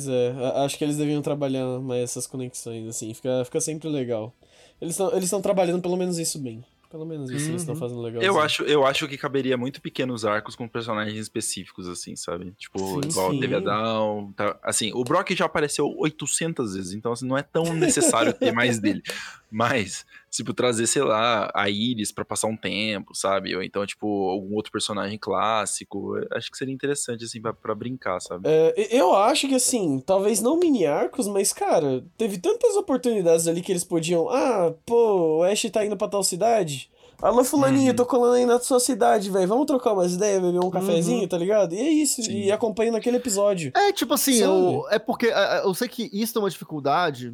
É, 0.00 0.64
acho 0.64 0.78
que 0.78 0.84
eles 0.84 0.96
deviam 0.96 1.20
trabalhar 1.20 1.78
mais 1.80 2.04
essas 2.04 2.26
conexões, 2.26 2.88
assim, 2.88 3.12
fica, 3.12 3.44
fica 3.44 3.60
sempre 3.60 3.88
legal. 3.88 4.34
Eles 4.80 4.94
estão 4.94 5.14
eles 5.14 5.30
trabalhando 5.42 5.82
pelo 5.82 5.96
menos 5.96 6.18
isso 6.18 6.38
bem. 6.38 6.64
Pelo 6.90 7.06
menos 7.06 7.30
isso 7.30 7.44
uhum. 7.44 7.50
eles 7.52 7.62
estão 7.62 7.74
fazendo 7.74 8.02
legal. 8.02 8.22
Eu 8.22 8.38
acho, 8.38 8.64
eu 8.64 8.84
acho 8.84 9.08
que 9.08 9.16
caberia 9.16 9.56
muito 9.56 9.80
pequenos 9.80 10.26
arcos 10.26 10.54
com 10.54 10.68
personagens 10.68 11.18
específicos, 11.18 11.88
assim, 11.88 12.14
sabe? 12.16 12.52
Tipo, 12.58 12.78
sim, 12.78 13.08
igual 13.08 13.30
sim. 13.30 13.40
teve 13.40 13.54
a 13.54 13.60
Down. 13.60 14.32
Tá, 14.32 14.58
assim, 14.62 14.92
o 14.92 15.02
Brock 15.02 15.30
já 15.30 15.46
apareceu 15.46 15.86
800 15.96 16.74
vezes, 16.74 16.92
então 16.92 17.12
assim, 17.12 17.26
não 17.26 17.38
é 17.38 17.42
tão 17.42 17.72
necessário 17.72 18.34
ter 18.34 18.52
mais 18.52 18.78
dele. 18.78 19.02
Mas, 19.52 20.06
tipo, 20.30 20.54
trazer, 20.54 20.86
sei 20.86 21.02
lá, 21.02 21.50
a 21.54 21.68
Iris 21.68 22.10
para 22.10 22.24
passar 22.24 22.48
um 22.48 22.56
tempo, 22.56 23.14
sabe? 23.14 23.54
Ou 23.54 23.62
então, 23.62 23.84
tipo, 23.84 24.06
algum 24.30 24.54
outro 24.54 24.72
personagem 24.72 25.18
clássico. 25.18 26.14
Acho 26.32 26.50
que 26.50 26.56
seria 26.56 26.72
interessante, 26.72 27.24
assim, 27.24 27.40
pra, 27.40 27.52
pra 27.52 27.74
brincar, 27.74 28.18
sabe? 28.18 28.48
É, 28.48 28.88
eu 28.90 29.14
acho 29.14 29.46
que, 29.46 29.54
assim, 29.54 30.00
talvez 30.00 30.40
não 30.40 30.58
mini 30.58 30.86
arcos, 30.86 31.28
mas, 31.28 31.52
cara, 31.52 32.02
teve 32.16 32.38
tantas 32.38 32.76
oportunidades 32.76 33.46
ali 33.46 33.60
que 33.60 33.70
eles 33.70 33.84
podiam. 33.84 34.30
Ah, 34.30 34.72
pô, 34.86 35.40
o 35.40 35.42
Ash 35.42 35.62
tá 35.70 35.84
indo 35.84 35.98
pra 35.98 36.08
tal 36.08 36.24
cidade. 36.24 36.90
Alô, 37.22 37.44
fulaninho, 37.44 37.90
uhum. 37.90 37.96
tô 37.96 38.04
colando 38.04 38.34
aí 38.34 38.44
na 38.44 38.58
sua 38.58 38.80
cidade, 38.80 39.30
velho. 39.30 39.46
Vamos 39.46 39.66
trocar 39.66 39.92
umas 39.92 40.14
ideias, 40.14 40.42
beber 40.42 40.58
um 40.58 40.64
uhum. 40.64 40.70
cafezinho, 40.70 41.20
uhum. 41.20 41.28
tá 41.28 41.38
ligado? 41.38 41.72
E 41.72 41.78
é 41.78 41.88
isso, 41.88 42.20
Sim. 42.20 42.32
e 42.32 42.50
acompanha 42.50 42.90
naquele 42.90 43.18
episódio. 43.18 43.70
É, 43.76 43.92
tipo 43.92 44.14
assim, 44.14 44.38
eu, 44.38 44.84
é 44.90 44.98
porque 44.98 45.26
é, 45.26 45.58
é, 45.58 45.60
eu 45.64 45.72
sei 45.72 45.86
que 45.86 46.10
isso 46.12 46.36
é 46.36 46.42
uma 46.42 46.50
dificuldade 46.50 47.32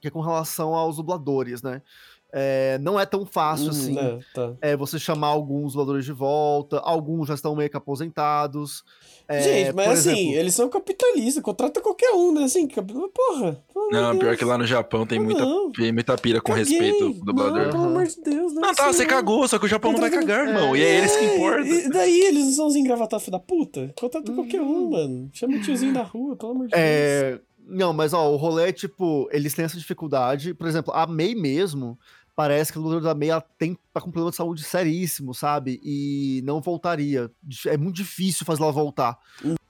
que 0.00 0.08
é 0.08 0.10
com 0.10 0.20
relação 0.20 0.74
aos 0.74 0.96
dubladores, 0.96 1.62
né? 1.62 1.82
É, 2.30 2.78
não 2.82 3.00
é 3.00 3.06
tão 3.06 3.24
fácil 3.24 3.68
hum, 3.68 3.70
assim 3.70 3.98
é, 3.98 4.18
tá. 4.34 4.52
é, 4.60 4.76
você 4.76 4.98
chamar 4.98 5.28
alguns 5.28 5.72
dubladores 5.72 6.04
de 6.04 6.12
volta, 6.12 6.78
alguns 6.80 7.28
já 7.28 7.34
estão 7.34 7.56
meio 7.56 7.70
que 7.70 7.76
aposentados. 7.76 8.84
É, 9.26 9.40
Gente, 9.40 9.72
mas 9.74 10.00
assim, 10.00 10.10
exemplo... 10.10 10.34
eles 10.38 10.54
são 10.54 10.68
capitalistas, 10.68 11.42
contrata 11.42 11.80
qualquer 11.80 12.12
um, 12.12 12.32
né? 12.32 12.44
Assim, 12.44 12.68
porra. 12.68 13.62
Não, 13.90 14.10
Deus. 14.10 14.18
pior 14.18 14.36
que 14.36 14.44
lá 14.44 14.58
no 14.58 14.66
Japão 14.66 15.06
tem 15.06 15.18
muita, 15.18 15.44
muita 15.46 16.18
pira 16.18 16.40
com 16.40 16.52
Caguei. 16.52 16.64
respeito 16.64 17.04
ao 17.04 17.12
dublador. 17.12 17.64
Não, 17.64 17.70
pelo 17.70 17.84
amor 17.84 18.06
de 18.06 18.20
Deus, 18.20 18.52
não. 18.52 18.62
Não, 18.62 18.74
tá, 18.74 18.92
você 18.92 19.06
cagou, 19.06 19.48
só 19.48 19.58
que 19.58 19.64
o 19.64 19.68
Japão 19.68 19.92
contrata... 19.92 20.16
não 20.16 20.26
vai 20.26 20.36
cagar, 20.36 20.48
irmão. 20.48 20.74
É, 20.74 20.78
e 20.78 20.82
é 20.82 20.98
eles 20.98 21.16
que 21.16 21.24
é, 21.24 21.34
importam. 21.34 21.66
E 21.66 21.88
daí 21.88 22.20
eles 22.20 22.44
não 22.44 22.52
são 22.52 22.66
os 22.66 22.76
engravatados 22.76 23.24
filho 23.24 23.38
da 23.38 23.38
puta? 23.38 23.92
Contrata 23.98 24.30
hum. 24.30 24.34
qualquer 24.34 24.60
um, 24.60 24.90
mano. 24.90 25.30
Chama 25.32 25.56
o 25.56 25.62
tiozinho 25.62 25.94
da 25.94 26.02
rua, 26.02 26.36
pelo 26.36 26.52
amor 26.52 26.68
de 26.68 26.74
é... 26.74 27.30
Deus. 27.30 27.47
Não, 27.68 27.92
mas 27.92 28.14
ó, 28.14 28.32
o 28.32 28.36
rolê 28.36 28.70
é 28.70 28.72
tipo, 28.72 29.28
eles 29.30 29.52
têm 29.52 29.66
essa 29.66 29.76
dificuldade. 29.76 30.54
Por 30.54 30.66
exemplo, 30.66 30.92
a 30.94 31.06
May 31.06 31.34
mesmo, 31.34 31.98
parece 32.34 32.72
que 32.72 32.78
o 32.78 32.82
lutador 32.82 33.02
da 33.02 33.14
meia 33.14 33.42
tem 33.58 33.76
tá 33.92 34.00
com 34.00 34.10
problema 34.10 34.30
de 34.30 34.36
saúde 34.36 34.64
seríssimo, 34.64 35.34
sabe? 35.34 35.78
E 35.84 36.40
não 36.44 36.62
voltaria. 36.62 37.30
É 37.66 37.76
muito 37.76 37.96
difícil 37.96 38.46
fazer 38.46 38.62
ela 38.62 38.72
voltar. 38.72 39.18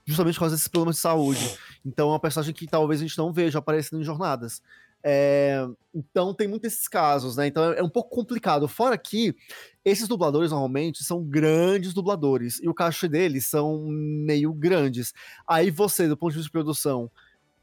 Justamente 0.05 0.35
por 0.35 0.41
causa 0.41 0.55
desses 0.55 0.69
problemas 0.69 0.95
de 0.95 1.01
saúde. 1.01 1.57
Então 1.85 2.07
é 2.07 2.11
uma 2.13 2.19
personagem 2.19 2.53
que 2.53 2.65
talvez 2.65 3.01
a 3.01 3.03
gente 3.05 3.17
não 3.17 3.33
veja 3.33 3.59
aparecendo 3.59 3.99
em 4.01 4.05
jornadas. 4.05 4.61
É, 5.03 5.65
então 5.93 6.33
tem 6.33 6.47
muitos 6.47 6.73
esses 6.73 6.87
casos, 6.87 7.35
né? 7.35 7.47
Então 7.47 7.73
é, 7.73 7.79
é 7.79 7.83
um 7.83 7.89
pouco 7.89 8.15
complicado. 8.15 8.67
Fora 8.67 8.97
que 8.97 9.35
esses 9.83 10.07
dubladores 10.07 10.51
normalmente 10.51 11.03
são 11.03 11.23
grandes 11.23 11.93
dubladores 11.93 12.59
e 12.61 12.69
o 12.69 12.73
cachê 12.73 13.09
deles 13.09 13.45
são 13.47 13.87
meio 13.89 14.53
grandes. 14.53 15.13
Aí 15.47 15.69
você, 15.69 16.07
do 16.07 16.15
ponto 16.15 16.31
de 16.31 16.37
vista 16.37 16.47
de 16.47 16.51
produção, 16.51 17.11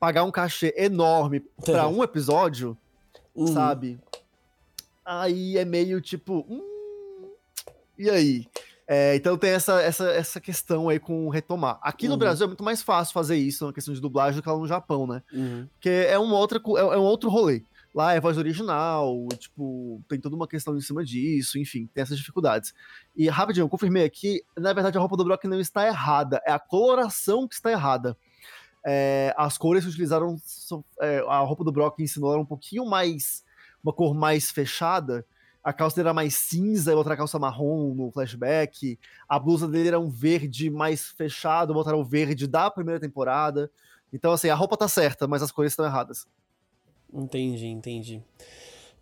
pagar 0.06 0.22
um 0.22 0.30
cachê 0.30 0.72
enorme 0.76 1.40
para 1.64 1.88
um 1.88 2.00
episódio, 2.00 2.78
uhum. 3.34 3.48
sabe? 3.48 3.98
aí 5.04 5.58
é 5.58 5.64
meio 5.64 6.00
tipo. 6.00 6.46
Hum, 6.48 6.62
e 7.98 8.08
aí? 8.08 8.46
É, 8.86 9.16
então 9.16 9.36
tem 9.36 9.50
essa, 9.50 9.82
essa, 9.82 10.08
essa 10.12 10.40
questão 10.40 10.88
aí 10.88 11.00
com 11.00 11.28
retomar. 11.28 11.80
Aqui 11.82 12.06
no 12.06 12.12
uhum. 12.12 12.18
Brasil 12.20 12.44
é 12.44 12.46
muito 12.46 12.62
mais 12.62 12.82
fácil 12.82 13.12
fazer 13.12 13.36
isso 13.36 13.66
na 13.66 13.72
questão 13.72 13.92
de 13.92 14.00
dublagem 14.00 14.36
do 14.36 14.44
que 14.44 14.48
lá 14.48 14.56
no 14.56 14.68
Japão, 14.68 15.08
né? 15.08 15.24
Uhum. 15.32 15.66
Porque 15.72 15.88
é 15.88 16.16
um, 16.16 16.32
outra, 16.32 16.60
é, 16.60 16.80
é 16.80 16.98
um 16.98 17.02
outro 17.02 17.28
rolê. 17.28 17.64
Lá 17.92 18.12
é 18.12 18.20
voz 18.20 18.38
original, 18.38 19.26
tipo, 19.36 20.00
tem 20.08 20.20
toda 20.20 20.36
uma 20.36 20.46
questão 20.46 20.76
em 20.76 20.80
cima 20.80 21.04
disso, 21.04 21.58
enfim, 21.58 21.88
tem 21.92 22.02
essas 22.02 22.16
dificuldades. 22.16 22.72
E 23.16 23.28
rapidinho, 23.28 23.64
eu 23.64 23.68
confirmei 23.68 24.04
aqui, 24.04 24.40
na 24.56 24.72
verdade 24.72 24.96
a 24.96 25.00
roupa 25.00 25.16
do 25.16 25.24
Brock 25.24 25.46
não 25.46 25.58
está 25.58 25.84
errada, 25.84 26.40
é 26.46 26.52
a 26.52 26.60
coloração 26.60 27.48
que 27.48 27.56
está 27.56 27.72
errada. 27.72 28.16
É, 28.88 29.34
as 29.36 29.58
cores 29.58 29.82
que 29.82 29.90
utilizaram, 29.90 30.36
é, 31.00 31.18
a 31.26 31.40
roupa 31.40 31.64
do 31.64 31.72
Brock 31.72 31.98
ensinou 31.98 32.32
era 32.32 32.40
um 32.40 32.46
pouquinho 32.46 32.86
mais 32.86 33.44
uma 33.82 33.92
cor 33.92 34.14
mais 34.14 34.50
fechada. 34.50 35.26
A 35.62 35.72
calça 35.72 35.96
dele 35.96 36.08
era 36.08 36.14
mais 36.14 36.34
cinza, 36.34 36.94
outra 36.94 37.16
calça 37.16 37.38
marrom 37.38 37.94
no 37.94 38.12
flashback. 38.12 38.96
A 39.28 39.38
blusa 39.38 39.66
dele 39.66 39.88
era 39.88 39.98
um 39.98 40.08
verde 40.08 40.70
mais 40.70 41.06
fechado, 41.06 41.74
botaram 41.74 42.00
o 42.00 42.04
verde 42.04 42.46
da 42.46 42.70
primeira 42.70 43.00
temporada. 43.00 43.68
Então, 44.12 44.30
assim, 44.30 44.48
a 44.48 44.54
roupa 44.54 44.76
tá 44.76 44.86
certa, 44.86 45.26
mas 45.26 45.42
as 45.42 45.50
cores 45.50 45.72
estão 45.72 45.84
erradas. 45.84 46.26
Entendi, 47.12 47.66
entendi. 47.66 48.22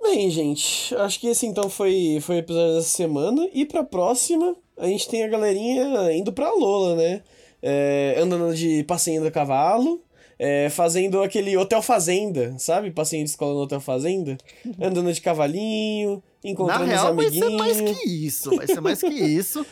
Bem, 0.03 0.31
gente, 0.31 0.95
acho 0.97 1.21
que 1.21 1.27
esse 1.29 1.47
então 1.47 1.69
foi, 1.69 2.19
foi 2.23 2.37
o 2.37 2.39
episódio 2.39 2.77
dessa 2.77 2.89
semana. 2.89 3.47
E 3.53 3.67
pra 3.67 3.85
próxima, 3.85 4.57
a 4.79 4.87
gente 4.87 5.09
tem 5.09 5.25
a 5.25 5.29
galerinha 5.29 6.13
indo 6.13 6.33
pra 6.33 6.53
Lola, 6.53 6.97
né? 6.97 7.23
É, 7.67 8.17
andando 8.19 8.55
de 8.55 8.85
passeio 8.85 9.23
do 9.23 9.31
cavalo, 9.31 10.03
é, 10.39 10.69
fazendo 10.69 11.23
aquele 11.23 11.57
Hotel 11.57 11.81
Fazenda, 11.81 12.55
sabe? 12.59 12.91
Passeio 12.91 13.25
de 13.25 13.31
escola 13.31 13.55
no 13.55 13.61
Hotel 13.61 13.81
Fazenda. 13.81 14.37
Andando 14.79 15.11
de 15.11 15.21
cavalinho, 15.23 16.23
encontrando 16.45 16.85
Na 16.85 16.93
real, 16.93 17.17
os 17.17 17.25
amiguinhos. 17.25 17.57
vai 17.57 17.73
ser 17.75 17.83
mais 17.83 17.99
que 17.99 18.09
isso. 18.09 18.57
Vai 18.57 18.67
ser 18.67 18.81
mais 18.81 19.01
que 19.01 19.09
isso. 19.15 19.65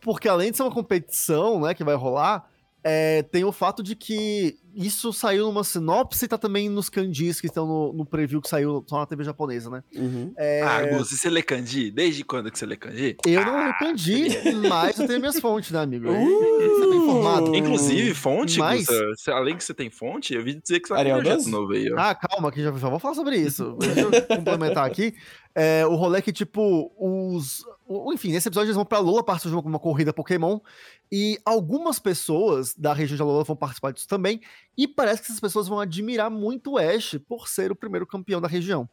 Porque 0.00 0.28
além 0.28 0.52
de 0.52 0.56
ser 0.56 0.62
uma 0.62 0.70
competição, 0.72 1.60
né, 1.60 1.74
que 1.74 1.82
vai 1.82 1.96
rolar, 1.96 2.48
é, 2.84 3.22
tem 3.24 3.42
o 3.42 3.50
fato 3.50 3.82
de 3.82 3.96
que 3.96 4.56
isso 4.74 5.12
saiu 5.12 5.46
numa 5.46 5.64
sinopse 5.64 6.24
e 6.24 6.28
tá 6.28 6.38
também 6.38 6.68
nos 6.68 6.88
kanjis 6.88 7.40
que 7.40 7.46
estão 7.46 7.66
no, 7.66 7.92
no 7.92 8.06
preview 8.06 8.40
que 8.40 8.48
saiu 8.48 8.84
só 8.88 8.98
na 9.00 9.06
TV 9.06 9.24
japonesa, 9.24 9.70
né? 9.70 9.82
Uhum. 9.94 10.32
É, 10.36 10.62
Ah, 10.62 10.86
Gus, 10.86 11.10
você 11.10 11.28
lê 11.30 11.42
kanji? 11.42 11.90
Desde 11.90 12.24
quando 12.24 12.50
que 12.50 12.58
você 12.58 12.66
lê 12.66 12.76
kanji? 12.76 13.16
eu 13.26 13.44
não 13.44 13.58
leio 13.58 13.74
kanji, 13.78 14.28
mas 14.68 14.98
eu 14.98 15.06
tenho 15.06 15.20
minhas 15.20 15.38
fontes, 15.40 15.70
né, 15.70 15.80
amigo? 15.80 16.08
Uh! 16.10 16.60
Você 16.60 16.80
tá 16.80 16.90
bem 16.90 16.98
informado. 16.98 17.54
Inclusive, 17.56 18.14
fonte, 18.14 18.58
Mas- 18.58 18.86
Gus, 18.86 19.28
além 19.28 19.56
que 19.56 19.64
você 19.64 19.74
tem 19.74 19.90
fonte, 19.90 20.34
eu 20.34 20.42
vi 20.44 20.54
dizer 20.54 20.80
que 20.80 20.88
você 20.88 20.94
tá 20.94 21.00
um 21.00 21.04
projeto 21.14 21.34
12? 21.36 21.50
novo 21.50 21.72
aí, 21.72 21.92
ó. 21.92 21.96
Ah, 21.98 22.14
calma, 22.14 22.50
que 22.52 22.62
já, 22.62 22.70
já 22.72 22.88
vou 22.88 22.98
falar 22.98 23.14
sobre 23.14 23.36
isso. 23.36 23.76
Deixa 23.78 24.00
eu 24.00 24.36
complementar 24.36 24.86
aqui. 24.86 25.14
É, 25.54 25.84
o 25.86 25.96
rolê 25.96 26.18
é 26.18 26.22
que, 26.22 26.32
tipo, 26.32 26.92
os. 26.98 27.64
Enfim, 28.12 28.30
nesse 28.30 28.46
episódio 28.48 28.66
eles 28.68 28.76
vão 28.76 28.84
pra 28.84 29.00
Lola 29.00 29.24
participar 29.24 29.60
de 29.60 29.66
uma 29.66 29.78
corrida 29.80 30.12
Pokémon. 30.12 30.60
E 31.10 31.38
algumas 31.44 31.98
pessoas 31.98 32.72
da 32.74 32.92
região 32.92 33.16
de 33.16 33.22
Lola 33.22 33.42
vão 33.42 33.56
participar 33.56 33.92
disso 33.92 34.06
também. 34.06 34.40
E 34.78 34.86
parece 34.86 35.20
que 35.22 35.26
essas 35.26 35.40
pessoas 35.40 35.66
vão 35.66 35.80
admirar 35.80 36.30
muito 36.30 36.72
o 36.72 36.78
Ash 36.78 37.18
por 37.28 37.48
ser 37.48 37.72
o 37.72 37.76
primeiro 37.76 38.06
campeão 38.06 38.40
da 38.40 38.46
região. 38.48 38.88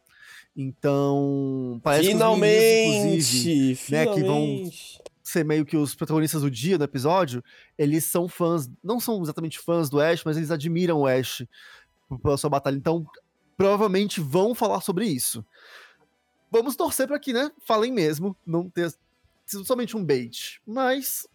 Então. 0.56 1.80
Parece 1.82 2.08
que 2.08 2.14
os 2.16 2.38
meninos, 2.38 3.28
Finalmente! 3.28 3.92
né, 3.92 4.04
que 4.06 4.10
vão- 4.22 4.46
finalmente. 4.46 5.02
ser 5.22 5.44
meio 5.44 5.64
que 5.64 5.76
os 5.76 5.94
protagonistas 5.94 6.42
do 6.42 6.50
dia 6.50 6.76
do 6.78 6.84
episódio, 6.84 7.42
eles 7.76 8.04
são 8.04 8.26
fãs, 8.28 8.68
não 8.82 8.98
são 8.98 9.22
exatamente 9.22 9.58
fãs 9.58 9.88
do 9.88 10.00
Ash, 10.00 10.22
mas 10.24 10.36
eles 10.36 10.50
admiram 10.50 11.00
o 11.00 11.06
Ash 11.06 11.44
pela 12.22 12.36
sua 12.36 12.50
batalha. 12.50 12.76
Então, 12.76 13.06
provavelmente 13.56 14.20
vão 14.20 14.54
falar 14.54 14.80
sobre 14.80 15.06
isso. 15.06 15.44
Vamos 16.50 16.76
torcer 16.76 17.06
para 17.06 17.18
que, 17.18 17.32
né, 17.32 17.50
falem 17.66 17.92
mesmo, 17.92 18.36
não 18.46 18.68
ter 18.68 18.92
sido 19.46 19.64
somente 19.64 19.96
um 19.96 20.04
bait. 20.04 20.60
Mas 20.66 21.26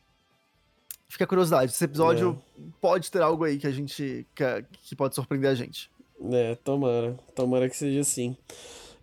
fica 1.08 1.24
a 1.26 1.28
curiosidade, 1.28 1.72
esse 1.72 1.84
episódio 1.84 2.42
pode 2.82 3.12
ter 3.12 3.22
algo 3.22 3.44
aí 3.44 3.58
que 3.60 3.68
a 3.68 3.72
gente 3.72 4.26
que, 4.36 4.44
que 4.84 4.96
pode 4.96 5.14
surpreender 5.16 5.52
a 5.52 5.56
gente. 5.56 5.92
É, 6.32 6.56
tomara. 6.56 7.18
Tomara 7.36 7.70
que 7.70 7.76
seja 7.78 8.00
assim. 8.02 8.36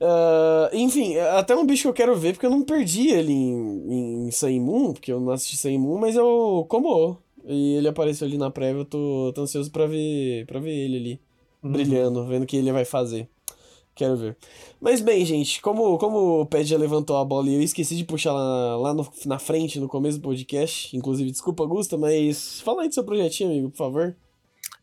Ah, 0.01 0.71
enfim, 0.73 1.17
até 1.19 1.55
um 1.55 1.67
bicho 1.67 1.83
que 1.83 1.89
eu 1.89 1.93
quero 1.93 2.17
ver, 2.17 2.33
porque 2.33 2.47
eu 2.47 2.51
não 2.51 2.63
perdi 2.63 3.09
ele 3.09 3.33
em, 3.33 4.27
em 4.27 4.31
Sun 4.31 4.59
Moon, 4.61 4.93
porque 4.95 5.13
eu 5.13 5.21
não 5.21 5.31
assisti 5.33 5.57
Sun 5.57 5.79
Moon, 5.79 5.99
mas 5.99 6.17
eu 6.17 6.65
como. 6.69 7.19
E 7.45 7.75
ele 7.77 7.89
apareceu 7.89 8.27
ali 8.27 8.37
na 8.39 8.51
prévia, 8.51 8.81
eu 8.81 8.85
tô, 8.85 9.33
tô 9.35 9.43
ansioso 9.43 9.71
pra 9.71 9.87
ver, 9.87 10.47
pra 10.47 10.59
ver 10.61 10.73
ele 10.73 10.97
ali, 10.97 11.21
Uhum. 11.63 11.73
brilhando, 11.73 12.27
vendo 12.27 12.45
o 12.45 12.47
que 12.47 12.57
ele 12.57 12.73
vai 12.73 12.85
fazer. 12.87 13.29
Quero 13.95 14.17
ver. 14.17 14.37
Mas 14.81 15.01
bem, 15.01 15.25
gente, 15.27 15.61
como, 15.61 15.99
como 15.99 16.41
o 16.41 16.47
Pet 16.47 16.65
já 16.65 16.79
levantou 16.79 17.17
a 17.19 17.25
bola 17.25 17.49
e 17.49 17.55
eu 17.55 17.63
esqueci 17.63 17.95
de 17.97 18.05
puxar 18.05 18.33
lá, 18.33 18.77
lá 18.77 18.95
no- 18.95 19.07
na 19.27 19.39
frente, 19.39 19.79
no 19.79 19.89
começo 19.89 20.19
do 20.19 20.23
podcast, 20.23 20.97
inclusive, 20.97 21.31
desculpa, 21.31 21.63
Augusta, 21.65 21.99
mas 21.99 22.61
fala 22.63 22.83
aí 22.83 22.89
do 22.89 22.95
seu 22.95 23.05
projetinho, 23.05 23.51
amigo, 23.51 23.71
por 23.71 23.77
favor. 23.77 24.17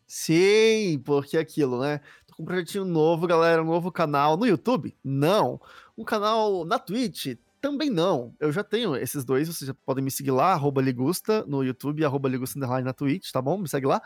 Sim, 0.06 1.02
porque 1.04 1.36
é 1.36 1.40
aquilo, 1.40 1.80
né? 1.80 2.00
Tô 2.26 2.36
com 2.36 2.42
um 2.42 2.46
projetinho 2.46 2.84
novo, 2.84 3.26
galera, 3.26 3.62
um 3.62 3.66
novo 3.66 3.90
canal 3.90 4.36
no 4.36 4.46
YouTube? 4.46 4.96
Não. 5.04 5.60
Um 5.96 6.04
canal 6.04 6.64
na 6.64 6.78
Twitch? 6.78 7.36
Também 7.60 7.90
não. 7.90 8.32
Eu 8.38 8.52
já 8.52 8.62
tenho 8.62 8.94
esses 8.94 9.24
dois, 9.24 9.48
vocês 9.48 9.70
podem 9.84 10.04
me 10.04 10.10
seguir 10.10 10.30
lá, 10.30 10.52
arroba 10.52 10.80
Ligusta 10.80 11.44
no 11.46 11.64
YouTube, 11.64 12.04
arroba 12.04 12.28
Ligusta 12.28 12.58
na 12.58 12.92
Twitch, 12.92 13.30
tá 13.32 13.42
bom? 13.42 13.58
Me 13.58 13.68
segue 13.68 13.86
lá. 13.86 14.00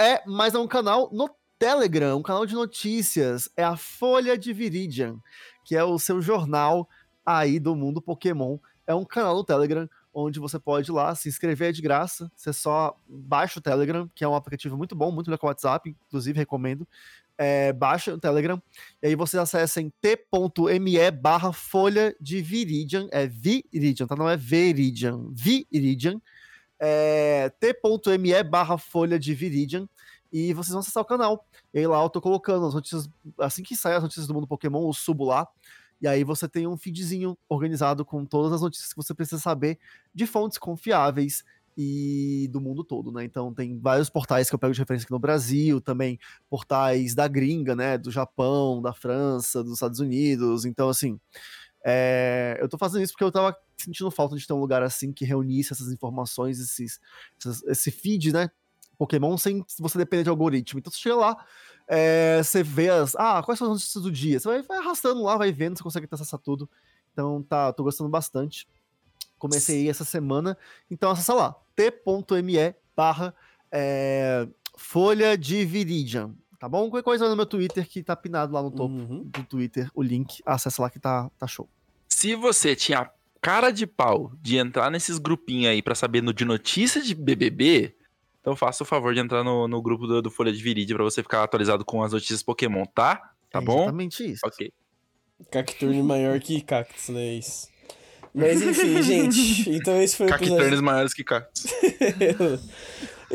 É, 0.00 0.22
mas 0.26 0.54
é 0.54 0.58
um 0.58 0.66
canal 0.66 1.10
no 1.12 1.28
Telegram, 1.58 2.18
um 2.18 2.22
canal 2.22 2.46
de 2.46 2.54
notícias. 2.54 3.48
É 3.56 3.64
a 3.64 3.76
Folha 3.76 4.36
de 4.36 4.52
Viridian, 4.52 5.18
que 5.64 5.76
é 5.76 5.84
o 5.84 5.98
seu 5.98 6.20
jornal 6.20 6.88
aí 7.24 7.58
do 7.58 7.74
mundo 7.74 8.02
Pokémon. 8.02 8.58
É 8.86 8.94
um 8.94 9.04
canal 9.04 9.34
no 9.34 9.44
Telegram 9.44 9.88
onde 10.14 10.38
você 10.38 10.58
pode 10.58 10.90
ir 10.90 10.94
lá 10.94 11.14
se 11.14 11.28
inscrever 11.28 11.70
é 11.70 11.72
de 11.72 11.82
graça. 11.82 12.30
Você 12.36 12.52
só 12.52 12.96
baixa 13.08 13.58
o 13.58 13.62
Telegram, 13.62 14.08
que 14.14 14.22
é 14.22 14.28
um 14.28 14.34
aplicativo 14.34 14.76
muito 14.76 14.94
bom, 14.94 15.10
muito 15.10 15.26
melhor 15.26 15.38
que 15.38 15.44
o 15.44 15.48
WhatsApp, 15.48 15.96
inclusive 16.06 16.38
recomendo. 16.38 16.86
É, 17.36 17.72
baixa 17.72 18.14
o 18.14 18.18
Telegram 18.18 18.62
e 19.02 19.08
aí 19.08 19.16
você 19.16 19.36
acessa 19.36 19.80
em 19.80 19.90
t.me 20.00 21.10
barra 21.10 21.52
folha 21.52 22.14
de 22.20 22.40
Viridian, 22.40 23.08
é 23.10 23.26
Viridian, 23.26 24.06
tá? 24.06 24.14
Não 24.14 24.28
é 24.28 24.36
Veridian, 24.36 25.32
Viridian, 25.32 26.20
é 26.78 27.50
t.me 27.58 28.42
barra 28.44 28.78
folha 28.78 29.18
de 29.18 29.34
Viridian 29.34 29.88
e 30.34 30.52
vocês 30.52 30.72
vão 30.72 30.80
acessar 30.80 31.00
o 31.00 31.06
canal. 31.06 31.46
E 31.72 31.78
aí 31.78 31.86
lá 31.86 32.02
eu 32.02 32.10
tô 32.10 32.20
colocando 32.20 32.66
as 32.66 32.74
notícias, 32.74 33.08
assim 33.38 33.62
que 33.62 33.76
saem 33.76 33.96
as 33.96 34.02
notícias 34.02 34.26
do 34.26 34.34
mundo 34.34 34.48
Pokémon, 34.48 34.84
eu 34.88 34.92
subo 34.92 35.24
lá. 35.24 35.46
E 36.02 36.08
aí 36.08 36.24
você 36.24 36.48
tem 36.48 36.66
um 36.66 36.76
feedzinho 36.76 37.38
organizado 37.48 38.04
com 38.04 38.26
todas 38.26 38.52
as 38.52 38.60
notícias 38.60 38.92
que 38.92 38.96
você 38.96 39.14
precisa 39.14 39.40
saber 39.40 39.78
de 40.12 40.26
fontes 40.26 40.58
confiáveis 40.58 41.44
e 41.78 42.48
do 42.50 42.60
mundo 42.60 42.82
todo, 42.82 43.12
né? 43.12 43.22
Então 43.22 43.54
tem 43.54 43.78
vários 43.78 44.10
portais 44.10 44.48
que 44.48 44.54
eu 44.56 44.58
pego 44.58 44.74
de 44.74 44.80
referência 44.80 45.04
aqui 45.04 45.12
no 45.12 45.20
Brasil, 45.20 45.80
também 45.80 46.18
portais 46.50 47.14
da 47.14 47.28
gringa, 47.28 47.76
né? 47.76 47.96
Do 47.96 48.10
Japão, 48.10 48.82
da 48.82 48.92
França, 48.92 49.62
dos 49.62 49.74
Estados 49.74 50.00
Unidos. 50.00 50.64
Então, 50.64 50.88
assim, 50.88 51.16
é, 51.86 52.58
eu 52.60 52.68
tô 52.68 52.76
fazendo 52.76 53.04
isso 53.04 53.12
porque 53.12 53.24
eu 53.24 53.30
tava 53.30 53.56
sentindo 53.76 54.10
falta 54.10 54.36
de 54.36 54.44
ter 54.44 54.52
um 54.52 54.60
lugar 54.60 54.82
assim 54.82 55.12
que 55.12 55.24
reunisse 55.24 55.72
essas 55.72 55.92
informações, 55.92 56.58
esses, 56.58 57.00
esse 57.68 57.92
feed, 57.92 58.32
né? 58.32 58.50
Pokémon 58.98 59.36
sem 59.36 59.64
você 59.78 59.98
depender 59.98 60.24
de 60.24 60.28
algoritmo. 60.30 60.78
Então 60.78 60.90
você 60.92 60.98
chega 60.98 61.16
lá, 61.16 61.46
é, 61.88 62.40
você 62.42 62.62
vê 62.62 62.88
as. 62.90 63.14
Ah, 63.16 63.42
quais 63.42 63.58
são 63.58 63.68
as 63.68 63.74
notícias 63.74 64.02
do 64.02 64.10
dia? 64.10 64.38
Você 64.40 64.48
vai, 64.48 64.62
vai 64.62 64.78
arrastando 64.78 65.22
lá, 65.22 65.36
vai 65.36 65.52
vendo, 65.52 65.76
você 65.76 65.82
consegue 65.82 66.08
acessar 66.10 66.40
tudo. 66.40 66.68
Então 67.12 67.42
tá, 67.42 67.72
tô 67.72 67.82
gostando 67.84 68.08
bastante. 68.10 68.66
Comecei 69.38 69.80
aí 69.82 69.88
essa 69.88 70.04
semana. 70.04 70.56
Então 70.90 71.10
acessa 71.10 71.34
lá, 71.34 71.54
t.me 71.76 72.74
barra 72.96 73.34
é, 73.70 74.48
Folha 74.76 75.36
de 75.36 75.64
Viridian. 75.64 76.34
Tá 76.58 76.68
bom? 76.68 76.88
Qualquer 76.88 77.04
coisa 77.04 77.28
no 77.28 77.36
meu 77.36 77.44
Twitter 77.44 77.86
que 77.86 78.02
tá 78.02 78.16
pinado 78.16 78.52
lá 78.54 78.62
no 78.62 78.70
topo 78.70 78.94
Uhum. 78.94 79.24
do 79.24 79.44
Twitter, 79.44 79.90
o 79.94 80.02
link. 80.02 80.40
Acessa 80.46 80.80
lá 80.80 80.88
que 80.88 80.98
tá, 80.98 81.30
tá 81.38 81.46
show. 81.46 81.68
Se 82.08 82.34
você 82.34 82.74
tinha 82.74 83.10
cara 83.42 83.70
de 83.70 83.86
pau 83.86 84.32
de 84.40 84.56
entrar 84.56 84.90
nesses 84.90 85.18
grupinhos 85.18 85.70
aí 85.72 85.82
pra 85.82 85.94
saber 85.94 86.22
no, 86.22 86.32
de 86.32 86.44
notícia 86.46 87.02
de 87.02 87.14
BBB, 87.14 87.94
então 88.44 88.54
faça 88.54 88.82
o 88.82 88.86
favor 88.86 89.14
de 89.14 89.20
entrar 89.20 89.42
no, 89.42 89.66
no 89.66 89.80
grupo 89.80 90.06
do, 90.06 90.20
do 90.20 90.30
Folha 90.30 90.52
de 90.52 90.62
Viridia 90.62 90.94
pra 90.94 91.02
você 91.02 91.22
ficar 91.22 91.42
atualizado 91.42 91.82
com 91.82 92.02
as 92.02 92.12
notícias 92.12 92.42
Pokémon, 92.42 92.84
tá? 92.84 93.32
Tá 93.50 93.58
É 93.58 93.62
bom? 93.62 93.84
Exatamente 93.84 94.32
isso. 94.32 94.42
Ok. 94.44 94.70
Cacturne 95.50 96.02
maior 96.04 96.38
que 96.38 96.60
cactus, 96.60 97.08
né? 97.08 97.36
Isso. 97.36 97.68
Mas 98.34 98.60
enfim, 98.60 99.00
gente. 99.02 99.70
Então 99.70 99.98
esse 99.98 100.14
foi 100.18 100.26
o 100.26 100.28
episódio. 100.28 100.56
Cacturnes 100.56 100.80
maiores 100.82 101.14
que 101.14 101.24
cactos. 101.24 101.64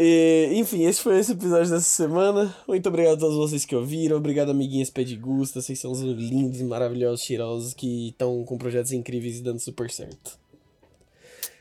E, 0.02 0.52
enfim, 0.54 0.86
esse 0.86 1.02
foi 1.02 1.20
esse 1.20 1.34
episódio 1.34 1.72
dessa 1.72 1.82
semana. 1.82 2.56
Muito 2.66 2.88
obrigado 2.88 3.16
a 3.16 3.20
todos 3.20 3.36
vocês 3.36 3.66
que 3.66 3.76
ouviram. 3.76 4.16
Obrigado, 4.16 4.52
amiguinhas 4.52 4.90
Pedigusta. 4.90 5.62
Vocês 5.62 5.78
são 5.78 5.92
os 5.92 6.00
lindos, 6.00 6.62
maravilhosos, 6.62 7.26
cheirosos 7.26 7.74
que 7.74 8.10
estão 8.10 8.46
com 8.46 8.58
projetos 8.58 8.94
incríveis 8.94 9.40
e 9.40 9.44
dando 9.44 9.60
super 9.60 9.90
certo. 9.90 10.40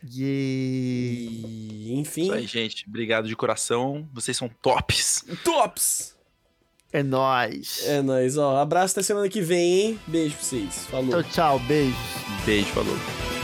E, 0.06 1.92
enfim, 1.98 2.22
Isso 2.24 2.32
aí, 2.32 2.46
gente. 2.46 2.84
Obrigado 2.88 3.26
de 3.26 3.34
coração. 3.34 4.08
Vocês 4.12 4.36
são 4.36 4.48
tops. 4.48 5.24
tops! 5.44 6.16
É 6.92 7.02
nóis. 7.02 7.86
É 7.86 8.00
nóis, 8.00 8.38
ó. 8.38 8.56
Abraço 8.56 8.92
até 8.92 9.02
semana 9.02 9.28
que 9.28 9.42
vem, 9.42 9.80
hein? 9.80 10.00
Beijo 10.06 10.36
pra 10.36 10.44
vocês. 10.44 10.86
Falou. 10.86 11.10
Tchau, 11.10 11.24
tchau. 11.24 11.58
Beijos. 11.60 11.96
Beijo, 12.46 12.68
falou. 12.68 13.37